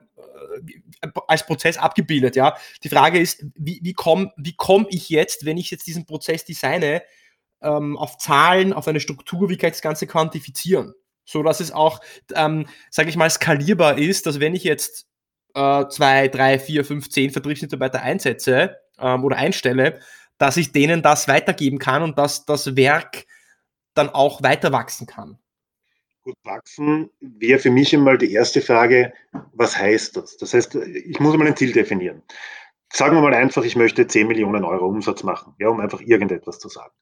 als 1.26 1.46
Prozess 1.46 1.76
abgebildet, 1.76 2.36
ja. 2.36 2.56
Die 2.82 2.88
Frage 2.88 3.18
ist, 3.18 3.44
wie, 3.54 3.80
wie 3.82 3.92
komme 3.92 4.32
wie 4.36 4.54
komm 4.56 4.86
ich 4.90 5.08
jetzt, 5.08 5.44
wenn 5.44 5.56
ich 5.56 5.70
jetzt 5.70 5.86
diesen 5.86 6.06
Prozess 6.06 6.44
designe, 6.44 7.02
ähm, 7.62 7.96
auf 7.96 8.18
Zahlen, 8.18 8.72
auf 8.72 8.88
eine 8.88 9.00
Struktur, 9.00 9.48
wie 9.48 9.56
kann 9.56 9.68
ich 9.68 9.74
das 9.74 9.82
Ganze 9.82 10.06
quantifizieren? 10.06 10.94
So 11.24 11.42
dass 11.42 11.60
es 11.60 11.72
auch, 11.72 12.00
ähm, 12.34 12.66
sage 12.90 13.08
ich 13.08 13.16
mal, 13.16 13.30
skalierbar 13.30 13.98
ist, 13.98 14.26
dass 14.26 14.40
wenn 14.40 14.54
ich 14.54 14.64
jetzt 14.64 15.06
äh, 15.54 15.86
zwei, 15.88 16.28
drei, 16.28 16.58
vier, 16.58 16.84
fünf, 16.84 17.08
zehn 17.08 17.30
Vertriebsmitarbeiter 17.30 18.02
einsetze 18.02 18.76
ähm, 18.98 19.24
oder 19.24 19.36
einstelle, 19.36 20.00
dass 20.38 20.56
ich 20.56 20.72
denen 20.72 21.02
das 21.02 21.28
weitergeben 21.28 21.78
kann 21.78 22.02
und 22.02 22.18
dass 22.18 22.44
das 22.44 22.76
Werk 22.76 23.26
dann 23.94 24.10
auch 24.10 24.42
weiter 24.42 24.72
wachsen 24.72 25.06
kann. 25.06 25.38
Gut, 26.24 26.36
wachsen 26.42 27.10
wäre 27.20 27.58
für 27.58 27.70
mich 27.70 27.94
einmal 27.94 28.16
die 28.16 28.32
erste 28.32 28.62
Frage, 28.62 29.12
was 29.52 29.76
heißt 29.76 30.16
das? 30.16 30.38
Das 30.38 30.54
heißt, 30.54 30.74
ich 30.74 31.20
muss 31.20 31.34
einmal 31.34 31.48
ein 31.48 31.56
Ziel 31.56 31.72
definieren. 31.72 32.22
Sagen 32.90 33.14
wir 33.14 33.20
mal 33.20 33.34
einfach, 33.34 33.62
ich 33.62 33.76
möchte 33.76 34.06
10 34.06 34.28
Millionen 34.28 34.64
Euro 34.64 34.86
Umsatz 34.86 35.22
machen, 35.22 35.54
ja, 35.58 35.68
um 35.68 35.80
einfach 35.80 36.00
irgendetwas 36.00 36.58
zu 36.60 36.70
sagen. 36.70 36.94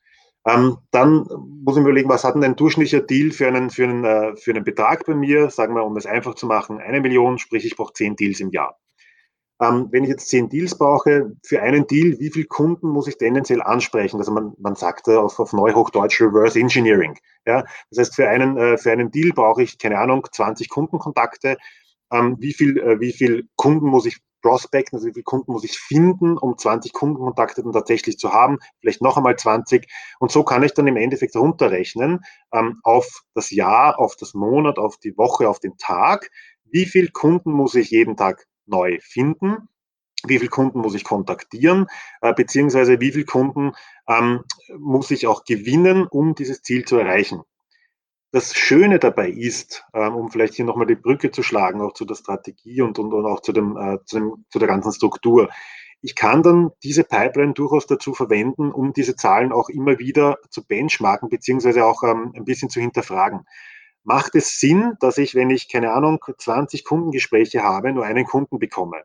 Ähm, 0.44 0.78
dann 0.90 1.28
muss 1.62 1.76
ich 1.76 1.82
mir 1.82 1.90
überlegen, 1.90 2.08
was 2.08 2.24
hat 2.24 2.34
denn 2.34 2.42
ein 2.42 2.56
durchschnittlicher 2.56 3.02
Deal 3.02 3.30
für 3.30 3.46
einen, 3.46 3.70
für, 3.70 3.84
einen, 3.84 4.04
äh, 4.04 4.34
für 4.34 4.50
einen 4.50 4.64
Betrag 4.64 5.06
bei 5.06 5.14
mir? 5.14 5.50
Sagen 5.50 5.76
wir, 5.76 5.84
um 5.84 5.96
es 5.96 6.06
einfach 6.06 6.34
zu 6.34 6.46
machen, 6.46 6.80
eine 6.80 7.00
Million, 7.00 7.38
sprich 7.38 7.64
ich 7.64 7.76
brauche 7.76 7.92
zehn 7.92 8.16
Deals 8.16 8.40
im 8.40 8.50
Jahr. 8.50 8.76
Ähm, 9.62 9.86
wenn 9.92 10.02
ich 10.02 10.10
jetzt 10.10 10.28
zehn 10.28 10.48
Deals 10.48 10.76
brauche, 10.76 11.36
für 11.44 11.62
einen 11.62 11.86
Deal, 11.86 12.18
wie 12.18 12.30
viele 12.30 12.46
Kunden 12.46 12.88
muss 12.88 13.06
ich 13.06 13.16
tendenziell 13.16 13.62
ansprechen? 13.62 14.18
Also 14.18 14.32
man, 14.32 14.54
man 14.58 14.74
sagt 14.74 15.08
auf, 15.08 15.38
auf 15.38 15.52
Neuhochdeutsch 15.52 16.20
Reverse 16.20 16.58
Engineering. 16.58 17.16
Ja? 17.46 17.64
Das 17.90 17.98
heißt, 17.98 18.16
für 18.16 18.28
einen, 18.28 18.56
äh, 18.56 18.76
für 18.76 18.90
einen 18.90 19.12
Deal 19.12 19.30
brauche 19.32 19.62
ich, 19.62 19.78
keine 19.78 19.98
Ahnung, 19.98 20.26
20 20.30 20.68
Kundenkontakte. 20.68 21.58
Ähm, 22.10 22.36
wie, 22.40 22.52
viel, 22.52 22.76
äh, 22.78 22.98
wie 22.98 23.12
viel 23.12 23.48
Kunden 23.54 23.86
muss 23.86 24.04
ich 24.06 24.18
prospecten, 24.42 24.96
also 24.96 25.06
wie 25.06 25.12
viele 25.12 25.22
Kunden 25.22 25.52
muss 25.52 25.62
ich 25.62 25.78
finden, 25.78 26.36
um 26.36 26.58
20 26.58 26.92
Kundenkontakte 26.92 27.62
dann 27.62 27.72
tatsächlich 27.72 28.18
zu 28.18 28.32
haben, 28.32 28.58
vielleicht 28.80 29.00
noch 29.00 29.16
einmal 29.16 29.36
20. 29.36 29.86
Und 30.18 30.32
so 30.32 30.42
kann 30.42 30.64
ich 30.64 30.74
dann 30.74 30.88
im 30.88 30.96
Endeffekt 30.96 31.36
runterrechnen 31.36 32.24
ähm, 32.52 32.80
auf 32.82 33.22
das 33.34 33.52
Jahr, 33.52 34.00
auf 34.00 34.16
das 34.16 34.34
Monat, 34.34 34.78
auf 34.78 34.96
die 34.96 35.16
Woche, 35.16 35.48
auf 35.48 35.60
den 35.60 35.76
Tag. 35.76 36.30
Wie 36.64 36.86
viele 36.86 37.08
Kunden 37.08 37.52
muss 37.52 37.76
ich 37.76 37.90
jeden 37.90 38.16
Tag 38.16 38.44
neu 38.66 38.98
finden? 39.00 39.68
Wie 40.24 40.38
viele 40.38 40.50
Kunden 40.50 40.80
muss 40.80 40.94
ich 40.94 41.04
kontaktieren? 41.04 41.86
Äh, 42.20 42.32
beziehungsweise 42.34 43.00
wie 43.00 43.12
viele 43.12 43.24
Kunden 43.24 43.72
ähm, 44.08 44.44
muss 44.78 45.10
ich 45.10 45.26
auch 45.26 45.44
gewinnen, 45.44 46.06
um 46.06 46.34
dieses 46.34 46.62
Ziel 46.62 46.84
zu 46.84 46.96
erreichen? 46.96 47.42
das 48.32 48.54
Schöne 48.54 48.98
dabei 48.98 49.28
ist, 49.28 49.84
ähm, 49.92 50.14
um 50.14 50.30
vielleicht 50.30 50.54
hier 50.54 50.64
nochmal 50.64 50.86
die 50.86 50.96
Brücke 50.96 51.30
zu 51.30 51.42
schlagen, 51.42 51.82
auch 51.82 51.92
zu 51.92 52.06
der 52.06 52.14
Strategie 52.14 52.80
und, 52.80 52.98
und, 52.98 53.12
und 53.12 53.26
auch 53.26 53.40
zu, 53.40 53.52
dem, 53.52 53.76
äh, 53.76 53.98
zu, 54.06 54.18
dem, 54.18 54.44
zu 54.50 54.58
der 54.58 54.68
ganzen 54.68 54.92
Struktur. 54.92 55.50
Ich 56.00 56.16
kann 56.16 56.42
dann 56.42 56.70
diese 56.82 57.04
Pipeline 57.04 57.52
durchaus 57.52 57.86
dazu 57.86 58.14
verwenden, 58.14 58.72
um 58.72 58.92
diese 58.94 59.14
Zahlen 59.16 59.52
auch 59.52 59.68
immer 59.68 59.98
wieder 59.98 60.38
zu 60.48 60.66
benchmarken, 60.66 61.28
beziehungsweise 61.28 61.84
auch 61.84 62.02
ähm, 62.02 62.32
ein 62.34 62.44
bisschen 62.44 62.70
zu 62.70 62.80
hinterfragen. 62.80 63.46
Macht 64.04 64.34
es 64.34 64.58
Sinn, 64.58 64.94
dass 65.00 65.18
ich, 65.18 65.34
wenn 65.34 65.50
ich, 65.50 65.68
keine 65.68 65.92
Ahnung, 65.92 66.18
20 66.36 66.84
Kundengespräche 66.84 67.62
habe, 67.62 67.92
nur 67.92 68.04
einen 68.04 68.24
Kunden 68.24 68.58
bekomme? 68.58 69.02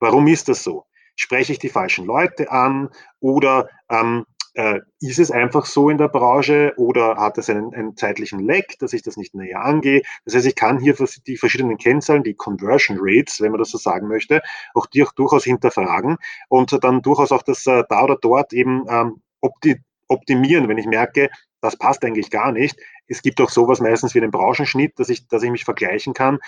Warum 0.00 0.26
ist 0.26 0.48
das 0.48 0.64
so? 0.64 0.86
Spreche 1.14 1.52
ich 1.52 1.58
die 1.58 1.68
falschen 1.68 2.06
Leute 2.06 2.50
an 2.50 2.88
oder 3.20 3.68
ähm, 3.88 4.24
äh, 4.54 4.80
ist 5.00 5.18
es 5.18 5.30
einfach 5.30 5.64
so 5.64 5.88
in 5.88 5.98
der 5.98 6.08
Branche 6.08 6.74
oder 6.76 7.16
hat 7.16 7.38
es 7.38 7.48
einen, 7.48 7.72
einen 7.74 7.96
zeitlichen 7.96 8.40
Lag, 8.40 8.64
dass 8.80 8.92
ich 8.92 9.02
das 9.02 9.16
nicht 9.16 9.34
näher 9.34 9.62
angehe? 9.62 10.02
Das 10.24 10.34
heißt, 10.34 10.46
ich 10.46 10.56
kann 10.56 10.78
hier 10.78 10.94
die 11.26 11.36
verschiedenen 11.36 11.78
Kennzahlen, 11.78 12.22
die 12.22 12.34
Conversion 12.34 12.98
Rates, 13.00 13.40
wenn 13.40 13.52
man 13.52 13.60
das 13.60 13.70
so 13.70 13.78
sagen 13.78 14.08
möchte, 14.08 14.42
auch 14.74 14.86
die 14.86 15.02
auch 15.02 15.12
durchaus 15.12 15.44
hinterfragen 15.44 16.16
und 16.48 16.82
dann 16.84 17.02
durchaus 17.02 17.32
auch 17.32 17.42
das 17.42 17.66
äh, 17.66 17.84
da 17.88 18.04
oder 18.04 18.18
dort 18.20 18.52
eben 18.52 18.84
ähm, 18.88 19.22
opti 19.40 19.80
optimieren, 20.08 20.68
wenn 20.68 20.76
ich 20.76 20.84
merke, 20.84 21.30
das 21.62 21.76
passt 21.76 22.04
eigentlich 22.04 22.30
gar 22.30 22.52
nicht. 22.52 22.78
Es 23.06 23.22
gibt 23.22 23.40
auch 23.40 23.48
sowas 23.48 23.80
meistens 23.80 24.14
wie 24.14 24.20
einen 24.20 24.30
Branchenschnitt, 24.30 24.98
dass 24.98 25.08
ich, 25.08 25.28
dass 25.28 25.42
ich 25.42 25.50
mich 25.50 25.64
vergleichen 25.64 26.12
kann. 26.12 26.38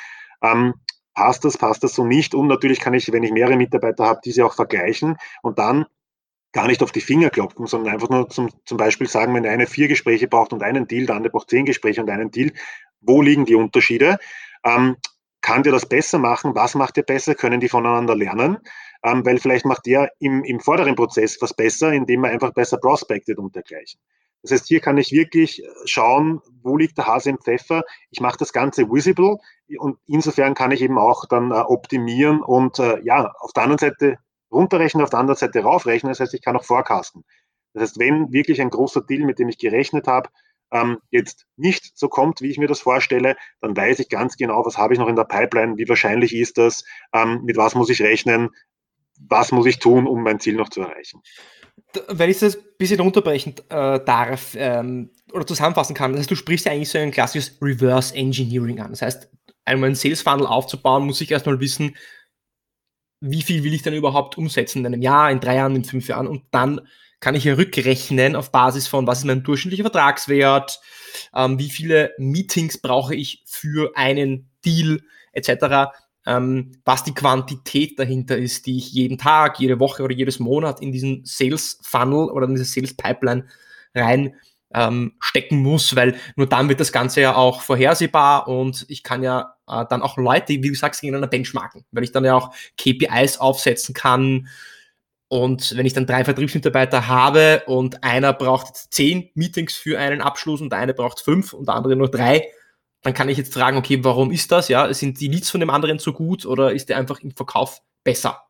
Ähm, 0.42 0.74
passt 1.14 1.44
das, 1.44 1.56
passt 1.56 1.84
das 1.84 1.94
so 1.94 2.04
nicht? 2.04 2.34
Und 2.34 2.48
natürlich 2.48 2.80
kann 2.80 2.92
ich, 2.92 3.10
wenn 3.12 3.22
ich 3.22 3.32
mehrere 3.32 3.56
Mitarbeiter 3.56 4.04
habe, 4.04 4.20
diese 4.24 4.44
auch 4.44 4.54
vergleichen 4.54 5.16
und 5.42 5.58
dann 5.58 5.86
gar 6.52 6.66
nicht 6.66 6.82
auf 6.82 6.92
die 6.92 7.00
Finger 7.00 7.30
klopfen, 7.30 7.66
sondern 7.66 7.94
einfach 7.94 8.10
nur 8.10 8.28
zum, 8.28 8.50
zum 8.64 8.76
Beispiel 8.76 9.08
sagen, 9.08 9.34
wenn 9.34 9.44
der 9.44 9.52
eine 9.52 9.66
vier 9.66 9.88
Gespräche 9.88 10.28
braucht 10.28 10.52
und 10.52 10.62
einen 10.62 10.86
Deal, 10.86 11.06
der 11.06 11.16
andere 11.16 11.32
braucht 11.32 11.50
zehn 11.50 11.64
Gespräche 11.64 12.00
und 12.00 12.10
einen 12.10 12.30
Deal, 12.30 12.52
wo 13.00 13.22
liegen 13.22 13.44
die 13.44 13.54
Unterschiede? 13.54 14.18
Ähm, 14.64 14.96
kann 15.40 15.62
der 15.62 15.72
das 15.72 15.86
besser 15.86 16.18
machen? 16.18 16.54
Was 16.54 16.74
macht 16.74 16.96
der 16.96 17.02
besser? 17.02 17.34
Können 17.34 17.60
die 17.60 17.68
voneinander 17.68 18.16
lernen? 18.16 18.58
Ähm, 19.04 19.24
weil 19.26 19.38
vielleicht 19.38 19.66
macht 19.66 19.86
der 19.86 20.10
im, 20.18 20.42
im 20.42 20.58
vorderen 20.58 20.94
Prozess 20.94 21.40
was 21.40 21.52
besser, 21.54 21.92
indem 21.92 22.24
er 22.24 22.30
einfach 22.30 22.52
besser 22.52 22.78
prospectet 22.78 23.38
und 23.38 23.54
dergleichen. 23.54 24.00
Das 24.44 24.50
heißt, 24.50 24.68
hier 24.68 24.80
kann 24.80 24.98
ich 24.98 25.10
wirklich 25.10 25.62
schauen, 25.86 26.42
wo 26.62 26.76
liegt 26.76 26.98
der 26.98 27.06
Hase 27.06 27.30
im 27.30 27.38
Pfeffer. 27.38 27.82
Ich 28.10 28.20
mache 28.20 28.36
das 28.36 28.52
Ganze 28.52 28.90
visible 28.90 29.38
und 29.78 29.96
insofern 30.06 30.54
kann 30.54 30.70
ich 30.70 30.82
eben 30.82 30.98
auch 30.98 31.24
dann 31.24 31.50
äh, 31.50 31.54
optimieren 31.54 32.42
und 32.42 32.78
äh, 32.78 33.00
ja, 33.04 33.32
auf 33.40 33.54
der 33.54 33.62
anderen 33.62 33.78
Seite 33.78 34.18
runterrechnen, 34.52 35.02
auf 35.02 35.08
der 35.08 35.20
anderen 35.20 35.38
Seite 35.38 35.62
raufrechnen. 35.62 36.10
Das 36.10 36.20
heißt, 36.20 36.34
ich 36.34 36.42
kann 36.42 36.58
auch 36.58 36.64
forecasten. 36.64 37.24
Das 37.72 37.84
heißt, 37.84 37.98
wenn 37.98 38.34
wirklich 38.34 38.60
ein 38.60 38.68
großer 38.68 39.00
Deal, 39.00 39.24
mit 39.24 39.38
dem 39.38 39.48
ich 39.48 39.56
gerechnet 39.56 40.06
habe, 40.06 40.28
ähm, 40.70 40.98
jetzt 41.10 41.46
nicht 41.56 41.96
so 41.96 42.08
kommt, 42.08 42.42
wie 42.42 42.50
ich 42.50 42.58
mir 42.58 42.68
das 42.68 42.80
vorstelle, 42.80 43.36
dann 43.62 43.74
weiß 43.74 43.98
ich 44.00 44.10
ganz 44.10 44.36
genau, 44.36 44.66
was 44.66 44.76
habe 44.76 44.92
ich 44.92 45.00
noch 45.00 45.08
in 45.08 45.16
der 45.16 45.24
Pipeline, 45.24 45.78
wie 45.78 45.88
wahrscheinlich 45.88 46.34
ist 46.34 46.58
das, 46.58 46.84
ähm, 47.14 47.40
mit 47.44 47.56
was 47.56 47.74
muss 47.74 47.88
ich 47.88 48.02
rechnen, 48.02 48.50
was 49.20 49.52
muss 49.52 49.66
ich 49.66 49.78
tun, 49.78 50.06
um 50.06 50.22
mein 50.22 50.40
Ziel 50.40 50.54
noch 50.54 50.68
zu 50.68 50.80
erreichen. 50.82 51.22
Wenn 52.08 52.30
ich 52.30 52.38
das 52.38 52.56
ein 52.56 52.62
bisschen 52.78 53.00
unterbrechen 53.00 53.54
äh, 53.68 54.00
darf 54.04 54.54
ähm, 54.56 55.10
oder 55.32 55.46
zusammenfassen 55.46 55.94
kann, 55.94 56.12
das 56.12 56.20
heißt, 56.20 56.30
du 56.30 56.36
sprichst 56.36 56.66
ja 56.66 56.72
eigentlich 56.72 56.88
so 56.88 56.98
ein 56.98 57.10
klassisches 57.10 57.56
Reverse 57.60 58.14
Engineering 58.14 58.80
an. 58.80 58.90
Das 58.90 59.02
heißt, 59.02 59.28
einmal 59.64 59.88
einen 59.88 59.96
Sales 59.96 60.22
Funnel 60.22 60.46
aufzubauen, 60.46 61.06
muss 61.06 61.20
ich 61.20 61.30
erstmal 61.30 61.60
wissen, 61.60 61.96
wie 63.20 63.42
viel 63.42 63.64
will 63.64 63.74
ich 63.74 63.82
denn 63.82 63.94
überhaupt 63.94 64.36
umsetzen 64.36 64.80
in 64.80 64.86
einem 64.86 65.02
Jahr, 65.02 65.30
in 65.30 65.40
drei 65.40 65.56
Jahren, 65.56 65.76
in 65.76 65.84
fünf 65.84 66.08
Jahren 66.08 66.26
und 66.26 66.42
dann 66.50 66.80
kann 67.20 67.34
ich 67.34 67.44
ja 67.44 67.54
rückrechnen 67.54 68.36
auf 68.36 68.52
Basis 68.52 68.86
von, 68.86 69.06
was 69.06 69.20
ist 69.20 69.24
mein 69.24 69.42
durchschnittlicher 69.42 69.84
Vertragswert, 69.84 70.80
ähm, 71.34 71.58
wie 71.58 71.70
viele 71.70 72.12
Meetings 72.18 72.78
brauche 72.78 73.14
ich 73.14 73.42
für 73.46 73.96
einen 73.96 74.50
Deal 74.62 75.00
etc., 75.32 75.90
ähm, 76.26 76.72
was 76.84 77.04
die 77.04 77.14
Quantität 77.14 77.98
dahinter 77.98 78.36
ist, 78.36 78.66
die 78.66 78.78
ich 78.78 78.92
jeden 78.92 79.18
Tag, 79.18 79.58
jede 79.58 79.78
Woche 79.78 80.02
oder 80.02 80.14
jedes 80.14 80.38
Monat 80.38 80.80
in 80.80 80.92
diesen 80.92 81.24
Sales 81.24 81.78
Funnel 81.82 82.30
oder 82.30 82.46
in 82.46 82.54
diese 82.54 82.64
Sales 82.64 82.96
Pipeline 82.96 83.46
rein 83.94 84.34
ähm, 84.74 85.12
stecken 85.20 85.58
muss, 85.58 85.94
weil 85.94 86.16
nur 86.36 86.48
dann 86.48 86.68
wird 86.68 86.80
das 86.80 86.92
Ganze 86.92 87.20
ja 87.20 87.36
auch 87.36 87.62
vorhersehbar 87.62 88.48
und 88.48 88.84
ich 88.88 89.02
kann 89.02 89.22
ja 89.22 89.54
äh, 89.68 89.84
dann 89.88 90.02
auch 90.02 90.16
Leute, 90.16 90.54
wie 90.54 90.68
du 90.68 90.74
sagst, 90.74 91.00
gegeneinander 91.00 91.28
benchmarken, 91.28 91.84
weil 91.92 92.04
ich 92.04 92.12
dann 92.12 92.24
ja 92.24 92.34
auch 92.34 92.54
KPIs 92.76 93.38
aufsetzen 93.38 93.94
kann. 93.94 94.48
Und 95.28 95.76
wenn 95.76 95.86
ich 95.86 95.94
dann 95.94 96.06
drei 96.06 96.24
Vertriebsmitarbeiter 96.24 97.08
habe 97.08 97.62
und 97.66 98.04
einer 98.04 98.32
braucht 98.32 98.76
zehn 98.92 99.30
Meetings 99.34 99.74
für 99.74 99.98
einen 99.98 100.20
Abschluss 100.20 100.60
und 100.60 100.70
der 100.70 100.80
eine 100.80 100.94
braucht 100.94 101.20
fünf 101.20 101.52
und 101.52 101.68
der 101.68 101.74
andere 101.76 101.96
nur 101.96 102.10
drei, 102.10 102.48
dann 103.04 103.14
kann 103.14 103.28
ich 103.28 103.38
jetzt 103.38 103.54
fragen, 103.54 103.76
okay, 103.76 104.02
warum 104.02 104.32
ist 104.32 104.50
das? 104.50 104.68
Ja, 104.68 104.92
sind 104.92 105.20
die 105.20 105.28
Leads 105.28 105.50
von 105.50 105.60
dem 105.60 105.70
anderen 105.70 105.98
so 105.98 106.12
gut 106.12 106.44
oder 106.46 106.72
ist 106.72 106.88
der 106.88 106.96
einfach 106.96 107.20
im 107.20 107.30
Verkauf 107.30 107.80
besser? 108.02 108.42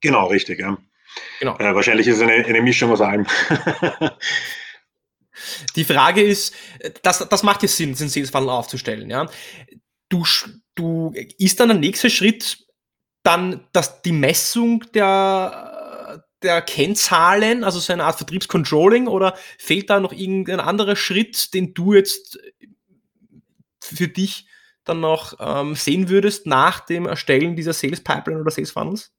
Genau, 0.00 0.26
richtig, 0.26 0.58
ja. 0.60 0.76
Genau. 1.38 1.56
Äh, 1.58 1.74
wahrscheinlich 1.74 2.06
ist 2.06 2.16
es 2.16 2.22
eine, 2.22 2.44
eine 2.44 2.60
Mischung 2.62 2.90
aus 2.90 3.00
allem. 3.00 3.26
Die 5.76 5.84
Frage 5.84 6.22
ist, 6.22 6.54
das, 7.02 7.26
das 7.28 7.42
macht 7.42 7.62
jetzt 7.62 7.76
Sinn, 7.76 7.94
den 7.94 8.08
Sales 8.08 8.30
Funnel 8.30 8.50
aufzustellen. 8.50 9.08
Ja? 9.10 9.28
Du, 10.08 10.24
du 10.74 11.12
ist 11.38 11.58
dann 11.60 11.68
der 11.68 11.78
nächste 11.78 12.10
Schritt 12.10 12.58
dann 13.22 13.68
dass 13.72 14.02
die 14.02 14.12
Messung 14.12 14.84
der, 14.94 16.24
der 16.42 16.62
Kennzahlen, 16.62 17.64
also 17.64 17.78
so 17.78 17.92
eine 17.92 18.04
Art 18.04 18.16
Vertriebscontrolling, 18.16 19.06
oder 19.06 19.36
fehlt 19.58 19.90
da 19.90 20.00
noch 20.00 20.12
irgendein 20.12 20.60
anderer 20.60 20.96
Schritt, 20.96 21.54
den 21.54 21.72
du 21.74 21.94
jetzt 21.94 22.38
für 23.92 24.08
dich 24.08 24.46
dann 24.84 25.00
noch 25.00 25.34
ähm, 25.38 25.74
sehen 25.74 26.08
würdest 26.08 26.46
nach 26.46 26.80
dem 26.80 27.06
Erstellen 27.06 27.54
dieser 27.56 27.72
Sales 27.72 28.02
Pipeline 28.02 28.40
oder 28.40 28.50
Sales 28.50 28.72
Funnels? 28.72 29.12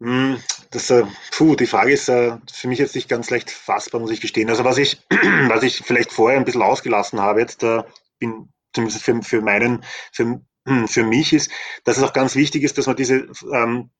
Hm, 0.00 0.38
das, 0.70 0.90
äh, 0.90 1.04
puh, 1.32 1.56
die 1.56 1.66
Frage 1.66 1.92
ist 1.92 2.08
äh, 2.08 2.36
für 2.52 2.68
mich 2.68 2.78
jetzt 2.78 2.94
nicht 2.94 3.08
ganz 3.08 3.30
leicht 3.30 3.50
fassbar, 3.50 4.00
muss 4.00 4.10
ich 4.10 4.20
gestehen. 4.20 4.50
Also 4.50 4.64
was 4.64 4.78
ich, 4.78 5.00
was 5.48 5.62
ich 5.62 5.78
vielleicht 5.78 6.12
vorher 6.12 6.38
ein 6.38 6.44
bisschen 6.44 6.62
ausgelassen 6.62 7.20
habe, 7.20 7.40
jetzt 7.40 7.62
äh, 7.62 7.82
bin 8.18 8.50
zumindest 8.72 9.02
für, 9.02 9.22
für 9.22 9.40
meinen, 9.40 9.84
für, 10.12 10.40
hm, 10.66 10.88
für 10.88 11.02
mich 11.02 11.32
ist, 11.32 11.50
dass 11.84 11.96
es 11.96 12.02
auch 12.02 12.12
ganz 12.12 12.34
wichtig 12.34 12.62
ist, 12.62 12.76
dass 12.78 12.86
man 12.86 12.96
diese 12.96 13.28
ähm, 13.52 13.90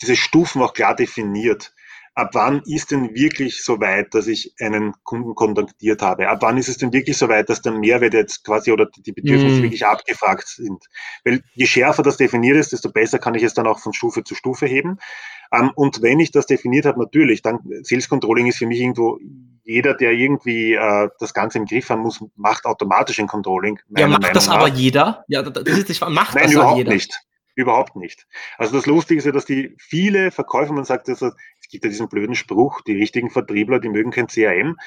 diese 0.00 0.16
Stufen 0.16 0.62
auch 0.62 0.74
klar 0.74 0.94
definiert 0.94 1.72
ab 2.18 2.30
wann 2.32 2.62
ist 2.66 2.90
denn 2.90 3.14
wirklich 3.14 3.62
so 3.62 3.80
weit, 3.80 4.12
dass 4.12 4.26
ich 4.26 4.52
einen 4.60 4.92
Kunden 5.04 5.36
kontaktiert 5.36 6.02
habe? 6.02 6.28
Ab 6.28 6.38
wann 6.40 6.58
ist 6.58 6.68
es 6.68 6.76
denn 6.76 6.92
wirklich 6.92 7.16
so 7.16 7.28
weit, 7.28 7.48
dass 7.48 7.62
der 7.62 7.70
Mehrwert 7.70 8.12
jetzt 8.12 8.44
quasi 8.44 8.72
oder 8.72 8.86
die 8.86 9.12
Bedürfnisse 9.12 9.60
mm. 9.60 9.62
wirklich 9.62 9.86
abgefragt 9.86 10.48
sind? 10.48 10.82
Weil 11.24 11.42
je 11.54 11.66
schärfer 11.66 12.02
das 12.02 12.16
definiert 12.16 12.56
ist, 12.56 12.72
desto 12.72 12.90
besser 12.90 13.20
kann 13.20 13.36
ich 13.36 13.44
es 13.44 13.54
dann 13.54 13.68
auch 13.68 13.78
von 13.78 13.92
Stufe 13.92 14.24
zu 14.24 14.34
Stufe 14.34 14.66
heben. 14.66 14.98
Ähm, 15.52 15.70
und 15.76 16.02
wenn 16.02 16.18
ich 16.18 16.32
das 16.32 16.46
definiert 16.46 16.86
habe, 16.86 16.98
natürlich, 16.98 17.40
dann 17.42 17.60
Sales 17.82 18.08
Controlling 18.08 18.48
ist 18.48 18.58
für 18.58 18.66
mich 18.66 18.80
irgendwo 18.80 19.20
jeder, 19.62 19.94
der 19.94 20.10
irgendwie 20.10 20.74
äh, 20.74 21.08
das 21.20 21.32
Ganze 21.32 21.58
im 21.58 21.66
Griff 21.66 21.88
haben 21.88 22.02
muss, 22.02 22.24
macht 22.34 22.64
automatisch 22.64 23.20
ein 23.20 23.28
Controlling. 23.28 23.78
Ja, 23.96 24.08
macht 24.08 24.22
Meinung 24.22 24.34
das 24.34 24.48
nach. 24.48 24.56
aber 24.56 24.68
jeder? 24.68 25.24
Ja, 25.28 25.42
das 25.42 25.78
ist 25.78 25.88
das, 25.88 26.00
macht 26.00 26.34
Nein, 26.34 26.44
das 26.44 26.52
überhaupt 26.52 26.78
jeder. 26.78 26.92
nicht. 26.92 27.20
Überhaupt 27.58 27.96
nicht. 27.96 28.28
Also 28.56 28.76
das 28.76 28.86
Lustige 28.86 29.18
ist 29.18 29.24
ja, 29.24 29.32
dass 29.32 29.44
die 29.44 29.74
viele 29.78 30.30
Verkäufer, 30.30 30.72
man 30.72 30.84
sagt, 30.84 31.08
also, 31.08 31.32
es 31.68 31.72
gibt 31.72 31.84
ja 31.84 31.90
diesen 31.90 32.08
blöden 32.08 32.34
Spruch, 32.34 32.80
die 32.80 32.96
richtigen 32.96 33.28
Vertriebler, 33.28 33.78
die 33.78 33.90
mögen 33.90 34.10
kein 34.10 34.26
CRM. 34.26 34.78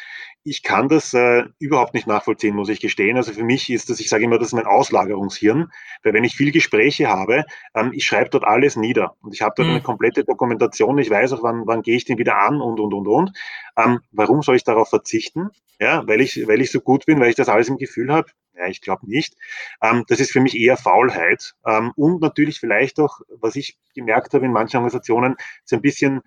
Ich 0.44 0.64
kann 0.64 0.90
das 0.90 1.14
äh, 1.14 1.44
überhaupt 1.60 1.94
nicht 1.94 2.08
nachvollziehen, 2.08 2.56
muss 2.56 2.70
ich 2.70 2.80
gestehen. 2.80 3.18
Also 3.18 3.34
für 3.34 3.44
mich 3.44 3.70
ist 3.70 3.92
das, 3.92 4.00
ich 4.00 4.10
sage 4.10 4.24
immer, 4.24 4.40
das 4.40 4.48
ist 4.48 4.54
mein 4.54 4.66
Auslagerungshirn, 4.66 5.72
weil 6.02 6.14
wenn 6.14 6.24
ich 6.24 6.36
viel 6.36 6.52
Gespräche 6.52 7.08
habe, 7.08 7.46
ähm, 7.76 7.92
ich 7.94 8.04
schreibe 8.04 8.32
dort 8.32 8.46
alles 8.46 8.78
nieder 8.78 9.16
und 9.22 9.36
ich 9.36 9.44
habe 9.44 9.54
dort 9.56 9.68
mhm. 9.68 9.76
eine 9.76 9.84
komplette 9.84 10.24
Dokumentation. 10.24 10.98
Ich 10.98 11.12
weiß 11.12 11.34
auch, 11.34 11.44
wann, 11.44 11.68
wann 11.68 11.84
gehe 11.84 11.96
ich 11.96 12.06
den 12.06 12.18
wieder 12.18 12.40
an 12.40 12.60
und, 12.60 12.80
und, 12.80 12.96
und, 12.96 13.08
und. 13.08 13.38
Ähm, 13.78 14.00
warum 14.12 14.42
soll 14.42 14.56
ich 14.56 14.64
darauf 14.64 14.90
verzichten? 14.90 15.52
Ja, 15.80 16.08
weil 16.08 16.20
ich, 16.20 16.48
weil 16.48 16.62
ich 16.62 16.72
so 16.72 16.80
gut 16.82 17.06
bin, 17.06 17.20
weil 17.20 17.30
ich 17.30 17.36
das 17.36 17.48
alles 17.48 17.70
im 17.70 17.78
Gefühl 17.78 18.12
habe. 18.12 18.32
Ja, 18.56 18.66
ich 18.66 18.82
glaube 18.82 19.08
nicht. 19.08 19.36
Ähm, 19.84 20.04
das 20.08 20.20
ist 20.20 20.32
für 20.32 20.42
mich 20.42 20.58
eher 20.58 20.78
Faulheit. 20.78 21.54
Ähm, 21.64 21.92
und 21.96 22.24
natürlich 22.24 22.60
vielleicht 22.60 23.00
auch, 23.00 23.20
was 23.40 23.56
ich 23.56 23.78
gemerkt 23.94 24.34
habe 24.34 24.46
in 24.46 24.52
manchen 24.52 24.78
Organisationen, 24.78 25.36
so 25.64 25.76
ein 25.76 25.84
bisschen 25.84 26.22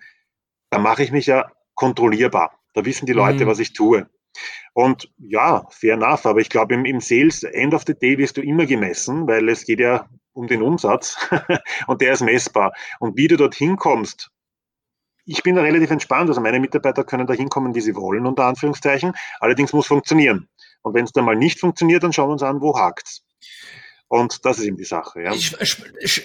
da 0.69 0.79
mache 0.79 1.03
ich 1.03 1.11
mich 1.11 1.25
ja 1.25 1.51
kontrollierbar. 1.73 2.59
Da 2.73 2.85
wissen 2.85 3.05
die 3.05 3.13
Leute, 3.13 3.45
mhm. 3.45 3.49
was 3.49 3.59
ich 3.59 3.73
tue. 3.73 4.09
Und 4.73 5.09
ja, 5.17 5.65
fair 5.69 5.93
enough, 5.93 6.25
aber 6.25 6.41
ich 6.41 6.49
glaube, 6.49 6.73
im, 6.73 6.83
im 6.85 6.99
Sales, 6.99 7.43
End 7.43 7.73
of 7.73 7.83
the 7.87 7.93
Day, 7.97 8.17
wirst 8.17 8.37
du 8.37 8.41
immer 8.41 8.65
gemessen, 8.65 9.27
weil 9.27 9.47
es 9.47 9.65
geht 9.65 9.79
ja 9.79 10.09
um 10.33 10.47
den 10.47 10.61
Umsatz 10.61 11.17
und 11.87 12.01
der 12.01 12.13
ist 12.13 12.21
messbar. 12.21 12.73
Und 12.99 13.15
wie 13.15 13.29
du 13.29 13.37
dorthin 13.37 13.77
kommst, 13.77 14.31
ich 15.25 15.41
bin 15.43 15.55
da 15.55 15.61
relativ 15.61 15.89
entspannt. 15.91 16.29
Also 16.29 16.41
meine 16.41 16.59
Mitarbeiter 16.59 17.03
können 17.03 17.25
da 17.25 17.33
hinkommen, 17.33 17.73
wie 17.73 17.81
sie 17.81 17.95
wollen, 17.95 18.25
unter 18.25 18.45
Anführungszeichen. 18.45 19.13
Allerdings 19.39 19.73
muss 19.73 19.87
funktionieren. 19.87 20.49
Und 20.81 20.93
wenn 20.93 21.05
es 21.05 21.13
dann 21.13 21.25
mal 21.25 21.35
nicht 21.35 21.59
funktioniert, 21.59 22.03
dann 22.03 22.13
schauen 22.13 22.29
wir 22.29 22.33
uns 22.33 22.43
an, 22.43 22.61
wo 22.61 22.77
hakt's. 22.77 23.23
Und 24.07 24.45
das 24.45 24.59
ist 24.59 24.65
eben 24.65 24.77
die 24.77 24.83
Sache. 24.83 25.23
Ja. 25.23 25.33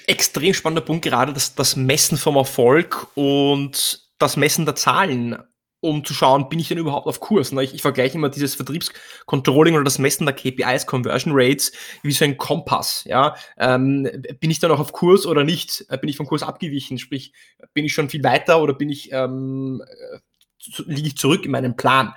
Extrem 0.07 0.53
spannender 0.53 0.85
Punkt 0.85 1.03
gerade, 1.03 1.33
das, 1.33 1.55
das 1.55 1.77
Messen 1.77 2.19
vom 2.19 2.37
Erfolg 2.37 3.07
und 3.15 4.10
das 4.21 4.37
Messen 4.37 4.65
der 4.65 4.77
Zahlen, 4.77 5.37
um 5.81 6.05
zu 6.05 6.13
schauen, 6.13 6.49
bin 6.49 6.59
ich 6.59 6.69
denn 6.69 6.79
überhaupt 6.79 7.07
auf 7.07 7.21
Kurs? 7.21 7.53
Ich, 7.53 7.75
ich 7.75 7.83
vergleiche 7.83 8.17
immer 8.17 8.29
dieses 8.29 8.55
Vertriebscontrolling 8.55 9.75
oder 9.75 9.85
das 9.85 9.99
Messen 9.99 10.27
der 10.27 10.35
KPIs, 10.35 10.87
Conversion 10.87 11.33
Rates, 11.35 11.73
wie 12.03 12.13
so 12.13 12.25
ein 12.25 12.37
Kompass. 12.37 13.05
Ja? 13.07 13.35
Ähm, 13.57 14.07
bin 14.41 14.51
ich 14.51 14.59
dann 14.59 14.71
auch 14.71 14.81
auf 14.81 14.93
Kurs 14.93 15.27
oder 15.27 15.43
nicht? 15.43 15.87
Äh, 15.89 15.97
bin 15.99 16.11
ich 16.11 16.19
vom 16.19 16.27
Kurs 16.27 16.43
abgewichen? 16.43 16.99
Sprich, 16.99 17.33
bin 17.73 17.87
ich 17.87 17.95
schon 17.95 18.11
viel 18.11 18.23
weiter 18.23 18.63
oder 18.63 18.75
bin 18.75 18.91
ich, 18.91 19.11
ähm, 19.13 19.83
äh, 19.87 20.19
liege 20.85 21.09
ich 21.09 21.17
zurück 21.17 21.47
in 21.47 21.51
meinem 21.51 21.77
Plan? 21.77 22.15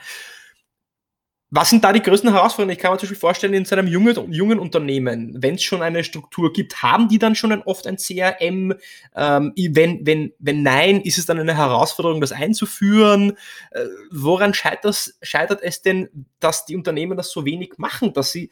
Was 1.55 1.69
sind 1.69 1.83
da 1.83 1.93
die 1.93 2.01
größten 2.01 2.31
Herausforderungen? 2.31 2.71
Ich 2.71 2.79
kann 2.79 2.91
mir 2.91 2.97
zum 2.97 3.05
Beispiel 3.05 3.19
vorstellen, 3.19 3.53
in 3.53 3.63
so 3.63 3.75
einem 3.75 3.85
jungen, 3.85 4.33
jungen 4.33 4.57
Unternehmen, 4.57 5.35
wenn 5.37 5.53
es 5.53 5.61
schon 5.61 5.83
eine 5.83 6.03
Struktur 6.03 6.51
gibt, 6.51 6.81
haben 6.81 7.09
die 7.09 7.19
dann 7.19 7.35
schon 7.35 7.51
ein, 7.51 7.61
oft 7.61 7.85
ein 7.85 7.97
CRM? 7.97 8.73
Ähm, 9.15 9.53
wenn, 9.55 10.03
wenn, 10.03 10.33
wenn 10.39 10.63
nein, 10.63 10.99
ist 11.01 11.19
es 11.19 11.27
dann 11.27 11.37
eine 11.37 11.55
Herausforderung, 11.55 12.21
das 12.21 12.31
einzuführen? 12.31 13.37
Äh, 13.69 13.85
woran 14.09 14.55
scheitert, 14.55 15.61
es 15.61 15.81
denn, 15.83 16.09
dass 16.39 16.65
die 16.65 16.75
Unternehmen 16.75 17.17
das 17.17 17.29
so 17.29 17.45
wenig 17.45 17.73
machen, 17.77 18.13
dass 18.13 18.31
sie, 18.31 18.49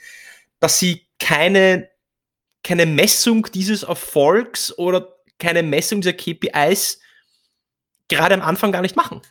dass 0.59 0.77
sie 0.77 1.07
keine, 1.17 1.89
keine 2.63 2.85
Messung 2.85 3.47
dieses 3.51 3.81
Erfolgs 3.81 4.77
oder 4.77 5.15
keine 5.39 5.63
Messung 5.63 6.01
dieser 6.01 6.13
KPIs 6.13 6.99
gerade 8.09 8.35
am 8.35 8.43
Anfang 8.43 8.71
gar 8.71 8.83
nicht 8.83 8.95
machen? 8.95 9.23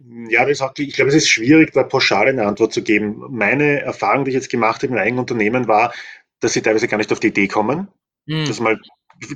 Ja, 0.00 0.44
das 0.44 0.60
hat, 0.60 0.78
ich 0.78 0.94
glaube, 0.94 1.08
es 1.08 1.16
ist 1.16 1.28
schwierig, 1.28 1.72
da 1.72 1.82
pauschal 1.82 2.28
eine 2.28 2.46
Antwort 2.46 2.72
zu 2.72 2.82
geben. 2.82 3.24
Meine 3.30 3.80
Erfahrung, 3.80 4.24
die 4.24 4.30
ich 4.30 4.36
jetzt 4.36 4.50
gemacht 4.50 4.82
habe 4.82 4.92
im 4.92 4.98
eigenen 4.98 5.20
Unternehmen, 5.20 5.66
war, 5.66 5.92
dass 6.40 6.52
sie 6.52 6.62
teilweise 6.62 6.86
gar 6.86 6.98
nicht 6.98 7.12
auf 7.12 7.20
die 7.20 7.28
Idee 7.28 7.48
kommen. 7.48 7.88
Mhm. 8.26 8.46
Das 8.46 8.60
mal 8.60 8.78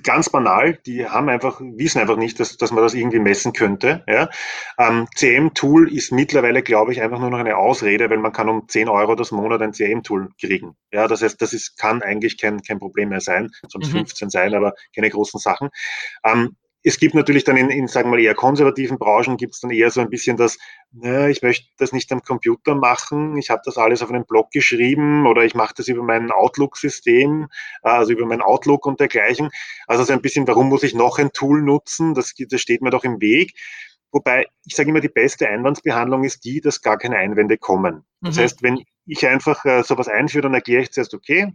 ganz 0.03 0.31
banal, 0.31 0.79
die 0.87 1.07
haben 1.07 1.29
einfach, 1.29 1.61
wissen 1.61 2.01
einfach 2.01 2.17
nicht, 2.17 2.39
dass, 2.39 2.57
dass 2.57 2.71
man 2.71 2.83
das 2.83 2.95
irgendwie 2.95 3.19
messen 3.19 3.53
könnte. 3.53 4.05
Ja. 4.07 4.29
Ähm, 4.79 5.09
CM-Tool 5.15 5.93
ist 5.93 6.13
mittlerweile, 6.13 6.63
glaube 6.63 6.93
ich, 6.93 7.03
einfach 7.03 7.19
nur 7.19 7.31
noch 7.31 7.39
eine 7.39 7.57
Ausrede, 7.57 8.09
weil 8.11 8.19
man 8.19 8.33
kann 8.33 8.49
um 8.49 8.69
10 8.69 8.89
Euro 8.89 9.15
das 9.15 9.33
Monat 9.33 9.61
ein 9.63 9.73
CM-Tool 9.73 10.29
kriegen. 10.41 10.77
Ja, 10.93 11.09
das 11.09 11.23
heißt, 11.23 11.41
das 11.43 11.53
ist, 11.53 11.77
kann 11.79 12.03
eigentlich 12.03 12.39
kein, 12.39 12.63
kein 12.63 12.79
Problem 12.79 13.09
mehr 13.09 13.21
sein, 13.21 13.51
sonst 13.69 13.89
mhm. 13.89 13.99
15 13.99 14.31
sein, 14.31 14.55
aber 14.55 14.75
keine 14.95 15.11
großen 15.11 15.41
Sachen. 15.41 15.71
Ähm, 16.25 16.57
es 16.85 16.99
gibt 16.99 17.15
natürlich 17.15 17.45
dann 17.45 17.57
in, 17.57 17.71
in 17.71 17.87
sagen 17.87 18.09
wir 18.09 18.17
mal, 18.17 18.23
eher 18.23 18.35
konservativen 18.35 18.99
Branchen 18.99 19.37
gibt 19.37 19.55
es 19.55 19.61
dann 19.61 19.71
eher 19.71 19.91
so 19.91 20.01
ein 20.01 20.11
bisschen 20.11 20.37
das, 20.37 20.59
ne, 20.91 21.31
ich 21.31 21.43
möchte 21.43 21.67
das 21.79 21.93
nicht 21.93 22.11
am 22.13 22.23
Computer 22.23 22.75
machen, 22.75 23.37
ich 23.37 23.51
habe 23.51 23.63
das 23.65 23.77
alles 23.77 24.03
auf 24.03 24.11
einem 24.11 24.25
Blog 24.25 24.51
geschrieben 24.51 25.27
oder 25.27 25.45
ich 25.45 25.55
mache 25.55 25.75
das 25.77 25.89
über 25.89 26.03
mein 26.03 26.31
Outlook-System, 26.31 27.49
also 27.83 28.13
über 28.13 28.27
mein 28.27 28.43
Outlook 28.43 28.87
und 28.87 29.01
dergleichen. 29.01 29.51
Also 29.87 30.05
so 30.05 30.13
ein 30.13 30.23
bisschen, 30.23 30.47
warum 30.49 30.69
muss 30.69 30.83
ich 30.83 30.95
noch 30.95 31.19
ein 31.19 31.33
Tool 31.33 31.63
nutzen? 31.63 32.15
Das, 32.15 32.35
das 32.37 32.61
steht 32.61 32.83
mir 32.83 32.91
doch 32.91 33.05
im 33.05 33.21
Weg. 33.21 33.53
Wobei, 34.11 34.47
ich 34.67 34.77
sage 34.77 34.91
immer, 34.91 35.01
die 35.01 35.09
beste 35.09 35.49
Einwandsbehandlung 35.49 36.25
ist 36.25 36.45
die, 36.45 36.61
dass 36.61 36.83
gar 36.83 36.99
keine 36.99 37.17
Einwände 37.17 37.57
kommen. 37.57 38.05
Das 38.21 38.37
mhm. 38.37 38.41
heißt, 38.41 38.63
wenn 38.63 38.83
ich 39.07 39.27
einfach 39.27 39.65
äh, 39.65 39.83
sowas 39.83 40.09
einführe, 40.09 40.43
dann 40.43 40.55
erkläre 40.55 40.83
ich 40.83 40.93
zuerst, 40.93 41.15
okay, 41.15 41.53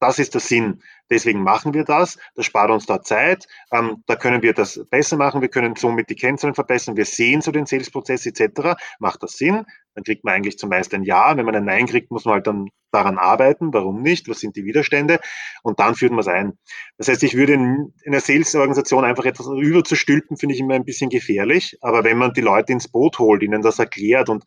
das 0.00 0.18
ist 0.18 0.34
der 0.34 0.40
Sinn. 0.40 0.82
Deswegen 1.10 1.42
machen 1.42 1.74
wir 1.74 1.84
das. 1.84 2.18
Das 2.34 2.46
spart 2.46 2.70
uns 2.70 2.86
da 2.86 3.02
Zeit. 3.02 3.46
Ähm, 3.72 4.02
da 4.06 4.16
können 4.16 4.42
wir 4.42 4.52
das 4.52 4.84
besser 4.90 5.16
machen. 5.16 5.40
Wir 5.40 5.48
können 5.48 5.74
somit 5.76 6.10
die 6.10 6.14
Kennzahlen 6.14 6.54
verbessern. 6.54 6.96
Wir 6.96 7.04
sehen 7.04 7.40
so 7.40 7.50
den 7.50 7.66
Salesprozess 7.66 8.26
etc. 8.26 8.76
Macht 8.98 9.22
das 9.22 9.32
Sinn? 9.32 9.64
Dann 9.94 10.04
kriegt 10.04 10.24
man 10.24 10.34
eigentlich 10.34 10.58
zumeist 10.58 10.94
ein 10.94 11.02
Ja. 11.02 11.36
Wenn 11.36 11.46
man 11.46 11.56
ein 11.56 11.64
Nein 11.64 11.86
kriegt, 11.86 12.10
muss 12.10 12.24
man 12.24 12.34
halt 12.34 12.46
dann 12.46 12.68
daran 12.92 13.18
arbeiten. 13.18 13.72
Warum 13.72 14.02
nicht? 14.02 14.28
Was 14.28 14.40
sind 14.40 14.56
die 14.56 14.64
Widerstände? 14.64 15.20
Und 15.62 15.80
dann 15.80 15.94
führt 15.94 16.12
man 16.12 16.20
es 16.20 16.28
ein. 16.28 16.58
Das 16.96 17.08
heißt, 17.08 17.22
ich 17.22 17.34
würde 17.34 17.54
in, 17.54 17.92
in 18.04 18.12
einer 18.12 18.20
Sales-Organisation 18.20 19.04
einfach 19.04 19.24
etwas 19.24 19.46
überzustülpen, 19.46 20.36
finde 20.36 20.54
ich 20.54 20.60
immer 20.60 20.74
ein 20.74 20.84
bisschen 20.84 21.10
gefährlich. 21.10 21.76
Aber 21.80 22.04
wenn 22.04 22.18
man 22.18 22.32
die 22.32 22.40
Leute 22.40 22.72
ins 22.72 22.88
Boot 22.88 23.18
holt, 23.18 23.42
ihnen 23.42 23.62
das 23.62 23.78
erklärt 23.78 24.28
und 24.28 24.44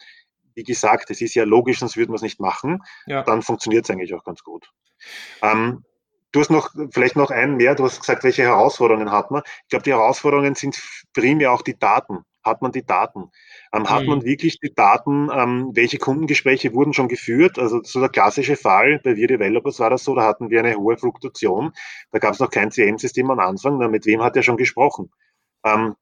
wie 0.56 0.64
gesagt, 0.64 1.10
es 1.10 1.22
ist 1.22 1.36
ja 1.36 1.44
logisch, 1.44 1.80
sonst 1.80 1.98
würde 1.98 2.12
man 2.12 2.18
es 2.18 2.22
nicht 2.22 2.40
machen, 2.40 2.84
ja. 3.06 3.24
dann 3.24 3.42
funktioniert 3.42 3.86
es 3.86 3.90
eigentlich 3.90 4.14
auch 4.14 4.24
ganz 4.24 4.44
gut. 4.44 4.72
Ähm, 5.42 5.84
du 6.32 6.40
hast 6.40 6.50
noch 6.50 6.70
vielleicht 6.92 7.16
noch 7.16 7.32
einen 7.32 7.58
mehr, 7.58 7.76
du 7.76 7.84
hast 7.84 8.00
gesagt, 8.00 8.24
welche 8.24 8.44
Herausforderungen 8.44 9.12
hat 9.12 9.32
man. 9.32 9.44
Ich 9.64 9.70
glaube, 9.70 9.84
die 9.84 9.92
Herausforderungen 9.92 10.56
sind 10.56 10.82
primär 11.14 11.52
auch 11.52 11.62
die 11.62 11.78
Daten. 11.78 12.26
Hat 12.44 12.64
man 12.64 12.72
die 12.72 12.84
Daten? 12.84 13.30
Ähm, 13.72 13.88
hat 13.88 14.02
mhm. 14.04 14.10
man 14.10 14.24
wirklich 14.24 14.60
die 14.60 14.74
Daten, 14.74 15.30
ähm, 15.32 15.72
welche 15.76 16.00
Kundengespräche 16.00 16.74
wurden 16.74 16.94
schon 16.94 17.08
geführt? 17.08 17.60
Also 17.60 17.82
so 17.84 18.00
der 18.00 18.10
klassische 18.10 18.56
Fall, 18.56 19.00
bei 19.04 19.16
Wir 19.16 19.28
Developers 19.28 19.80
war 19.80 19.92
das 19.92 20.04
so, 20.04 20.16
da 20.16 20.24
hatten 20.24 20.50
wir 20.50 20.60
eine 20.60 20.76
hohe 20.76 20.98
Fluktuation. 20.98 21.72
Da 22.12 22.18
gab 22.18 22.34
es 22.34 22.40
noch 22.40 22.50
kein 22.50 22.72
CM-System 22.72 23.30
am 23.30 23.40
Anfang. 23.40 23.78
Na, 23.78 23.88
mit 23.88 24.08
wem 24.08 24.24
hat 24.24 24.36
er 24.36 24.44
schon 24.44 24.58
gesprochen? 24.58 25.12
Ähm, 25.64 25.96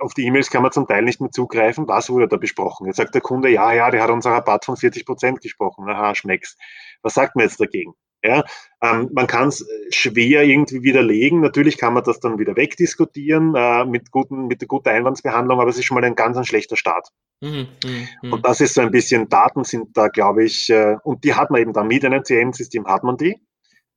auf 0.00 0.14
die 0.14 0.24
E-Mails 0.26 0.50
kann 0.50 0.62
man 0.62 0.72
zum 0.72 0.86
Teil 0.86 1.02
nicht 1.02 1.20
mehr 1.20 1.30
zugreifen. 1.30 1.86
Was 1.88 2.10
wurde 2.10 2.28
da 2.28 2.36
besprochen? 2.36 2.86
Jetzt 2.86 2.96
sagt 2.96 3.14
der 3.14 3.22
Kunde, 3.22 3.50
ja, 3.50 3.72
ja, 3.72 3.90
der 3.90 4.02
hat 4.02 4.10
unser 4.10 4.30
Rabatt 4.30 4.64
von 4.64 4.76
40 4.76 5.06
Prozent 5.06 5.40
gesprochen. 5.40 5.88
Aha, 5.88 6.14
schmeckt's. 6.14 6.56
Was 7.02 7.14
sagt 7.14 7.36
man 7.36 7.44
jetzt 7.44 7.60
dagegen? 7.60 7.94
Ja, 8.22 8.44
ähm, 8.82 9.08
man 9.14 9.26
kann 9.26 9.48
es 9.48 9.66
schwer 9.90 10.42
irgendwie 10.42 10.82
widerlegen. 10.82 11.40
Natürlich 11.40 11.78
kann 11.78 11.94
man 11.94 12.04
das 12.04 12.20
dann 12.20 12.38
wieder 12.38 12.54
wegdiskutieren 12.54 13.54
äh, 13.54 13.86
mit, 13.86 14.10
guten, 14.10 14.46
mit 14.46 14.60
der 14.60 14.68
guten 14.68 14.90
Einwandsbehandlung, 14.90 15.58
aber 15.58 15.70
es 15.70 15.78
ist 15.78 15.86
schon 15.86 15.94
mal 15.94 16.04
ein 16.04 16.14
ganz 16.14 16.36
ein 16.36 16.44
schlechter 16.44 16.76
Start. 16.76 17.08
Mhm, 17.40 17.68
mh, 17.82 17.90
mh. 18.22 18.34
Und 18.34 18.44
das 18.44 18.60
ist 18.60 18.74
so 18.74 18.82
ein 18.82 18.90
bisschen, 18.90 19.30
Daten 19.30 19.64
sind 19.64 19.96
da, 19.96 20.08
glaube 20.08 20.44
ich, 20.44 20.68
äh, 20.68 20.96
und 21.02 21.24
die 21.24 21.34
hat 21.34 21.50
man 21.50 21.62
eben 21.62 21.72
da 21.72 21.82
mit 21.82 22.04
einem 22.04 22.22
CM-System 22.22 22.86
hat 22.86 23.04
man 23.04 23.16
die, 23.16 23.40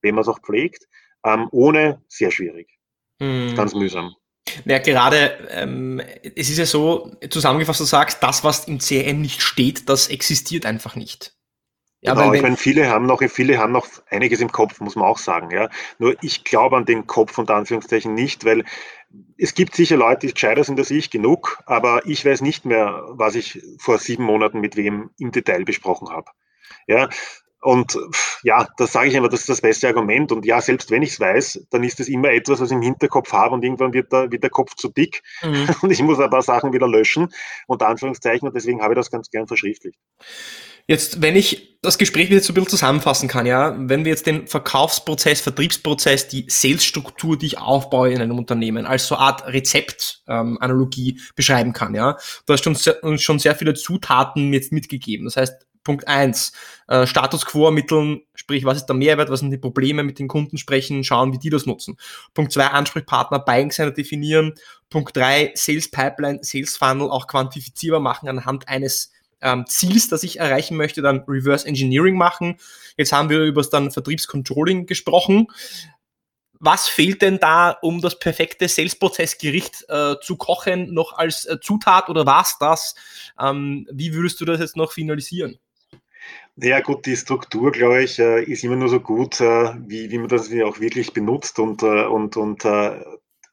wenn 0.02 0.16
man 0.16 0.22
es 0.22 0.30
auch 0.30 0.40
pflegt. 0.40 0.88
Ähm, 1.26 1.50
ohne 1.52 2.02
sehr 2.08 2.32
schwierig. 2.32 2.70
Mhm. 3.20 3.56
Ganz 3.56 3.76
mühsam. 3.76 4.16
Ja, 4.66 4.80
gerade, 4.80 5.48
ähm, 5.52 6.02
es 6.36 6.50
ist 6.50 6.58
ja 6.58 6.66
so, 6.66 7.12
zusammengefasst, 7.30 7.80
du 7.80 7.86
sagst, 7.86 8.22
das, 8.22 8.44
was 8.44 8.66
im 8.66 8.80
CRM 8.80 9.22
nicht 9.22 9.42
steht, 9.42 9.90
das 9.90 10.10
existiert 10.10 10.66
einfach 10.66 10.96
nicht. 10.96 11.34
Ja, 12.02 12.16
genau, 12.16 12.34
ich 12.34 12.42
meine, 12.42 12.58
viele 12.58 12.90
haben 12.90 13.06
noch, 13.06 13.24
viele 13.30 13.58
haben 13.58 13.72
noch 13.72 13.88
einiges 14.10 14.42
im 14.42 14.52
Kopf, 14.52 14.82
muss 14.82 14.98
man 14.98 15.06
auch 15.06 15.18
sagen. 15.18 15.52
Ja. 15.52 15.70
Nur 16.00 16.18
ich 16.22 16.44
glaube 16.44 16.76
an 16.76 16.86
den 16.86 17.08
Kopf 17.08 17.38
unter 17.38 17.56
Anführungszeichen 17.56 18.14
nicht, 18.14 18.44
weil 18.44 18.66
es 19.38 19.54
gibt 19.54 19.74
sicher 19.74 19.96
Leute, 19.96 20.28
die 20.28 20.34
gescheiter 20.34 20.66
sind 20.66 20.78
als 20.80 20.92
ich, 20.92 21.12
genug, 21.12 21.60
aber 21.66 22.06
ich 22.06 22.26
weiß 22.26 22.42
nicht 22.42 22.66
mehr, 22.66 23.04
was 23.12 23.36
ich 23.36 23.62
vor 23.78 24.00
sieben 24.00 24.24
Monaten 24.26 24.60
mit 24.60 24.76
wem 24.76 25.12
im 25.18 25.32
Detail 25.32 25.64
besprochen 25.64 26.10
habe. 26.10 26.32
Ja, 26.88 27.08
Und 27.64 27.98
ja, 28.44 28.68
das 28.78 28.92
sage 28.92 29.08
ich 29.08 29.16
immer, 29.16 29.30
das 29.30 29.42
ist 29.42 29.50
das 29.50 29.62
beste 29.62 29.88
Argument. 29.88 30.32
Und 30.34 30.46
ja, 30.46 30.60
selbst 30.60 30.92
wenn 30.92 31.02
ich 31.02 31.12
es 31.14 31.20
weiß, 31.20 31.68
dann 31.70 31.84
ist 31.84 32.00
es 32.02 32.10
immer 32.10 32.30
etwas, 32.30 32.60
was 32.60 32.72
ich 32.72 32.76
im 32.76 32.82
Hinterkopf 32.82 33.32
habe 33.32 33.56
und 33.56 33.64
irgendwann 33.64 33.94
wird 33.94 34.12
der, 34.12 34.30
wird 34.32 34.44
der 34.44 34.50
Kopf 34.50 34.76
zu 34.76 34.90
dick 34.90 35.24
mhm. 35.42 35.70
und 35.82 35.90
ich 35.90 36.02
muss 36.02 36.20
ein 36.20 36.30
paar 36.30 36.42
Sachen 36.42 36.74
wieder 36.74 36.88
löschen, 36.88 37.30
unter 37.68 37.88
Anführungszeichen. 37.88 38.48
Und 38.48 38.54
deswegen 38.54 38.82
habe 38.82 38.94
ich 38.94 38.98
das 38.98 39.10
ganz 39.10 39.30
gern 39.30 39.48
verschriftlicht. 39.48 39.98
Jetzt, 40.88 41.22
wenn 41.22 41.38
ich 41.38 41.80
das 41.82 41.98
Gespräch 41.98 42.30
jetzt 42.30 42.46
so 42.46 42.52
ein 42.52 42.56
bisschen 42.56 42.72
zusammenfassen 42.72 43.30
kann, 43.30 43.46
ja, 43.46 43.74
wenn 43.78 44.04
wir 44.04 44.12
jetzt 44.12 44.28
den 44.28 44.48
Verkaufsprozess, 44.48 45.40
Vertriebsprozess, 45.40 46.28
die 46.28 46.46
Salesstruktur, 46.50 47.38
die 47.38 47.46
ich 47.46 47.58
aufbaue 47.58 48.12
in 48.12 48.22
einem 48.22 48.38
Unternehmen, 48.38 48.86
als 48.86 49.08
so 49.08 49.16
eine 49.16 49.24
Art 49.24 49.48
Rezeptanalogie 49.48 51.12
ähm, 51.12 51.22
beschreiben 51.38 51.72
kann, 51.72 51.96
ja, 51.96 52.18
du 52.46 52.54
hast 52.54 52.68
uns 52.68 52.84
schon, 52.84 53.18
schon 53.18 53.40
sehr 53.40 53.56
viele 53.56 53.74
Zutaten 53.74 54.52
jetzt 54.52 54.74
mitgegeben. 54.74 55.24
Das 55.24 55.38
heißt, 55.38 55.66
Punkt 55.84 56.08
eins 56.08 56.54
äh, 56.88 57.06
Status 57.06 57.46
quo 57.46 57.66
ermitteln, 57.66 58.22
sprich, 58.36 58.66
was 58.66 58.78
ist 58.78 58.86
der 58.86 58.96
Mehrwert, 58.96 59.30
was 59.30 59.42
sind 59.42 59.52
die 59.52 59.58
Probleme 59.58 60.04
mit 60.04 60.20
den 60.20 60.28
Kunden 60.28 60.58
sprechen, 60.58 61.04
schauen, 61.04 61.34
wie 61.34 61.40
die 61.40 61.50
das 61.50 61.66
nutzen. 61.66 61.98
Punkt 62.34 62.52
zwei 62.52 62.68
Ansprechpartner, 62.68 63.40
Buying 63.40 63.72
Center 63.72 63.94
definieren. 63.94 64.54
Punkt 64.90 65.16
drei 65.16 65.52
Sales 65.56 65.90
Pipeline, 65.90 66.40
Sales 66.42 66.78
Funnel 66.78 67.10
auch 67.10 67.28
quantifizierbar 67.28 68.00
machen 68.00 68.30
anhand 68.30 68.68
eines 68.68 69.12
ähm, 69.42 69.66
Ziels, 69.68 70.08
das 70.08 70.24
ich 70.24 70.40
erreichen 70.40 70.78
möchte, 70.78 71.02
dann 71.02 71.24
Reverse 71.28 71.68
Engineering 71.68 72.16
machen. 72.16 72.58
Jetzt 72.98 73.12
haben 73.12 73.30
wir 73.30 73.42
über 73.42 73.62
das 73.62 73.70
dann 73.70 73.92
Vertriebscontrolling 73.92 74.86
gesprochen. 74.86 75.48
Was 76.60 76.88
fehlt 76.88 77.22
denn 77.22 77.40
da, 77.40 77.72
um 77.82 78.00
das 78.00 78.20
perfekte 78.20 78.70
Sales-Prozess-Gericht 78.70 79.84
äh, 79.90 80.16
zu 80.22 80.38
kochen, 80.38 80.94
noch 80.94 81.18
als 81.18 81.44
äh, 81.44 81.60
Zutat 81.60 82.10
oder 82.10 82.26
was 82.26 82.58
das? 82.58 82.96
Ähm, 83.38 83.86
wie 83.92 84.14
würdest 84.14 84.40
du 84.40 84.46
das 84.46 84.62
jetzt 84.62 84.78
noch 84.78 84.94
finalisieren? 84.94 85.60
Ja 86.56 86.82
gut, 86.82 87.06
die 87.08 87.16
Struktur, 87.16 87.72
glaube 87.72 88.04
ich, 88.04 88.20
äh, 88.20 88.44
ist 88.44 88.64
immer 88.64 88.76
nur 88.76 88.88
so 88.90 89.00
gut, 89.00 89.40
äh, 89.42 89.74
wie, 89.88 90.12
wie 90.12 90.18
man 90.20 90.28
das 90.28 90.52
auch 90.64 90.80
wirklich 90.80 91.12
benutzt 91.14 91.58
und, 91.60 91.82
äh, 91.82 92.06
und, 92.06 92.38
und 92.38 92.64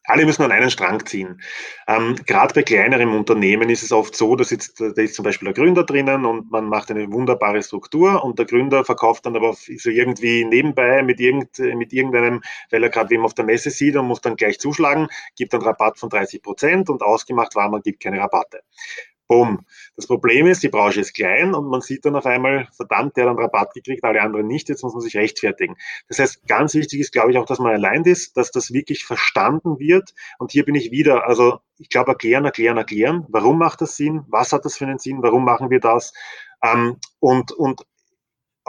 alle 0.05 0.25
müssen 0.27 0.43
an 0.43 0.51
einen 0.51 0.71
Strang 0.71 1.05
ziehen. 1.07 1.41
Ähm, 1.87 2.17
Gerade 2.27 2.55
bei 2.55 2.63
kleineren 2.63 3.11
Unternehmen 3.11 3.69
ist 3.71 3.83
es 3.83 3.93
oft 3.93 4.17
so, 4.17 4.35
dass 4.35 4.51
jetzt, 4.51 4.81
da 4.81 4.87
ist 5.03 5.15
zum 5.15 5.25
Beispiel 5.25 5.47
der 5.53 5.55
Gründer 5.55 5.85
drinnen 5.85 6.25
und 6.25 6.51
man 6.51 6.69
macht 6.69 6.91
eine 6.91 7.13
wunderbare 7.13 7.63
Struktur 7.63 8.25
und 8.25 8.39
der 8.39 8.47
Gründer 8.47 8.85
verkauft 8.85 9.27
dann 9.27 9.37
aber 9.37 9.55
so 9.55 9.91
irgendwie 9.91 10.45
nebenbei 10.45 11.03
mit, 11.03 11.21
irgend, 11.21 11.59
mit 11.59 11.93
irgendeinem, 11.93 12.43
weil 12.71 12.83
er 12.83 12.89
gerade 12.91 13.11
wem 13.11 13.25
auf 13.25 13.35
der 13.35 13.45
Messe 13.45 13.71
sieht 13.71 13.95
und 13.97 14.07
muss 14.07 14.21
dann 14.23 14.37
gleich 14.37 14.59
zuschlagen, 14.59 15.07
gibt 15.37 15.55
einen 15.55 15.63
Rabatt 15.63 15.99
von 15.99 16.09
30 16.09 16.43
Prozent 16.43 16.91
und 16.91 17.03
ausgemacht 17.03 17.55
war, 17.55 17.69
man 17.71 17.83
gibt 17.83 18.03
keine 18.03 18.21
Rabatte. 18.21 18.63
Bumm. 19.31 19.65
Das 19.95 20.09
Problem 20.09 20.49
ist, 20.49 20.65
die 20.65 20.69
Branche 20.69 21.03
ist 21.03 21.15
klein 21.15 21.55
und 21.55 21.69
man 21.69 21.83
sieht 21.83 22.05
dann 22.05 22.17
auf 22.17 22.27
einmal, 22.27 22.67
verdammt, 22.77 23.17
der 23.17 23.27
hat 23.27 23.31
einen 23.31 23.39
Rabatt 23.39 23.73
gekriegt, 23.75 24.03
alle 24.03 24.21
anderen 24.21 24.49
nicht, 24.49 24.69
jetzt 24.69 24.83
muss 24.83 24.93
man 24.93 25.03
sich 25.03 25.17
rechtfertigen. 25.17 25.77
Das 26.09 26.19
heißt, 26.19 26.49
ganz 26.49 26.75
wichtig 26.75 26.99
ist, 26.99 27.13
glaube 27.13 27.31
ich, 27.31 27.39
auch, 27.39 27.47
dass 27.47 27.61
man 27.61 27.73
allein 27.73 28.03
ist, 28.03 28.37
dass 28.37 28.51
das 28.51 28.73
wirklich 28.73 29.05
verstanden 29.05 29.79
wird. 29.79 30.15
Und 30.41 30.51
hier 30.51 30.65
bin 30.65 30.75
ich 30.75 30.91
wieder, 30.91 31.29
also 31.29 31.61
ich 31.79 31.89
glaube, 31.89 32.11
erklären, 32.11 32.45
erklären, 32.45 32.77
erklären. 32.77 33.25
Warum 33.29 33.57
macht 33.57 33.83
das 33.83 33.97
Sinn? 33.97 34.25
Was 34.27 34.53
hat 34.53 34.65
das 34.65 34.77
für 34.77 34.87
einen 34.87 34.99
Sinn? 34.99 35.23
Warum 35.23 35.45
machen 35.45 35.71
wir 35.71 35.79
das? 35.79 36.13
Ähm, 36.65 36.97
und, 37.21 37.53
und 37.53 37.87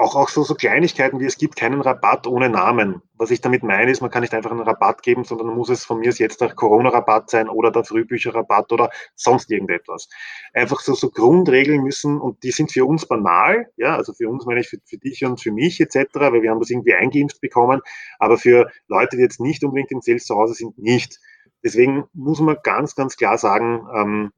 auch, 0.01 0.15
auch 0.15 0.29
so, 0.29 0.43
so 0.43 0.55
Kleinigkeiten 0.55 1.19
wie 1.19 1.25
es 1.25 1.37
gibt 1.37 1.55
keinen 1.55 1.81
Rabatt 1.81 2.25
ohne 2.27 2.49
Namen. 2.49 3.01
Was 3.17 3.29
ich 3.29 3.39
damit 3.39 3.61
meine, 3.61 3.91
ist, 3.91 4.01
man 4.01 4.09
kann 4.09 4.21
nicht 4.21 4.33
einfach 4.33 4.51
einen 4.51 4.61
Rabatt 4.61 5.03
geben, 5.03 5.23
sondern 5.23 5.55
muss 5.55 5.69
es 5.69 5.85
von 5.85 5.99
mir 5.99 6.11
jetzt 6.11 6.41
der 6.41 6.53
Corona-Rabatt 6.53 7.29
sein 7.29 7.47
oder 7.47 7.71
der 7.71 7.83
Frühbücher-Rabatt 7.83 8.71
oder 8.71 8.89
sonst 9.15 9.51
irgendetwas. 9.51 10.09
Einfach 10.53 10.79
so, 10.79 10.95
so 10.95 11.11
Grundregeln 11.11 11.83
müssen 11.83 12.19
und 12.19 12.41
die 12.43 12.51
sind 12.51 12.71
für 12.71 12.85
uns 12.85 13.05
banal, 13.05 13.67
ja, 13.77 13.95
also 13.95 14.13
für 14.13 14.27
uns 14.27 14.45
meine 14.45 14.61
ich 14.61 14.69
für, 14.69 14.77
für 14.83 14.97
dich 14.97 15.23
und 15.23 15.39
für 15.39 15.51
mich 15.51 15.79
etc., 15.79 16.07
weil 16.15 16.41
wir 16.41 16.49
haben 16.49 16.59
das 16.59 16.71
irgendwie 16.71 16.95
eingeimpft 16.95 17.39
bekommen, 17.39 17.81
aber 18.17 18.37
für 18.37 18.71
Leute, 18.87 19.17
die 19.17 19.23
jetzt 19.23 19.39
nicht 19.39 19.63
unbedingt 19.63 19.91
im 19.91 20.01
Sales 20.01 20.25
zu 20.25 20.35
Hause 20.35 20.55
sind, 20.55 20.77
nicht. 20.79 21.19
Deswegen 21.63 22.05
muss 22.13 22.39
man 22.39 22.57
ganz, 22.63 22.95
ganz 22.95 23.17
klar 23.17 23.37
sagen, 23.37 23.87
ähm, 23.95 24.31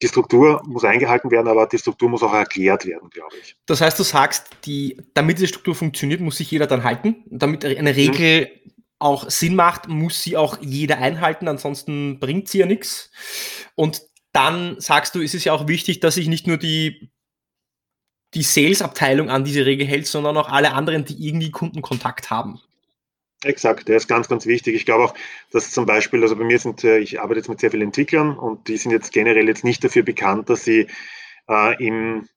die 0.00 0.08
Struktur 0.08 0.62
muss 0.66 0.84
eingehalten 0.84 1.30
werden, 1.30 1.48
aber 1.48 1.66
die 1.66 1.78
Struktur 1.78 2.08
muss 2.08 2.22
auch 2.22 2.32
erklärt 2.32 2.86
werden, 2.86 3.10
glaube 3.10 3.34
ich. 3.42 3.56
Das 3.66 3.80
heißt, 3.80 3.98
du 3.98 4.04
sagst, 4.04 4.46
die, 4.64 4.96
damit 5.14 5.38
diese 5.38 5.48
Struktur 5.48 5.74
funktioniert, 5.74 6.20
muss 6.20 6.36
sich 6.36 6.50
jeder 6.50 6.66
dann 6.66 6.84
halten. 6.84 7.24
Damit 7.26 7.64
eine 7.64 7.96
Regel 7.96 8.42
mhm. 8.42 8.72
auch 9.00 9.28
Sinn 9.28 9.56
macht, 9.56 9.88
muss 9.88 10.22
sie 10.22 10.36
auch 10.36 10.58
jeder 10.60 10.98
einhalten, 10.98 11.48
ansonsten 11.48 12.20
bringt 12.20 12.48
sie 12.48 12.58
ja 12.58 12.66
nichts. 12.66 13.10
Und 13.74 14.02
dann 14.32 14.80
sagst 14.80 15.14
du, 15.14 15.20
ist 15.20 15.34
es 15.34 15.44
ja 15.44 15.52
auch 15.52 15.66
wichtig, 15.66 15.98
dass 16.00 16.14
sich 16.14 16.28
nicht 16.28 16.46
nur 16.46 16.58
die, 16.58 17.10
die 18.34 18.42
Sales-Abteilung 18.42 19.30
an 19.30 19.44
diese 19.44 19.66
Regel 19.66 19.86
hält, 19.86 20.06
sondern 20.06 20.36
auch 20.36 20.48
alle 20.48 20.74
anderen, 20.74 21.04
die 21.04 21.26
irgendwie 21.26 21.50
Kundenkontakt 21.50 22.30
haben. 22.30 22.60
Exakt, 23.44 23.86
der 23.86 23.96
ist 23.96 24.08
ganz, 24.08 24.28
ganz 24.28 24.46
wichtig. 24.46 24.74
Ich 24.74 24.84
glaube 24.84 25.04
auch, 25.04 25.14
dass 25.52 25.70
zum 25.70 25.86
Beispiel, 25.86 26.22
also 26.22 26.34
bei 26.34 26.44
mir 26.44 26.58
sind, 26.58 26.82
äh, 26.82 26.98
ich 26.98 27.20
arbeite 27.20 27.38
jetzt 27.38 27.48
mit 27.48 27.60
sehr 27.60 27.70
vielen 27.70 27.88
Entwicklern 27.88 28.36
und 28.36 28.66
die 28.66 28.76
sind 28.76 28.90
jetzt 28.90 29.12
generell 29.12 29.46
jetzt 29.46 29.62
nicht 29.62 29.84
dafür 29.84 30.02
bekannt, 30.02 30.50
dass 30.50 30.64
sie 30.64 30.88
äh, 31.48 31.84
im, 31.84 32.28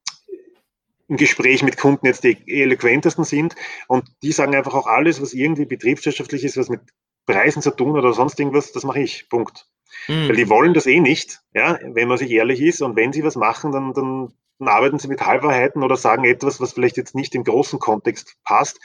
im 1.07 1.17
Gespräch 1.17 1.63
mit 1.63 1.77
Kunden 1.77 2.05
jetzt 2.05 2.23
die 2.23 2.37
eloquentesten 2.45 3.23
sind. 3.23 3.55
Und 3.87 4.05
die 4.21 4.31
sagen 4.31 4.55
einfach 4.55 4.75
auch 4.75 4.85
alles, 4.85 5.19
was 5.21 5.33
irgendwie 5.33 5.65
betriebswirtschaftlich 5.65 6.43
ist, 6.43 6.57
was 6.57 6.69
mit 6.69 6.81
Preisen 7.25 7.63
zu 7.63 7.71
tun 7.71 7.97
oder 7.97 8.13
sonst 8.13 8.39
irgendwas, 8.39 8.71
das 8.71 8.83
mache 8.83 8.99
ich. 8.99 9.27
Punkt. 9.27 9.65
Mhm. 10.07 10.29
Weil 10.29 10.35
die 10.35 10.49
wollen 10.49 10.75
das 10.75 10.85
eh 10.85 10.99
nicht, 10.99 11.39
ja, 11.55 11.79
wenn 11.81 12.09
man 12.09 12.19
sich 12.19 12.29
ehrlich 12.29 12.61
ist. 12.61 12.83
Und 12.83 12.95
wenn 12.95 13.11
sie 13.11 13.23
was 13.23 13.35
machen, 13.35 13.71
dann, 13.71 13.93
dann, 13.93 14.33
dann 14.59 14.67
arbeiten 14.67 14.99
sie 14.99 15.07
mit 15.07 15.25
Halbwahrheiten 15.25 15.81
oder 15.81 15.97
sagen 15.97 16.25
etwas, 16.25 16.61
was 16.61 16.73
vielleicht 16.73 16.97
jetzt 16.97 17.15
nicht 17.15 17.33
im 17.33 17.43
großen 17.43 17.79
Kontext 17.79 18.37
passt 18.43 18.79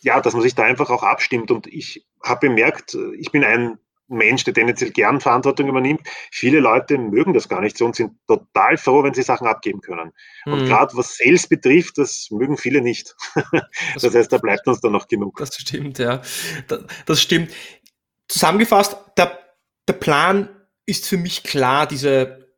ja, 0.00 0.20
dass 0.20 0.34
man 0.34 0.42
sich 0.42 0.54
da 0.54 0.64
einfach 0.64 0.90
auch 0.90 1.02
abstimmt. 1.02 1.50
Und 1.50 1.66
ich 1.66 2.06
habe 2.22 2.48
bemerkt, 2.48 2.96
ich 3.18 3.30
bin 3.30 3.44
ein 3.44 3.78
Mensch, 4.08 4.44
der 4.44 4.54
tendenziell 4.54 4.90
gern 4.90 5.20
Verantwortung 5.20 5.68
übernimmt. 5.68 6.00
Viele 6.32 6.60
Leute 6.60 6.98
mögen 6.98 7.34
das 7.34 7.48
gar 7.48 7.60
nicht 7.60 7.76
so 7.76 7.84
und 7.84 7.94
sind 7.94 8.12
total 8.26 8.76
froh, 8.78 9.02
wenn 9.04 9.14
sie 9.14 9.22
Sachen 9.22 9.46
abgeben 9.46 9.80
können. 9.80 10.12
Mhm. 10.46 10.52
Und 10.52 10.66
gerade 10.66 10.96
was 10.96 11.16
Sales 11.16 11.46
betrifft, 11.46 11.98
das 11.98 12.28
mögen 12.30 12.56
viele 12.56 12.80
nicht. 12.80 13.14
Das, 13.94 14.02
das, 14.02 14.14
heißt, 14.14 14.32
da 14.32 14.38
bleibt 14.38 14.66
uns 14.66 14.80
dann 14.80 14.92
noch 14.92 15.08
genug. 15.08 15.38
Das 15.38 15.54
stimmt, 15.54 15.98
ja. 15.98 16.22
Das 17.06 17.20
stimmt. 17.20 17.50
Zusammengefasst, 18.28 18.96
der, 19.16 19.38
der 19.86 19.92
Plan 19.94 20.48
ist 20.86 21.06
für 21.06 21.16
mich 21.16 21.42
klar, 21.42 21.86
diese 21.86 22.48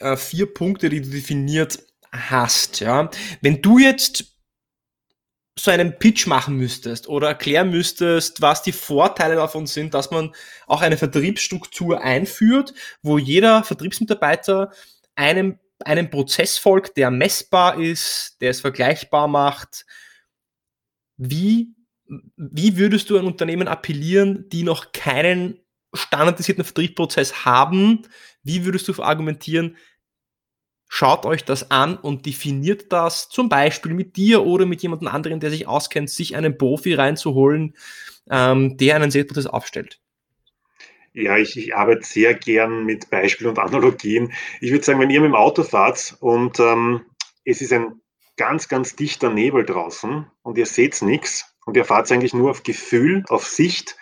äh, 0.00 0.16
vier 0.16 0.52
Punkte, 0.52 0.88
die 0.88 1.00
du 1.00 1.10
definiert 1.10 1.84
hast. 2.12 2.80
Ja. 2.80 3.10
Wenn 3.40 3.62
du 3.62 3.78
jetzt 3.78 4.31
so 5.58 5.70
einen 5.70 5.98
Pitch 5.98 6.26
machen 6.26 6.56
müsstest 6.56 7.08
oder 7.08 7.28
erklären 7.28 7.70
müsstest, 7.70 8.40
was 8.40 8.62
die 8.62 8.72
Vorteile 8.72 9.36
davon 9.36 9.66
sind, 9.66 9.92
dass 9.94 10.10
man 10.10 10.34
auch 10.66 10.80
eine 10.80 10.96
Vertriebsstruktur 10.96 12.00
einführt, 12.00 12.72
wo 13.02 13.18
jeder 13.18 13.62
Vertriebsmitarbeiter 13.62 14.72
einem, 15.14 15.58
einem 15.84 16.08
Prozess 16.08 16.56
folgt, 16.56 16.96
der 16.96 17.10
messbar 17.10 17.78
ist, 17.78 18.38
der 18.40 18.50
es 18.50 18.60
vergleichbar 18.62 19.28
macht. 19.28 19.84
Wie, 21.18 21.74
wie 22.36 22.78
würdest 22.78 23.10
du 23.10 23.18
ein 23.18 23.26
Unternehmen 23.26 23.68
appellieren, 23.68 24.48
die 24.48 24.62
noch 24.62 24.92
keinen 24.92 25.60
standardisierten 25.92 26.64
Vertriebsprozess 26.64 27.44
haben? 27.44 28.02
Wie 28.42 28.64
würdest 28.64 28.88
du 28.88 29.02
argumentieren, 29.02 29.76
Schaut 30.94 31.24
euch 31.24 31.42
das 31.42 31.70
an 31.70 31.96
und 31.96 32.26
definiert 32.26 32.92
das 32.92 33.30
zum 33.30 33.48
Beispiel 33.48 33.94
mit 33.94 34.14
dir 34.16 34.44
oder 34.44 34.66
mit 34.66 34.82
jemandem 34.82 35.08
anderen, 35.08 35.40
der 35.40 35.48
sich 35.48 35.66
auskennt, 35.66 36.10
sich 36.10 36.36
einen 36.36 36.58
Profi 36.58 36.92
reinzuholen, 36.92 37.74
ähm, 38.28 38.76
der 38.76 38.96
einen 38.96 39.10
Sales-Prozess 39.10 39.46
aufstellt. 39.46 40.00
Ja, 41.14 41.38
ich, 41.38 41.56
ich 41.56 41.74
arbeite 41.74 42.04
sehr 42.04 42.34
gern 42.34 42.84
mit 42.84 43.08
Beispielen 43.08 43.48
und 43.48 43.58
Analogien. 43.58 44.34
Ich 44.60 44.70
würde 44.70 44.84
sagen, 44.84 45.00
wenn 45.00 45.08
ihr 45.08 45.22
mit 45.22 45.30
dem 45.30 45.34
Auto 45.34 45.62
fahrt 45.62 46.14
und 46.20 46.60
ähm, 46.60 47.00
es 47.46 47.62
ist 47.62 47.72
ein 47.72 47.98
ganz, 48.36 48.68
ganz 48.68 48.94
dichter 48.94 49.30
Nebel 49.30 49.64
draußen 49.64 50.26
und 50.42 50.58
ihr 50.58 50.66
seht 50.66 51.00
nichts 51.00 51.56
und 51.64 51.74
ihr 51.74 51.86
fahrt 51.86 52.12
eigentlich 52.12 52.34
nur 52.34 52.50
auf 52.50 52.64
Gefühl, 52.64 53.24
auf 53.30 53.46
Sicht, 53.46 53.96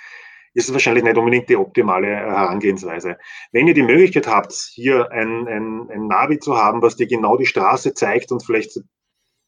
ist 0.55 0.69
es 0.69 0.73
wahrscheinlich 0.73 1.05
nicht 1.05 1.17
unbedingt 1.17 1.49
die 1.49 1.57
optimale 1.57 2.09
äh, 2.09 2.31
Herangehensweise. 2.31 3.19
Wenn 3.53 3.69
ihr 3.69 3.75
die 3.75 3.83
Möglichkeit 3.83 4.27
habt, 4.27 4.53
hier 4.53 5.11
ein, 5.13 5.47
ein, 5.47 5.89
ein 5.91 6.07
Navi 6.07 6.39
zu 6.39 6.57
haben, 6.57 6.83
was 6.83 6.97
dir 6.97 7.07
genau 7.07 7.37
die 7.37 7.47
Straße 7.47 7.95
zeigt 7.95 8.33
und 8.33 8.45
vielleicht 8.45 8.81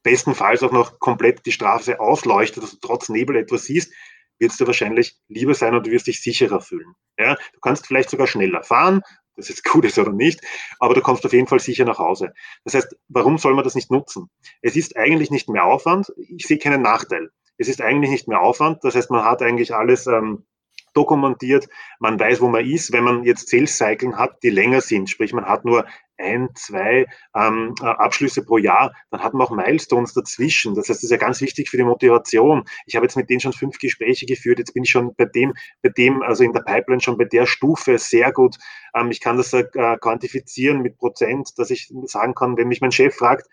bestenfalls 0.03 0.63
auch 0.63 0.73
noch 0.73 0.99
komplett 0.99 1.47
die 1.47 1.53
Straße 1.53 2.01
ausleuchtet, 2.01 2.63
dass 2.63 2.73
du 2.73 2.79
trotz 2.81 3.09
Nebel 3.09 3.37
etwas 3.37 3.65
siehst, 3.65 3.93
wird 4.39 4.53
es 4.53 4.59
dir 4.59 4.67
wahrscheinlich 4.67 5.17
lieber 5.29 5.55
sein 5.55 5.75
und 5.75 5.87
du 5.87 5.91
wirst 5.91 6.07
dich 6.07 6.21
sicherer 6.21 6.61
fühlen. 6.61 6.95
Ja, 7.19 7.35
du 7.35 7.61
kannst 7.61 7.87
vielleicht 7.87 8.11
sogar 8.11 8.27
schneller 8.27 8.63
fahren, 8.63 9.03
das 9.37 9.49
jetzt 9.49 9.65
gut 9.71 9.85
ist 9.85 9.99
oder 9.99 10.13
nicht, 10.13 10.41
aber 10.79 10.95
du 10.95 11.01
kommst 11.01 11.25
auf 11.25 11.33
jeden 11.33 11.47
Fall 11.47 11.61
sicher 11.61 11.85
nach 11.85 11.99
Hause. 11.99 12.33
Das 12.65 12.75
heißt, 12.75 12.97
warum 13.09 13.39
soll 13.39 13.55
man 13.55 13.65
das 13.65 13.75
nicht 13.75 13.91
nutzen? 13.91 14.29
Es 14.61 14.77
ist 14.77 14.97
eigentlich 14.97 15.31
nicht 15.31 15.49
mehr 15.49 15.65
Aufwand. 15.65 16.13
Ich 16.17 16.47
sehe 16.47 16.59
keinen 16.59 16.83
Nachteil. 16.83 17.31
Es 17.59 17.69
ist 17.69 17.81
eigentlich 17.81 18.11
nicht 18.11 18.29
mehr 18.29 18.41
Aufwand. 18.41 18.83
Das 18.83 18.95
heißt, 18.95 19.11
man 19.11 19.25
hat 19.25 19.43
eigentlich 19.43 19.75
alles 19.75 20.07
ähm, 20.07 20.45
dokumentiert, 20.93 21.69
man 21.99 22.19
weiß, 22.19 22.41
wo 22.41 22.49
man 22.49 22.65
ist. 22.65 22.93
Wenn 22.93 23.05
man 23.05 23.25
jetzt 23.25 23.49
Sales 23.49 23.77
Cycling 23.77 24.17
hat, 24.17 24.43
die 24.43 24.51
länger 24.51 24.81
sind, 24.81 25.11
sprich 25.11 25.33
man 25.33 25.47
hat 25.47 25.65
nur 25.65 25.87
ein, 26.19 26.51
zwei 26.55 27.07
ähm, 27.35 27.75
äh, 27.81 27.85
Abschlüsse 27.85 28.45
pro 28.45 28.59
Jahr, 28.59 28.93
dann 29.11 29.23
hat 29.23 29.35
man 29.35 29.47
auch 29.47 29.51
Milestones 29.51 30.15
dazwischen. 30.15 30.75
Das 30.75 30.89
heißt, 30.89 30.99
das 30.99 31.05
ist 31.05 31.11
ja 31.11 31.17
ganz 31.17 31.41
wichtig 31.41 31.69
für 31.69 31.77
die 31.77 31.85
Motivation. 31.85 32.65
Ich 32.87 32.97
habe 32.97 33.07
jetzt 33.07 33.17
mit 33.17 33.29
denen 33.29 33.41
schon 33.41 33.53
fünf 33.53 33.79
Gespräche 33.79 34.27
geführt, 34.27 34.59
jetzt 34.59 34.73
bin 34.73 34.85
ich 34.85 34.91
schon 34.91 35.15
bei 35.17 35.25
dem, 35.25 35.55
bei 35.83 35.89
dem, 35.89 36.23
also 36.23 36.45
in 36.45 36.53
der 36.53 36.61
Pipeline 36.61 37.01
schon 37.01 37.19
bei 37.19 37.25
der 37.25 37.47
Stufe 37.47 37.99
sehr 37.99 38.33
gut. 38.33 38.57
Ähm, 38.95 39.11
ich 39.11 39.21
kann 39.21 39.37
das 39.37 39.53
äh, 39.53 39.65
quantifizieren 40.01 40.83
mit 40.83 40.97
Prozent, 40.99 41.59
dass 41.59 41.71
ich 41.71 41.93
sagen 42.05 42.35
kann, 42.35 42.57
wenn 42.57 42.69
mich 42.69 42.81
mein 42.81 42.93
Chef 42.93 43.15
fragt, 43.15 43.47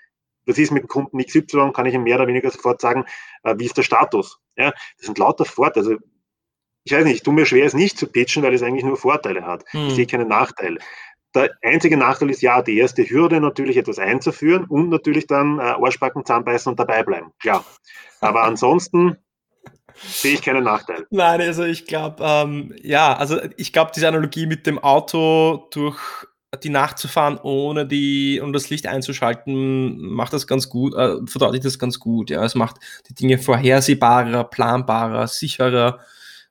was 0.45 0.57
ist 0.57 0.71
mit 0.71 0.83
dem 0.83 0.87
Kunden 0.87 1.23
XY, 1.23 1.71
kann 1.73 1.85
ich 1.85 1.93
ihm 1.93 2.03
mehr 2.03 2.15
oder 2.15 2.27
weniger 2.27 2.49
sofort 2.49 2.81
sagen, 2.81 3.05
äh, 3.43 3.55
wie 3.57 3.65
ist 3.65 3.77
der 3.77 3.83
Status. 3.83 4.39
Ja, 4.57 4.71
das 4.71 5.05
sind 5.05 5.17
lauter 5.17 5.45
Vorteile. 5.45 5.85
Also 5.85 5.99
ich 6.83 6.91
weiß 6.91 7.03
nicht, 7.03 7.15
ich 7.17 7.23
tue 7.23 7.33
mir 7.33 7.45
schwer, 7.45 7.65
es 7.65 7.73
nicht 7.73 7.97
zu 7.97 8.07
pitchen, 8.07 8.43
weil 8.43 8.53
es 8.53 8.63
eigentlich 8.63 8.85
nur 8.85 8.97
Vorteile 8.97 9.45
hat. 9.45 9.63
Hm. 9.71 9.87
Ich 9.87 9.95
sehe 9.95 10.07
keine 10.07 10.25
Nachteile. 10.25 10.79
Der 11.35 11.51
einzige 11.61 11.95
Nachteil 11.95 12.31
ist 12.31 12.41
ja, 12.41 12.61
die 12.61 12.77
erste 12.77 13.07
Hürde 13.07 13.39
natürlich 13.39 13.77
etwas 13.77 13.99
einzuführen 13.99 14.65
und 14.65 14.89
natürlich 14.89 15.27
dann 15.27 15.59
äh, 15.59 15.75
Ohrschbacken 15.75 16.25
zusammenbeißen 16.25 16.71
und 16.71 16.79
dabei 16.79 17.03
bleiben. 17.03 17.31
Klar. 17.39 17.63
Aber 18.21 18.43
ansonsten 18.45 19.17
sehe 19.95 20.33
ich 20.35 20.41
keinen 20.41 20.63
Nachteil. 20.63 21.05
Nein, 21.11 21.41
also 21.41 21.63
ich 21.63 21.85
glaube, 21.85 22.23
ähm, 22.25 22.73
ja, 22.81 23.13
also 23.15 23.39
ich 23.57 23.73
glaube, 23.73 23.91
diese 23.95 24.07
Analogie 24.07 24.47
mit 24.47 24.65
dem 24.65 24.79
Auto 24.79 25.67
durch 25.71 25.99
die 26.63 26.69
Nacht 26.69 26.97
zu 26.97 27.07
fahren, 27.07 27.37
ohne 27.43 27.85
die, 27.85 28.41
um 28.43 28.53
das 28.53 28.69
Licht 28.71 28.87
einzuschalten, 28.87 29.99
macht 29.99 30.33
das 30.33 30.47
ganz 30.47 30.67
gut, 30.69 30.95
äh, 30.95 31.17
verdeutlicht 31.27 31.65
das 31.65 31.77
ganz 31.77 31.99
gut. 31.99 32.31
Ja, 32.31 32.43
es 32.43 32.55
macht 32.55 32.77
die 33.07 33.13
Dinge 33.13 33.37
vorhersehbarer, 33.37 34.45
planbarer, 34.45 35.27
sicherer. 35.27 35.99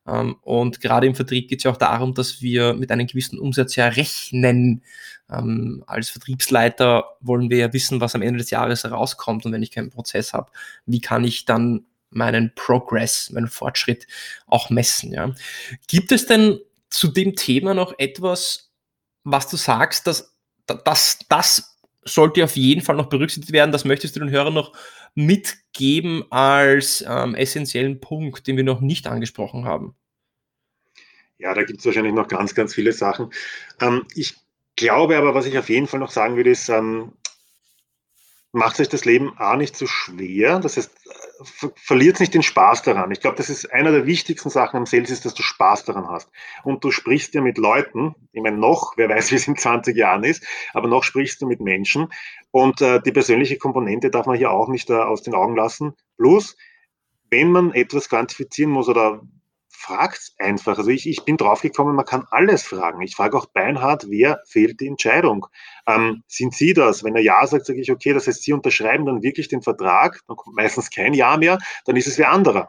Ähm, 0.08 0.36
und 0.42 0.80
gerade 0.80 1.06
im 1.06 1.14
Vertrieb 1.14 1.48
geht 1.48 1.60
es 1.60 1.64
ja 1.64 1.70
auch 1.70 1.76
darum, 1.76 2.14
dass 2.14 2.40
wir 2.40 2.74
mit 2.74 2.90
einem 2.90 3.06
gewissen 3.06 3.38
Umsatz 3.38 3.76
ja 3.76 3.88
rechnen. 3.88 4.82
Ähm, 5.30 5.84
als 5.86 6.10
Vertriebsleiter 6.10 7.16
wollen 7.20 7.50
wir 7.50 7.58
ja 7.58 7.72
wissen, 7.72 8.00
was 8.00 8.14
am 8.14 8.22
Ende 8.22 8.38
des 8.38 8.50
Jahres 8.50 8.84
herauskommt. 8.84 9.44
Und 9.44 9.52
wenn 9.52 9.62
ich 9.62 9.70
keinen 9.70 9.90
Prozess 9.90 10.32
habe, 10.32 10.50
wie 10.86 11.00
kann 11.00 11.24
ich 11.24 11.44
dann 11.44 11.84
meinen 12.10 12.52
Progress, 12.54 13.30
meinen 13.30 13.48
Fortschritt 13.48 14.06
auch 14.46 14.70
messen? 14.70 15.12
Ja? 15.12 15.34
Gibt 15.86 16.12
es 16.12 16.26
denn 16.26 16.58
zu 16.90 17.08
dem 17.08 17.36
Thema 17.36 17.74
noch 17.74 17.94
etwas, 17.98 18.72
was 19.24 19.48
du 19.48 19.56
sagst, 19.56 20.06
dass 20.06 20.34
das, 20.66 21.18
das 21.28 21.78
sollte 22.04 22.44
auf 22.44 22.56
jeden 22.56 22.82
Fall 22.82 22.96
noch 22.96 23.08
berücksichtigt 23.08 23.52
werden. 23.52 23.72
Das 23.72 23.84
möchtest 23.84 24.16
du 24.16 24.20
den 24.20 24.30
Hörern 24.30 24.54
noch 24.54 24.72
mitgeben 25.14 26.24
als 26.30 27.04
ähm, 27.06 27.34
essentiellen 27.34 28.00
Punkt, 28.00 28.46
den 28.46 28.56
wir 28.56 28.64
noch 28.64 28.80
nicht 28.80 29.06
angesprochen 29.06 29.64
haben? 29.64 29.94
Ja, 31.38 31.54
da 31.54 31.62
gibt 31.62 31.80
es 31.80 31.86
wahrscheinlich 31.86 32.14
noch 32.14 32.28
ganz, 32.28 32.54
ganz 32.54 32.74
viele 32.74 32.92
Sachen. 32.92 33.32
Ähm, 33.80 34.04
ich 34.14 34.36
glaube 34.76 35.16
aber, 35.16 35.34
was 35.34 35.46
ich 35.46 35.56
auf 35.58 35.68
jeden 35.68 35.86
Fall 35.86 36.00
noch 36.00 36.10
sagen 36.10 36.36
würde, 36.36 36.50
ist, 36.50 36.68
ähm, 36.68 37.12
macht 38.52 38.76
sich 38.76 38.88
das 38.88 39.04
Leben 39.04 39.32
A 39.36 39.56
nicht 39.56 39.76
so 39.76 39.86
schwer. 39.86 40.58
Das 40.58 40.76
heißt, 40.76 40.90
ver 41.42 41.70
verliert 41.76 42.18
nicht 42.18 42.34
den 42.34 42.42
Spaß 42.42 42.82
daran. 42.82 43.10
Ich 43.10 43.20
glaube, 43.20 43.36
das 43.36 43.50
ist 43.50 43.72
einer 43.72 43.92
der 43.92 44.06
wichtigsten 44.06 44.50
Sachen 44.50 44.78
am 44.78 44.86
Sales, 44.86 45.10
ist, 45.10 45.24
dass 45.24 45.34
du 45.34 45.42
Spaß 45.42 45.84
daran 45.84 46.08
hast. 46.08 46.30
Und 46.64 46.82
du 46.82 46.90
sprichst 46.90 47.34
ja 47.34 47.40
mit 47.40 47.58
Leuten, 47.58 48.14
ich 48.32 48.42
meine 48.42 48.56
noch, 48.56 48.94
wer 48.96 49.08
weiß, 49.08 49.30
wie 49.30 49.36
es 49.36 49.46
in 49.46 49.56
20 49.56 49.96
Jahren 49.96 50.24
ist, 50.24 50.44
aber 50.72 50.88
noch 50.88 51.04
sprichst 51.04 51.40
du 51.42 51.46
mit 51.46 51.60
Menschen. 51.60 52.08
Und 52.50 52.80
äh, 52.80 53.00
die 53.00 53.12
persönliche 53.12 53.58
Komponente 53.58 54.10
darf 54.10 54.26
man 54.26 54.36
hier 54.36 54.50
auch 54.50 54.68
nicht 54.68 54.90
äh, 54.90 54.94
aus 54.94 55.22
den 55.22 55.34
Augen 55.34 55.54
lassen. 55.54 55.94
Plus, 56.16 56.56
wenn 57.30 57.52
man 57.52 57.72
etwas 57.74 58.08
quantifizieren 58.08 58.72
muss 58.72 58.88
oder 58.88 59.20
fragt 59.78 60.32
einfach. 60.38 60.76
Also 60.76 60.90
ich, 60.90 61.08
ich 61.08 61.24
bin 61.24 61.36
draufgekommen, 61.36 61.94
man 61.94 62.04
kann 62.04 62.26
alles 62.30 62.64
fragen. 62.64 63.00
Ich 63.00 63.14
frage 63.14 63.38
auch 63.38 63.46
beinhart, 63.46 64.10
wer 64.10 64.42
fehlt 64.44 64.80
die 64.80 64.88
Entscheidung? 64.88 65.46
Ähm, 65.86 66.24
sind 66.26 66.52
Sie 66.52 66.74
das? 66.74 67.04
Wenn 67.04 67.14
er 67.14 67.22
Ja 67.22 67.46
sagt, 67.46 67.66
sage 67.66 67.80
ich, 67.80 67.92
okay, 67.92 68.12
das 68.12 68.26
heißt, 68.26 68.42
Sie 68.42 68.52
unterschreiben 68.52 69.06
dann 69.06 69.22
wirklich 69.22 69.46
den 69.48 69.62
Vertrag, 69.62 70.20
dann 70.26 70.36
kommt 70.36 70.56
meistens 70.56 70.90
kein 70.90 71.14
Ja 71.14 71.36
mehr, 71.36 71.58
dann 71.84 71.94
ist 71.94 72.08
es 72.08 72.18
wer 72.18 72.32
anderer. 72.32 72.66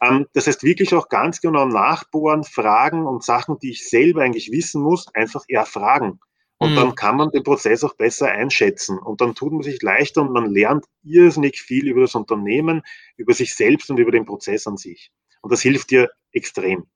Ähm, 0.00 0.26
das 0.34 0.46
heißt, 0.46 0.62
wirklich 0.62 0.94
auch 0.94 1.08
ganz 1.08 1.40
genau 1.40 1.66
nachbohren, 1.66 2.44
fragen 2.44 3.06
und 3.06 3.24
Sachen, 3.24 3.58
die 3.58 3.72
ich 3.72 3.88
selber 3.88 4.22
eigentlich 4.22 4.52
wissen 4.52 4.82
muss, 4.82 5.12
einfach 5.14 5.44
eher 5.48 5.66
fragen. 5.66 6.20
Und 6.58 6.72
mhm. 6.72 6.76
dann 6.76 6.94
kann 6.94 7.16
man 7.16 7.30
den 7.30 7.42
Prozess 7.42 7.82
auch 7.82 7.96
besser 7.96 8.28
einschätzen. 8.28 8.98
Und 8.98 9.20
dann 9.20 9.34
tut 9.34 9.52
man 9.52 9.62
sich 9.62 9.82
leichter 9.82 10.22
und 10.22 10.32
man 10.32 10.46
lernt 10.46 10.86
irrsinnig 11.02 11.60
viel 11.60 11.88
über 11.88 12.02
das 12.02 12.14
Unternehmen, 12.14 12.82
über 13.16 13.34
sich 13.34 13.56
selbst 13.56 13.90
und 13.90 13.98
über 13.98 14.12
den 14.12 14.26
Prozess 14.26 14.68
an 14.68 14.76
sich. 14.76 15.10
Und 15.40 15.52
das 15.52 15.60
hilft 15.60 15.90
dir 15.90 16.08
extrem, 16.32 16.86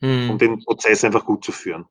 mhm. 0.00 0.30
um 0.30 0.38
den 0.38 0.58
Prozess 0.60 1.04
einfach 1.04 1.24
gut 1.24 1.44
zu 1.44 1.52
führen. 1.52 1.86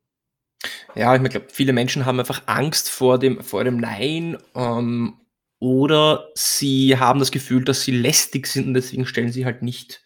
Ja, 0.96 1.16
ich 1.16 1.24
glaube, 1.24 1.48
viele 1.50 1.74
Menschen 1.74 2.06
haben 2.06 2.20
einfach 2.20 2.44
Angst 2.48 2.90
vor 2.90 3.18
dem, 3.18 3.42
vor 3.42 3.64
dem 3.64 3.78
Nein 3.78 4.38
ähm, 4.56 5.20
oder 5.60 6.30
sie 6.36 6.98
haben 6.98 7.20
das 7.20 7.32
Gefühl, 7.32 7.64
dass 7.64 7.82
sie 7.82 7.92
lästig 7.92 8.48
sind 8.48 8.68
und 8.68 8.74
deswegen 8.74 9.06
stellen 9.06 9.32
sie 9.32 9.46
halt 9.46 9.62
nicht 9.62 10.02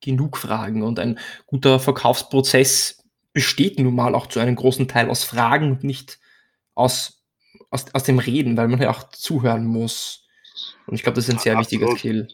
genug 0.00 0.36
Fragen. 0.36 0.82
Und 0.82 0.98
ein 0.98 1.18
guter 1.46 1.78
Verkaufsprozess 1.80 3.04
besteht 3.32 3.78
nun 3.78 3.94
mal 3.94 4.14
auch 4.14 4.26
zu 4.26 4.40
einem 4.40 4.56
großen 4.56 4.88
Teil 4.88 5.08
aus 5.08 5.24
Fragen 5.24 5.70
und 5.70 5.84
nicht 5.84 6.18
aus, 6.74 7.24
aus, 7.70 7.86
aus 7.94 8.04
dem 8.04 8.18
Reden, 8.18 8.56
weil 8.56 8.68
man 8.68 8.80
ja 8.80 8.90
auch 8.90 9.08
zuhören 9.10 9.66
muss. 9.66 10.26
Und 10.86 10.94
ich 10.94 11.02
glaube, 11.02 11.16
das 11.16 11.28
ist 11.28 11.34
ein 11.34 11.40
sehr 11.40 11.56
Absolut. 11.56 11.82
wichtiger 11.82 11.98
Skill. 11.98 12.28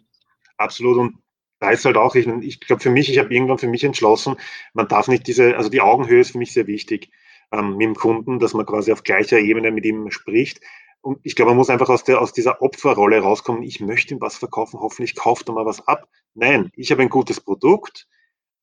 Absolut. 0.57 0.99
Und 0.99 1.19
da 1.61 1.71
ist 1.71 1.85
halt 1.85 1.97
auch, 1.97 2.15
ich, 2.15 2.27
ich 2.27 2.61
glaube 2.61 2.83
für 2.83 2.91
mich, 2.91 3.11
ich 3.11 3.19
habe 3.19 3.33
irgendwann 3.33 3.59
für 3.59 3.69
mich 3.69 3.85
entschlossen, 3.85 4.37
man 4.75 4.89
darf 4.89 5.09
nicht 5.09 5.27
diese, 5.27 5.57
also 5.57 5.69
die 5.69 5.81
Augenhöhe 5.81 6.21
ist 6.21 6.33
für 6.33 6.39
mich 6.39 6.53
sehr 6.53 6.67
wichtig 6.67 7.11
ähm, 7.53 7.77
mit 7.77 7.87
dem 7.87 7.95
Kunden, 7.95 8.39
dass 8.39 8.55
man 8.55 8.67
quasi 8.67 8.93
auf 8.93 9.03
gleicher 9.03 9.39
Ebene 9.39 9.71
mit 9.71 9.85
ihm 9.85 10.11
spricht. 10.11 10.61
Und 11.01 11.21
ich 11.23 11.37
glaube, 11.37 11.51
man 11.51 11.59
muss 11.59 11.71
einfach 11.71 11.89
aus, 11.89 12.05
der, 12.05 12.21
aus 12.21 12.33
dieser 12.33 12.61
Opferrolle 12.61 13.21
rauskommen. 13.21 13.63
Ich 13.63 13.81
möchte 13.81 14.15
ihm 14.15 14.21
was 14.21 14.37
verkaufen, 14.37 14.81
hoffentlich 14.81 15.15
kauft 15.15 15.49
er 15.49 15.55
mal 15.55 15.67
was 15.67 15.87
ab. 15.87 16.09
Nein, 16.35 16.71
ich 16.75 16.91
habe 16.91 17.03
ein 17.03 17.09
gutes 17.09 17.41
Produkt 17.41 18.09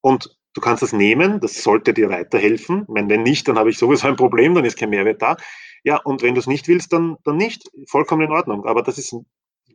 und 0.01 0.37
du 0.53 0.61
kannst 0.61 0.83
das 0.83 0.93
nehmen, 0.93 1.39
das 1.39 1.63
sollte 1.63 1.93
dir 1.93 2.09
weiterhelfen. 2.09 2.83
Ich 2.83 2.93
meine, 2.93 3.09
wenn 3.09 3.23
nicht, 3.23 3.47
dann 3.47 3.57
habe 3.57 3.69
ich 3.69 3.77
sowieso 3.77 4.07
ein 4.07 4.15
Problem, 4.15 4.53
dann 4.53 4.65
ist 4.65 4.77
kein 4.77 4.89
Mehrwert 4.89 5.21
da. 5.21 5.37
Ja, 5.83 5.97
und 5.97 6.23
wenn 6.23 6.33
du 6.33 6.39
es 6.39 6.47
nicht 6.47 6.67
willst, 6.67 6.93
dann, 6.93 7.17
dann 7.23 7.37
nicht. 7.37 7.69
Vollkommen 7.87 8.23
in 8.23 8.31
Ordnung. 8.31 8.65
Aber 8.65 8.81
das 8.81 8.97
ist 8.97 9.15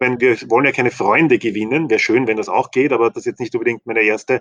meine, 0.01 0.21
wir 0.21 0.37
wollen 0.49 0.65
ja 0.65 0.73
keine 0.73 0.91
Freunde 0.91 1.39
gewinnen. 1.39 1.91
Wäre 1.91 2.01
schön, 2.01 2.27
wenn 2.27 2.37
das 2.37 2.49
auch 2.49 2.71
geht, 2.71 2.93
aber 2.93 3.11
das 3.11 3.19
ist 3.19 3.27
jetzt 3.27 3.41
nicht 3.41 3.55
unbedingt 3.55 3.87
meine 3.87 4.03
erste, 4.03 4.41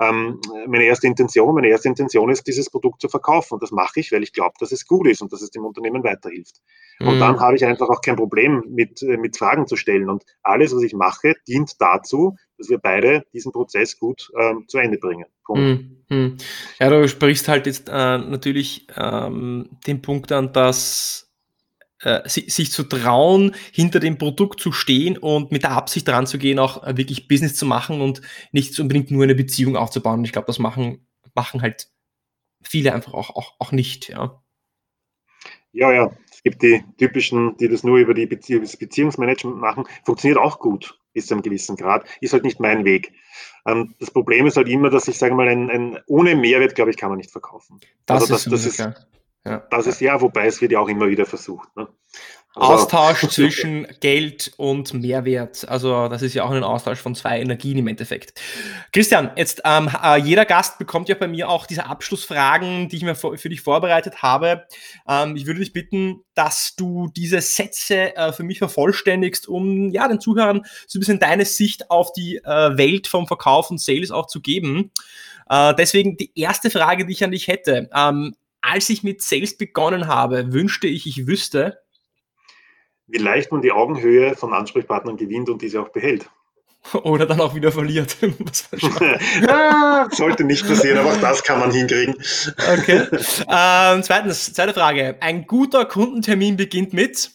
ähm, 0.00 0.40
meine 0.66 0.84
erste 0.84 1.06
Intention. 1.06 1.54
Meine 1.54 1.68
erste 1.68 1.88
Intention 1.88 2.30
ist, 2.30 2.46
dieses 2.46 2.70
Produkt 2.70 3.00
zu 3.00 3.08
verkaufen. 3.08 3.54
Und 3.54 3.62
das 3.62 3.70
mache 3.70 4.00
ich, 4.00 4.12
weil 4.12 4.22
ich 4.22 4.32
glaube, 4.32 4.54
dass 4.60 4.72
es 4.72 4.86
gut 4.86 5.06
ist 5.08 5.20
und 5.20 5.32
dass 5.32 5.42
es 5.42 5.50
dem 5.50 5.64
Unternehmen 5.64 6.04
weiterhilft. 6.04 6.60
Und 7.00 7.16
mhm. 7.16 7.20
dann 7.20 7.40
habe 7.40 7.56
ich 7.56 7.64
einfach 7.64 7.88
auch 7.88 8.02
kein 8.02 8.16
Problem 8.16 8.62
mit, 8.68 9.02
äh, 9.02 9.16
mit 9.16 9.36
Fragen 9.36 9.66
zu 9.66 9.76
stellen. 9.76 10.10
Und 10.10 10.24
alles, 10.42 10.74
was 10.74 10.82
ich 10.82 10.92
mache, 10.92 11.34
dient 11.48 11.80
dazu, 11.80 12.36
dass 12.58 12.68
wir 12.68 12.78
beide 12.78 13.24
diesen 13.32 13.52
Prozess 13.52 13.98
gut 13.98 14.30
ähm, 14.38 14.64
zu 14.68 14.78
Ende 14.78 14.98
bringen. 14.98 15.26
Mhm. 15.48 16.04
mhm. 16.08 16.36
Ja, 16.78 16.90
du 16.90 17.08
sprichst 17.08 17.48
halt 17.48 17.66
jetzt 17.66 17.88
äh, 17.88 17.92
natürlich 18.18 18.86
ähm, 18.96 19.70
den 19.86 20.02
Punkt 20.02 20.30
an, 20.30 20.52
dass 20.52 21.29
äh, 22.02 22.28
sich 22.28 22.72
zu 22.72 22.84
trauen, 22.84 23.54
hinter 23.72 24.00
dem 24.00 24.18
Produkt 24.18 24.60
zu 24.60 24.72
stehen 24.72 25.18
und 25.18 25.52
mit 25.52 25.62
der 25.62 25.72
Absicht 25.72 26.08
dran 26.08 26.26
zu 26.26 26.38
gehen, 26.38 26.58
auch 26.58 26.82
äh, 26.84 26.96
wirklich 26.96 27.28
Business 27.28 27.54
zu 27.54 27.66
machen 27.66 28.00
und 28.00 28.22
nicht 28.52 28.78
unbedingt 28.80 29.10
nur 29.10 29.24
eine 29.24 29.34
Beziehung 29.34 29.76
aufzubauen. 29.76 30.24
Ich 30.24 30.32
glaube, 30.32 30.46
das 30.46 30.58
machen, 30.58 31.06
machen 31.34 31.62
halt 31.62 31.88
viele 32.62 32.94
einfach 32.94 33.14
auch, 33.14 33.30
auch, 33.30 33.54
auch 33.58 33.72
nicht, 33.72 34.08
ja. 34.08 34.42
Ja, 35.72 35.92
ja. 35.92 36.10
Es 36.32 36.42
gibt 36.42 36.62
die 36.62 36.82
typischen, 36.96 37.56
die 37.58 37.68
das 37.68 37.84
nur 37.84 37.98
über 37.98 38.14
die 38.14 38.26
Beziehung, 38.26 38.62
das 38.62 38.76
Beziehungsmanagement 38.76 39.58
machen. 39.58 39.84
Funktioniert 40.04 40.38
auch 40.38 40.58
gut 40.58 40.98
bis 41.12 41.26
zu 41.26 41.34
einem 41.34 41.42
gewissen 41.42 41.76
Grad. 41.76 42.06
Ist 42.20 42.32
halt 42.32 42.44
nicht 42.44 42.60
mein 42.60 42.84
Weg. 42.84 43.12
Ähm, 43.66 43.94
das 44.00 44.10
Problem 44.10 44.46
ist 44.46 44.56
halt 44.56 44.68
immer, 44.68 44.90
dass 44.90 45.06
ich 45.06 45.18
sage 45.18 45.34
mal, 45.34 45.48
ein, 45.48 45.70
ein 45.70 45.98
ohne 46.06 46.34
Mehrwert, 46.34 46.74
glaube 46.74 46.90
ich, 46.90 46.96
kann 46.96 47.10
man 47.10 47.18
nicht 47.18 47.30
verkaufen. 47.30 47.78
Das 48.06 48.22
also 48.22 48.32
das, 48.32 48.46
ist, 48.46 48.52
das 48.52 48.64
ist, 48.64 48.76
klar. 48.76 48.94
Ja. 49.44 49.66
Das 49.70 49.86
ist 49.86 50.00
ja, 50.00 50.20
wobei 50.20 50.46
es 50.46 50.60
wird 50.60 50.72
ja 50.72 50.80
auch 50.80 50.88
immer 50.88 51.08
wieder 51.08 51.24
versucht. 51.24 51.74
Ne? 51.76 51.88
Also, 52.54 52.72
Austausch 52.72 53.20
zwischen 53.30 53.86
Geld 54.00 54.52
und 54.56 54.92
Mehrwert. 54.92 55.68
Also 55.68 56.08
das 56.08 56.20
ist 56.22 56.34
ja 56.34 56.42
auch 56.42 56.50
ein 56.50 56.64
Austausch 56.64 56.98
von 56.98 57.14
zwei 57.14 57.40
Energien 57.40 57.78
im 57.78 57.86
Endeffekt. 57.86 58.40
Christian, 58.92 59.30
jetzt 59.36 59.62
ähm, 59.64 59.88
äh, 60.02 60.16
jeder 60.18 60.44
Gast 60.44 60.78
bekommt 60.78 61.08
ja 61.08 61.14
bei 61.14 61.28
mir 61.28 61.48
auch 61.48 61.64
diese 61.64 61.86
Abschlussfragen, 61.86 62.88
die 62.88 62.96
ich 62.96 63.04
mir 63.04 63.14
für, 63.14 63.38
für 63.38 63.48
dich 63.48 63.60
vorbereitet 63.60 64.20
habe. 64.22 64.66
Ähm, 65.08 65.36
ich 65.36 65.46
würde 65.46 65.60
dich 65.60 65.72
bitten, 65.72 66.24
dass 66.34 66.74
du 66.74 67.08
diese 67.14 67.40
Sätze 67.40 68.16
äh, 68.16 68.32
für 68.32 68.42
mich 68.42 68.58
vervollständigst, 68.58 69.46
um 69.46 69.90
ja 69.90 70.08
den 70.08 70.20
Zuhörern 70.20 70.62
so 70.88 70.98
ein 70.98 71.00
bisschen 71.00 71.20
deine 71.20 71.44
Sicht 71.44 71.88
auf 71.88 72.12
die 72.12 72.38
äh, 72.38 72.76
Welt 72.76 73.06
vom 73.06 73.28
Verkauf 73.28 73.70
und 73.70 73.80
Sales 73.80 74.10
auch 74.10 74.26
zu 74.26 74.40
geben. 74.40 74.90
Äh, 75.48 75.74
deswegen 75.76 76.16
die 76.16 76.32
erste 76.34 76.68
Frage, 76.70 77.06
die 77.06 77.12
ich 77.12 77.22
an 77.22 77.30
dich 77.30 77.46
hätte. 77.46 77.88
Ähm, 77.94 78.34
als 78.62 78.90
ich 78.90 79.02
mit 79.02 79.22
Sales 79.22 79.56
begonnen 79.56 80.06
habe, 80.06 80.52
wünschte 80.52 80.86
ich, 80.86 81.06
ich 81.06 81.26
wüsste, 81.26 81.80
wie 83.06 83.18
leicht 83.18 83.50
man 83.50 83.62
die 83.62 83.72
Augenhöhe 83.72 84.36
von 84.36 84.52
Ansprechpartnern 84.52 85.16
gewinnt 85.16 85.48
und 85.48 85.62
diese 85.62 85.80
auch 85.80 85.88
behält. 85.88 86.30
oder 87.02 87.26
dann 87.26 87.40
auch 87.40 87.54
wieder 87.54 87.72
verliert. 87.72 88.16
ja, 89.46 90.08
sollte 90.12 90.44
nicht 90.44 90.66
passieren, 90.66 90.98
aber 90.98 91.12
auch 91.12 91.20
das 91.20 91.42
kann 91.42 91.60
man 91.60 91.70
hinkriegen. 91.70 92.14
Okay. 92.56 93.06
Ähm, 93.48 94.02
zweitens, 94.02 94.52
zweite 94.52 94.72
Frage. 94.72 95.16
Ein 95.20 95.46
guter 95.46 95.84
Kundentermin 95.84 96.56
beginnt 96.56 96.92
mit 96.92 97.30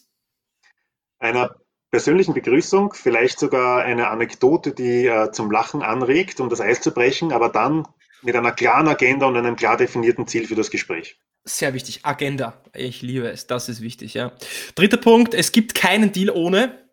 einer 1.19 1.55
persönlichen 1.91 2.34
Begrüßung, 2.34 2.93
vielleicht 2.93 3.39
sogar 3.39 3.84
eine 3.84 4.09
Anekdote, 4.09 4.73
die 4.73 5.05
äh, 5.05 5.32
zum 5.32 5.49
Lachen 5.51 5.82
anregt, 5.82 6.39
um 6.39 6.49
das 6.49 6.59
Eis 6.59 6.82
zu 6.82 6.91
brechen, 6.91 7.32
aber 7.32 7.49
dann 7.49 7.88
mit 8.26 8.36
einer 8.36 8.51
klaren 8.51 8.88
Agenda 8.88 9.26
und 9.28 9.38
einem 9.38 9.55
klar 9.55 9.78
definierten 9.78 10.28
Ziel 10.28 10.47
für 10.47 10.55
das 10.55 10.71
Gespräch. 10.71 11.17
Sehr 11.43 11.73
wichtig. 11.73 11.99
Agenda. 12.03 12.59
Ich 12.73 13.01
liebe 13.01 13.30
es. 13.30 13.45
Das 13.47 13.69
ist 13.69 13.82
wichtig, 13.82 14.15
ja. 14.15 14.32
Dritter 14.73 14.97
Punkt. 14.97 15.34
Es 15.34 15.51
gibt 15.51 15.76
keinen 15.76 16.11
Deal 16.11 16.32
ohne 16.32 16.86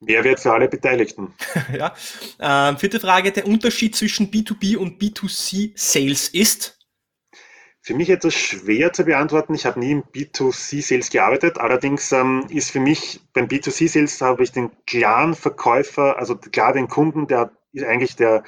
Mehrwert 0.00 0.40
für 0.40 0.52
alle 0.52 0.68
Beteiligten. 0.68 1.34
ja. 1.76 1.94
Ähm, 2.40 2.78
vierte 2.78 3.00
Frage. 3.00 3.32
Der 3.32 3.46
Unterschied 3.46 3.94
zwischen 3.94 4.30
B2B 4.30 4.76
und 4.76 5.00
B2C 5.02 5.72
Sales 5.74 6.28
ist? 6.28 6.78
Für 7.80 7.94
mich 7.94 8.10
etwas 8.10 8.34
schwer 8.34 8.92
zu 8.92 9.04
beantworten. 9.04 9.54
Ich 9.54 9.66
habe 9.66 9.80
nie 9.80 9.92
im 9.92 10.02
B2C-Sales 10.02 11.10
gearbeitet. 11.10 11.58
Allerdings 11.58 12.12
ähm, 12.12 12.46
ist 12.50 12.70
für 12.70 12.80
mich 12.80 13.20
beim 13.32 13.46
B2C-Sales 13.46 14.20
habe 14.20 14.42
ich 14.42 14.52
den 14.52 14.70
klaren 14.86 15.34
Verkäufer, 15.34 16.18
also 16.18 16.36
klar 16.36 16.72
den 16.72 16.88
Kunden, 16.88 17.26
der 17.26 17.50
ist 17.72 17.84
eigentlich 17.84 18.14
der, 18.16 18.44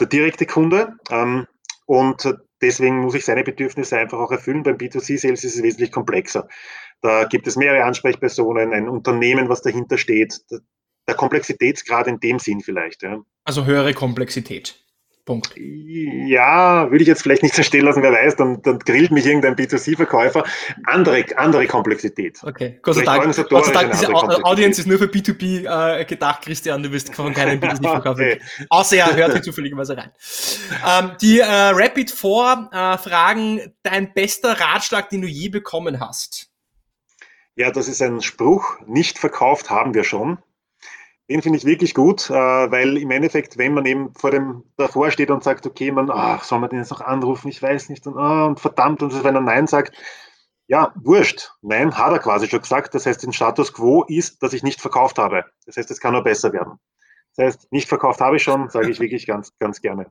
der 0.00 0.06
direkte 0.06 0.46
Kunde. 0.46 0.94
Ähm, 1.10 1.46
und 1.86 2.34
deswegen 2.60 3.00
muss 3.00 3.14
ich 3.14 3.24
seine 3.24 3.44
Bedürfnisse 3.44 3.96
einfach 3.98 4.18
auch 4.18 4.32
erfüllen. 4.32 4.62
Beim 4.62 4.76
B2C-Sales 4.76 5.44
ist 5.44 5.56
es 5.56 5.62
wesentlich 5.62 5.92
komplexer. 5.92 6.48
Da 7.00 7.24
gibt 7.24 7.46
es 7.46 7.56
mehrere 7.56 7.84
Ansprechpersonen, 7.84 8.72
ein 8.72 8.88
Unternehmen, 8.88 9.48
was 9.48 9.62
dahinter 9.62 9.98
steht 9.98 10.40
der 11.06 11.14
Komplexitätsgrad 11.14 12.06
in 12.06 12.20
dem 12.20 12.38
Sinn 12.38 12.60
vielleicht. 12.60 13.02
Ja. 13.02 13.22
Also 13.44 13.64
höhere 13.64 13.94
Komplexität. 13.94 14.84
Punkt. 15.26 15.52
Ja, 15.56 16.88
würde 16.90 17.02
ich 17.02 17.08
jetzt 17.08 17.22
vielleicht 17.22 17.42
nicht 17.42 17.54
so 17.54 17.64
stehen 17.64 17.84
lassen, 17.84 18.00
wer 18.02 18.12
weiß, 18.12 18.36
dann, 18.36 18.62
dann 18.62 18.78
grillt 18.78 19.10
mich 19.10 19.26
irgendein 19.26 19.56
B2C-Verkäufer. 19.56 20.44
Andere, 20.84 21.24
andere 21.36 21.66
Komplexität. 21.66 22.38
Okay, 22.42 22.78
Gott 22.80 22.94
sei 22.94 23.02
Dank, 23.02 23.48
Gott 23.50 23.66
sei 23.66 23.72
Dank 23.72 23.90
diese 23.90 24.14
Audience 24.14 24.80
ist 24.80 24.86
nur 24.86 24.98
für 24.98 25.06
B2B 25.06 25.66
äh, 26.00 26.04
gedacht, 26.04 26.42
Christian, 26.42 26.82
du 26.82 26.92
wirst 26.92 27.12
von 27.12 27.34
keinem 27.34 27.60
B2C-Verkäufer. 27.60 28.22
okay. 28.22 28.40
Außer 28.70 28.96
er 28.96 29.16
hört 29.16 29.32
hier 29.32 29.42
zufälligerweise 29.42 29.96
rein. 29.96 30.12
Ähm, 30.86 31.10
die 31.20 31.40
äh, 31.40 31.44
Rapid 31.44 32.10
4 32.12 32.70
äh, 32.72 32.98
fragen, 32.98 33.60
dein 33.82 34.14
bester 34.14 34.58
Ratschlag, 34.58 35.10
den 35.10 35.22
du 35.22 35.28
je 35.28 35.48
bekommen 35.48 35.98
hast. 36.00 36.50
Ja, 37.56 37.72
das 37.72 37.88
ist 37.88 38.00
ein 38.00 38.22
Spruch, 38.22 38.78
nicht 38.86 39.18
verkauft 39.18 39.70
haben 39.70 39.92
wir 39.92 40.04
schon. 40.04 40.38
Den 41.28 41.42
finde 41.42 41.58
ich 41.58 41.64
wirklich 41.64 41.92
gut, 41.94 42.30
äh, 42.30 42.34
weil 42.34 42.96
im 42.98 43.10
Endeffekt, 43.10 43.58
wenn 43.58 43.74
man 43.74 43.84
eben 43.84 44.14
vor 44.14 44.30
dem 44.30 44.62
davor 44.76 45.10
steht 45.10 45.30
und 45.30 45.42
sagt, 45.42 45.66
okay, 45.66 45.90
man, 45.90 46.10
ach, 46.10 46.44
soll 46.44 46.60
man 46.60 46.70
den 46.70 46.78
jetzt 46.78 46.92
noch 46.92 47.00
anrufen, 47.00 47.48
ich 47.48 47.60
weiß 47.60 47.88
nicht, 47.88 48.06
und, 48.06 48.14
oh, 48.16 48.46
und 48.46 48.60
verdammt, 48.60 49.02
und 49.02 49.24
wenn 49.24 49.34
er 49.34 49.40
Nein 49.40 49.66
sagt, 49.66 49.96
ja, 50.68 50.92
wurscht. 50.96 51.52
Nein, 51.62 51.96
hat 51.96 52.12
er 52.12 52.18
quasi 52.18 52.48
schon 52.48 52.60
gesagt. 52.60 52.94
Das 52.94 53.06
heißt, 53.06 53.22
den 53.22 53.32
Status 53.32 53.72
quo 53.72 54.04
ist, 54.04 54.42
dass 54.42 54.52
ich 54.52 54.62
nicht 54.62 54.80
verkauft 54.80 55.18
habe. 55.18 55.44
Das 55.64 55.76
heißt, 55.76 55.90
es 55.90 56.00
kann 56.00 56.12
nur 56.12 56.24
besser 56.24 56.52
werden. 56.52 56.78
Das 57.36 57.46
heißt, 57.46 57.72
nicht 57.72 57.88
verkauft 57.88 58.20
habe 58.20 58.36
ich 58.36 58.42
schon, 58.42 58.70
sage 58.70 58.90
ich 58.90 58.98
wirklich 58.98 59.26
ganz, 59.26 59.52
ganz 59.58 59.80
gerne. 59.80 60.06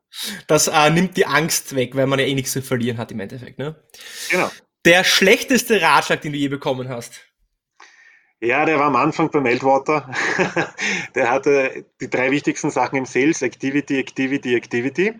Das 0.48 0.68
äh, 0.68 0.90
nimmt 0.92 1.18
die 1.18 1.26
Angst 1.26 1.76
weg, 1.76 1.96
weil 1.96 2.08
man 2.08 2.20
ja 2.20 2.26
eh 2.26 2.36
nichts 2.36 2.52
zu 2.52 2.62
verlieren 2.62 2.98
hat 2.98 3.12
im 3.12 3.20
Endeffekt. 3.20 3.58
Ne? 3.58 3.76
Genau. 4.30 4.50
Der 4.86 5.04
schlechteste 5.04 5.82
Ratschlag, 5.82 6.22
den 6.22 6.34
du 6.34 6.38
je 6.38 6.48
bekommen 6.48 6.88
hast? 6.88 7.22
Ja, 8.46 8.64
der 8.64 8.78
war 8.78 8.86
am 8.86 8.96
Anfang 8.96 9.32
bei 9.32 9.42
Meltwater. 9.42 10.08
der 11.16 11.32
hatte 11.32 11.86
die 12.00 12.10
drei 12.10 12.30
wichtigsten 12.30 12.70
Sachen 12.70 12.96
im 12.96 13.06
Sales, 13.06 13.42
Activity, 13.42 13.98
Activity, 13.98 14.56
Activity. 14.56 15.14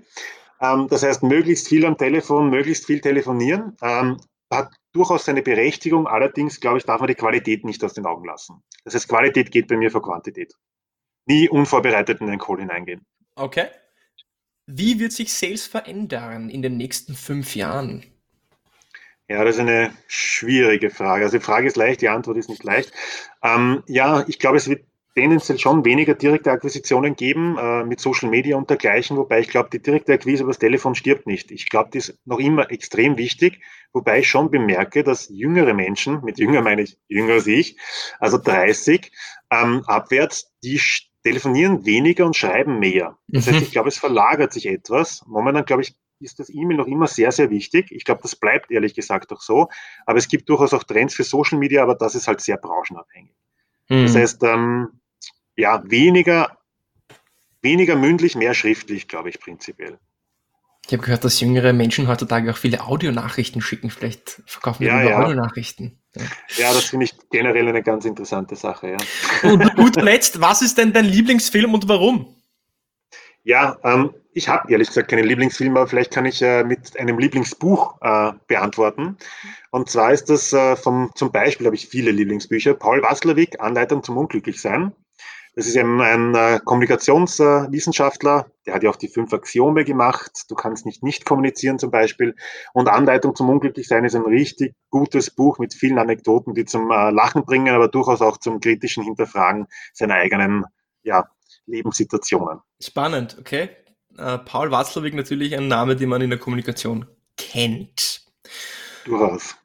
Ähm, 0.62 0.88
das 0.88 1.02
heißt, 1.02 1.24
möglichst 1.24 1.68
viel 1.68 1.86
am 1.86 1.98
Telefon, 1.98 2.52
möglichst 2.52 2.86
viel 2.86 3.02
telefonieren. 3.02 3.76
Ähm, 3.82 4.18
hat 4.52 4.72
durchaus 4.94 5.26
seine 5.26 5.42
Berechtigung, 5.42 6.08
allerdings, 6.08 6.60
glaube 6.60 6.78
ich, 6.78 6.86
darf 6.86 7.00
man 7.00 7.08
die 7.08 7.16
Qualität 7.16 7.66
nicht 7.66 7.84
aus 7.84 7.94
den 7.94 8.06
Augen 8.06 8.26
lassen. 8.26 8.62
Das 8.84 8.94
heißt, 8.94 9.10
Qualität 9.10 9.52
geht 9.52 9.68
bei 9.68 9.76
mir 9.76 9.90
vor 9.90 10.04
Quantität. 10.04 10.54
Nie 11.26 11.50
unvorbereitet 11.50 12.22
in 12.22 12.30
einen 12.30 12.40
Call 12.40 12.60
hineingehen. 12.60 13.08
Okay. 13.34 13.70
Wie 14.68 15.00
wird 15.00 15.14
sich 15.14 15.34
Sales 15.34 15.66
verändern 15.66 16.50
in 16.50 16.62
den 16.62 16.78
nächsten 16.78 17.16
fünf 17.16 17.56
Jahren? 17.56 18.06
Ja, 19.28 19.44
das 19.44 19.56
ist 19.56 19.62
eine 19.62 19.92
schwierige 20.08 20.90
Frage. 20.90 21.26
Also 21.26 21.38
die 21.38 21.44
Frage 21.44 21.68
ist 21.68 21.78
leicht, 21.78 22.02
die 22.02 22.10
Antwort 22.10 22.38
ist 22.38 22.50
nicht 22.50 22.64
leicht. 22.64 22.92
Ähm, 23.44 23.84
ja, 23.88 24.24
ich 24.28 24.38
glaube, 24.38 24.58
es 24.58 24.70
wird 24.70 24.86
tendenziell 25.16 25.58
schon 25.58 25.86
weniger 25.86 26.14
direkte 26.14 26.52
Akquisitionen 26.52 27.16
geben 27.16 27.58
äh, 27.58 27.84
mit 27.86 28.00
Social 28.00 28.30
Media 28.30 28.58
und 28.58 28.70
dergleichen, 28.70 29.18
wobei 29.18 29.40
ich 29.40 29.48
glaube, 29.48 29.70
die 29.72 29.82
direkte 29.82 30.14
Akquise 30.14 30.44
über 30.44 30.52
das 30.52 30.60
Telefon 30.60 30.94
stirbt 30.94 31.26
nicht. 31.26 31.52
Ich 31.52 31.70
glaube, 31.70 31.90
die 31.92 32.00
ist 32.00 32.20
noch 32.26 32.40
immer 32.40 32.70
extrem 32.70 33.18
wichtig, 33.18 33.62
wobei 33.94 34.20
ich 34.20 34.30
schon 34.30 34.52
bemerke, 34.52 35.04
dass 35.04 35.30
jüngere 35.30 35.74
Menschen, 35.74 36.22
mit 36.24 36.38
jünger 36.38 36.62
meine 36.62 36.82
ich 36.82 36.98
jünger 37.08 37.36
als 37.36 37.48
ich, 37.48 37.78
also 38.20 38.38
30 38.38 39.12
ähm, 39.50 39.84
abwärts, 39.88 40.52
die 40.64 40.80
telefonieren 41.24 41.86
weniger 41.86 42.26
und 42.26 42.36
schreiben 42.36 42.78
mehr. 42.78 43.18
Das 43.28 43.48
heißt, 43.48 43.58
mhm. 43.58 43.64
ich 43.64 43.72
glaube, 43.72 43.90
es 43.90 43.98
verlagert 43.98 44.54
sich 44.54 44.68
etwas. 44.68 45.24
Momentan, 45.26 45.66
glaube 45.66 45.82
ich, 45.82 45.96
ist 46.20 46.40
das 46.40 46.50
E-Mail 46.50 46.78
noch 46.78 46.88
immer 46.88 47.08
sehr, 47.08 47.32
sehr 47.32 47.50
wichtig. 47.50 47.92
Ich 47.92 48.06
glaube, 48.06 48.22
das 48.22 48.36
bleibt 48.36 48.72
ehrlich 48.72 48.94
gesagt 48.94 49.32
auch 49.32 49.42
so. 49.42 49.68
Aber 50.06 50.18
es 50.18 50.28
gibt 50.28 50.50
durchaus 50.50 50.74
auch 50.74 50.84
Trends 50.84 51.14
für 51.14 51.24
Social 51.24 51.60
Media, 51.60 51.84
aber 51.84 51.96
das 51.96 52.16
ist 52.16 52.28
halt 52.28 52.42
sehr 52.42 52.58
branchenabhängig. 52.58 53.36
Mhm. 53.90 54.04
Das 54.04 54.16
heißt, 54.16 54.44
ähm, 54.44 55.00
ja, 55.56 55.84
weniger, 55.86 56.58
weniger 57.62 57.96
mündlich, 57.96 58.36
mehr 58.36 58.54
schriftlich, 58.54 59.08
glaube 59.08 59.30
ich, 59.30 59.40
prinzipiell. 59.40 60.00
Ich 60.88 60.94
habe 60.94 61.02
gehört, 61.02 61.24
dass 61.24 61.40
jüngere 61.40 61.74
Menschen 61.74 62.08
heutzutage 62.08 62.52
auch 62.52 62.58
viele 62.58 62.82
Audionachrichten 62.82 63.60
schicken. 63.62 63.90
Vielleicht 63.90 64.44
verkaufen 64.46 64.82
wir 64.82 64.90
ja, 64.90 65.02
ja. 65.04 65.24
Audionachrichten. 65.24 66.00
Ja. 66.16 66.22
ja, 66.58 66.74
das 66.74 66.86
finde 66.86 67.06
ich 67.06 67.16
generell 67.32 67.68
eine 67.68 67.82
ganz 67.82 68.06
interessante 68.06 68.56
Sache. 68.56 68.92
Ja. 68.92 69.50
Und 69.50 69.76
gut 69.76 69.96
letzt, 69.96 70.40
was 70.42 70.62
ist 70.62 70.78
denn 70.78 70.94
dein 70.94 71.06
Lieblingsfilm 71.06 71.74
und 71.74 71.90
warum? 71.90 72.36
Ja, 73.46 73.78
ähm, 73.84 74.12
ich 74.34 74.50
habe 74.50 74.72
ehrlich 74.72 74.88
gesagt 74.88 75.08
keinen 75.08 75.24
Lieblingsfilm, 75.24 75.78
aber 75.78 75.88
vielleicht 75.88 76.12
kann 76.12 76.26
ich 76.26 76.42
äh, 76.42 76.64
mit 76.64 77.00
einem 77.00 77.20
Lieblingsbuch 77.20 77.96
äh, 78.02 78.32
beantworten. 78.48 79.18
Und 79.70 79.88
zwar 79.90 80.12
ist 80.12 80.32
das 80.32 80.52
äh, 80.52 80.76
vom, 80.76 81.12
zum 81.14 81.32
Beispiel 81.32 81.68
habe 81.68 81.76
ich 81.76 81.88
viele 81.88 82.10
Lieblingsbücher. 82.10 82.74
Paul 82.74 83.04
Watzlawick, 83.04 83.60
Anleitung 83.62 84.02
zum 84.02 84.18
Unglücklichsein. 84.18 84.94
Das 85.54 85.68
ist 85.68 85.76
eben 85.76 86.02
ein 86.02 86.34
äh, 86.34 86.60
Kommunikationswissenschaftler, 86.66 88.48
der 88.66 88.74
hat 88.74 88.84
ja 88.84 88.90
auch 88.90 88.96
die 88.96 89.08
fünf 89.10 89.32
Axiome 89.32 89.86
gemacht. 89.86 90.46
Du 90.50 90.56
kannst 90.56 90.88
nicht 90.88 91.04
nicht 91.04 91.24
kommunizieren 91.24 91.78
zum 91.78 91.92
Beispiel. 91.92 92.36
Und 92.74 92.90
Anleitung 92.90 93.36
zum 93.36 93.50
Unglücklichsein 93.50 94.06
ist 94.06 94.16
ein 94.16 94.26
richtig 94.26 94.74
gutes 94.90 95.30
Buch 95.30 95.60
mit 95.60 95.76
vielen 95.76 96.00
Anekdoten, 96.00 96.56
die 96.56 96.66
zum 96.66 96.90
äh, 96.90 97.12
Lachen 97.12 97.46
bringen, 97.46 97.76
aber 97.76 97.90
durchaus 97.90 98.24
auch 98.24 98.38
zum 98.38 98.60
kritischen 98.60 99.04
Hinterfragen 99.04 99.68
seiner 99.94 100.16
eigenen 100.16 100.66
ja, 101.04 101.30
Lebenssituationen. 101.68 102.60
Spannend, 102.82 103.38
okay. 103.40 103.70
Äh, 104.18 104.38
Paul 104.40 104.72
Watzlawick 104.72 105.14
natürlich 105.14 105.56
ein 105.56 105.68
Name, 105.68 105.96
den 105.96 106.10
man 106.10 106.22
in 106.22 106.30
der 106.30 106.40
Kommunikation 106.40 107.06
kennt. 107.38 108.22
Durchaus. 109.06 109.56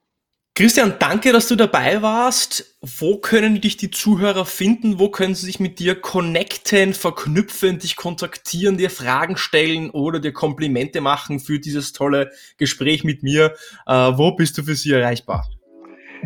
Christian, 0.61 0.97
danke, 0.99 1.33
dass 1.33 1.49
du 1.49 1.57
dabei 1.57 2.03
warst. 2.03 2.77
Wo 2.83 3.17
können 3.19 3.61
dich 3.61 3.77
die 3.79 3.91
Zuhörer 3.91 4.45
finden? 4.45 4.99
Wo 4.99 5.09
können 5.09 5.35
sie 5.35 5.47
sich 5.47 5.61
mit 5.61 5.79
dir 5.79 5.99
connecten, 5.99 6.93
verknüpfen, 6.93 7.79
dich 7.79 7.97
kontaktieren, 7.97 8.77
dir 8.77 8.91
Fragen 8.91 9.39
stellen 9.39 9.89
oder 9.91 10.19
dir 10.19 10.33
Komplimente 10.33 11.01
machen 11.01 11.41
für 11.41 11.61
dieses 11.61 11.93
tolle 11.93 12.31
Gespräch 12.59 13.05
mit 13.05 13.23
mir? 13.23 13.55
Äh, 13.87 13.93
wo 13.93 14.33
bist 14.33 14.59
du 14.59 14.63
für 14.63 14.75
sie 14.75 14.93
erreichbar? 14.93 15.49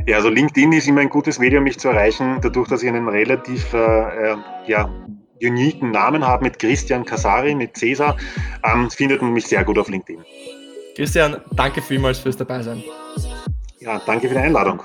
Ja, 0.07 0.17
also 0.17 0.31
LinkedIn 0.31 0.73
ist 0.73 0.89
immer 0.89 1.03
ein 1.03 1.11
gutes 1.11 1.39
Medium, 1.39 1.63
mich 1.63 1.79
zu 1.79 1.89
erreichen, 1.89 2.41
dadurch, 2.43 2.67
dass 2.67 2.83
ich 2.83 2.89
einen 2.89 3.07
relativ 3.07 3.73
äh, 3.73 4.33
äh 4.33 4.37
ja, 4.67 4.91
uniken 5.41 5.91
Namen 5.91 6.27
habe 6.27 6.45
mit 6.45 6.59
Christian 6.59 7.05
Casari, 7.05 7.55
mit 7.55 7.77
Cäsar, 7.77 8.17
ähm, 8.65 8.91
findet 8.91 9.23
man 9.23 9.33
mich 9.33 9.47
sehr 9.47 9.65
gut 9.65 9.79
auf 9.79 9.89
LinkedIn. 9.89 10.25
Christian, 10.97 11.41
danke 11.53 11.83
vielmals 11.83 12.19
fürs 12.19 12.37
Dabeisein. 12.37 12.83
Ja, 13.81 14.01
danke 14.07 14.29
für 14.29 14.35
die 14.35 14.41
Einladung. 14.41 14.83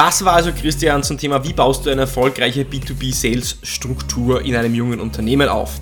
Das 0.00 0.24
war 0.24 0.32
also 0.32 0.50
Christian 0.50 1.02
zum 1.02 1.18
Thema, 1.18 1.44
wie 1.44 1.52
baust 1.52 1.84
du 1.84 1.90
eine 1.90 2.00
erfolgreiche 2.00 2.62
B2B-Sales-Struktur 2.62 4.40
in 4.40 4.56
einem 4.56 4.74
jungen 4.74 4.98
Unternehmen 4.98 5.50
auf. 5.50 5.78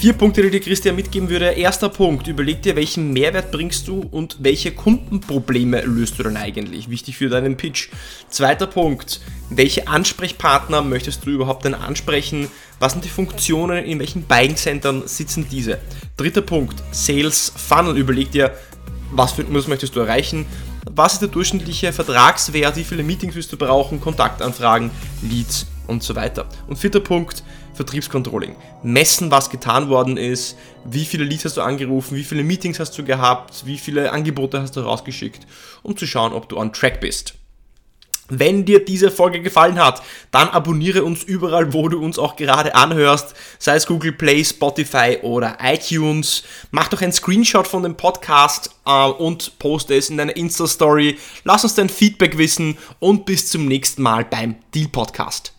Vier 0.00 0.14
Punkte, 0.14 0.40
die 0.40 0.48
dir 0.48 0.60
Christian 0.60 0.96
mitgeben 0.96 1.28
würde. 1.28 1.50
Erster 1.50 1.90
Punkt, 1.90 2.26
überleg 2.26 2.62
dir, 2.62 2.74
welchen 2.74 3.12
Mehrwert 3.12 3.52
bringst 3.52 3.86
du 3.86 4.00
und 4.00 4.38
welche 4.38 4.72
Kundenprobleme 4.72 5.82
löst 5.82 6.18
du 6.18 6.22
dann 6.22 6.38
eigentlich. 6.38 6.88
Wichtig 6.88 7.18
für 7.18 7.28
deinen 7.28 7.58
Pitch. 7.58 7.90
Zweiter 8.30 8.66
Punkt, 8.66 9.20
welche 9.50 9.88
Ansprechpartner 9.88 10.80
möchtest 10.80 11.26
du 11.26 11.30
überhaupt 11.30 11.66
denn 11.66 11.74
ansprechen? 11.74 12.48
Was 12.78 12.92
sind 12.92 13.04
die 13.04 13.10
Funktionen? 13.10 13.84
In 13.84 13.98
welchen 13.98 14.22
Buying 14.22 14.56
Centern 14.56 15.02
sitzen 15.06 15.46
diese? 15.50 15.76
Dritter 16.16 16.40
Punkt, 16.40 16.82
Sales 16.92 17.52
Funnel. 17.54 17.98
Überleg 17.98 18.30
dir, 18.30 18.54
was 19.10 19.32
für 19.32 19.44
was 19.52 19.68
möchtest 19.68 19.94
du 19.96 20.00
erreichen, 20.00 20.46
was 20.90 21.12
ist 21.12 21.20
der 21.20 21.28
durchschnittliche 21.28 21.92
Vertragswert, 21.92 22.76
wie 22.76 22.84
viele 22.84 23.02
Meetings 23.02 23.34
wirst 23.34 23.52
du 23.52 23.58
brauchen, 23.58 24.00
Kontaktanfragen, 24.00 24.90
Leads 25.20 25.66
und 25.88 26.02
so 26.02 26.16
weiter. 26.16 26.46
Und 26.68 26.78
vierter 26.78 27.00
Punkt, 27.00 27.42
Vertriebscontrolling. 27.74 28.56
Messen, 28.82 29.30
was 29.30 29.50
getan 29.50 29.88
worden 29.88 30.16
ist, 30.16 30.56
wie 30.84 31.04
viele 31.04 31.24
Leads 31.24 31.44
hast 31.44 31.56
du 31.56 31.62
angerufen, 31.62 32.16
wie 32.16 32.24
viele 32.24 32.44
Meetings 32.44 32.80
hast 32.80 32.96
du 32.98 33.04
gehabt, 33.04 33.66
wie 33.66 33.78
viele 33.78 34.12
Angebote 34.12 34.60
hast 34.60 34.76
du 34.76 34.80
rausgeschickt, 34.80 35.46
um 35.82 35.96
zu 35.96 36.06
schauen, 36.06 36.32
ob 36.32 36.48
du 36.48 36.56
on 36.56 36.72
track 36.72 37.00
bist. 37.00 37.34
Wenn 38.30 38.64
dir 38.64 38.84
diese 38.84 39.10
Folge 39.10 39.42
gefallen 39.42 39.84
hat, 39.84 40.02
dann 40.30 40.48
abonniere 40.48 41.02
uns 41.02 41.24
überall, 41.24 41.72
wo 41.72 41.88
du 41.88 42.02
uns 42.02 42.16
auch 42.16 42.36
gerade 42.36 42.76
anhörst, 42.76 43.34
sei 43.58 43.74
es 43.74 43.86
Google 43.86 44.12
Play, 44.12 44.44
Spotify 44.44 45.18
oder 45.22 45.58
iTunes. 45.60 46.44
Mach 46.70 46.86
doch 46.88 47.02
einen 47.02 47.12
Screenshot 47.12 47.66
von 47.66 47.82
dem 47.82 47.96
Podcast 47.96 48.70
äh, 48.86 49.06
und 49.06 49.58
poste 49.58 49.96
es 49.96 50.10
in 50.10 50.16
deiner 50.16 50.36
Insta-Story. 50.36 51.18
Lass 51.42 51.64
uns 51.64 51.74
dein 51.74 51.88
Feedback 51.88 52.38
wissen 52.38 52.78
und 53.00 53.26
bis 53.26 53.48
zum 53.48 53.66
nächsten 53.66 54.02
Mal 54.02 54.24
beim 54.24 54.54
Deal 54.72 54.88
Podcast. 54.88 55.52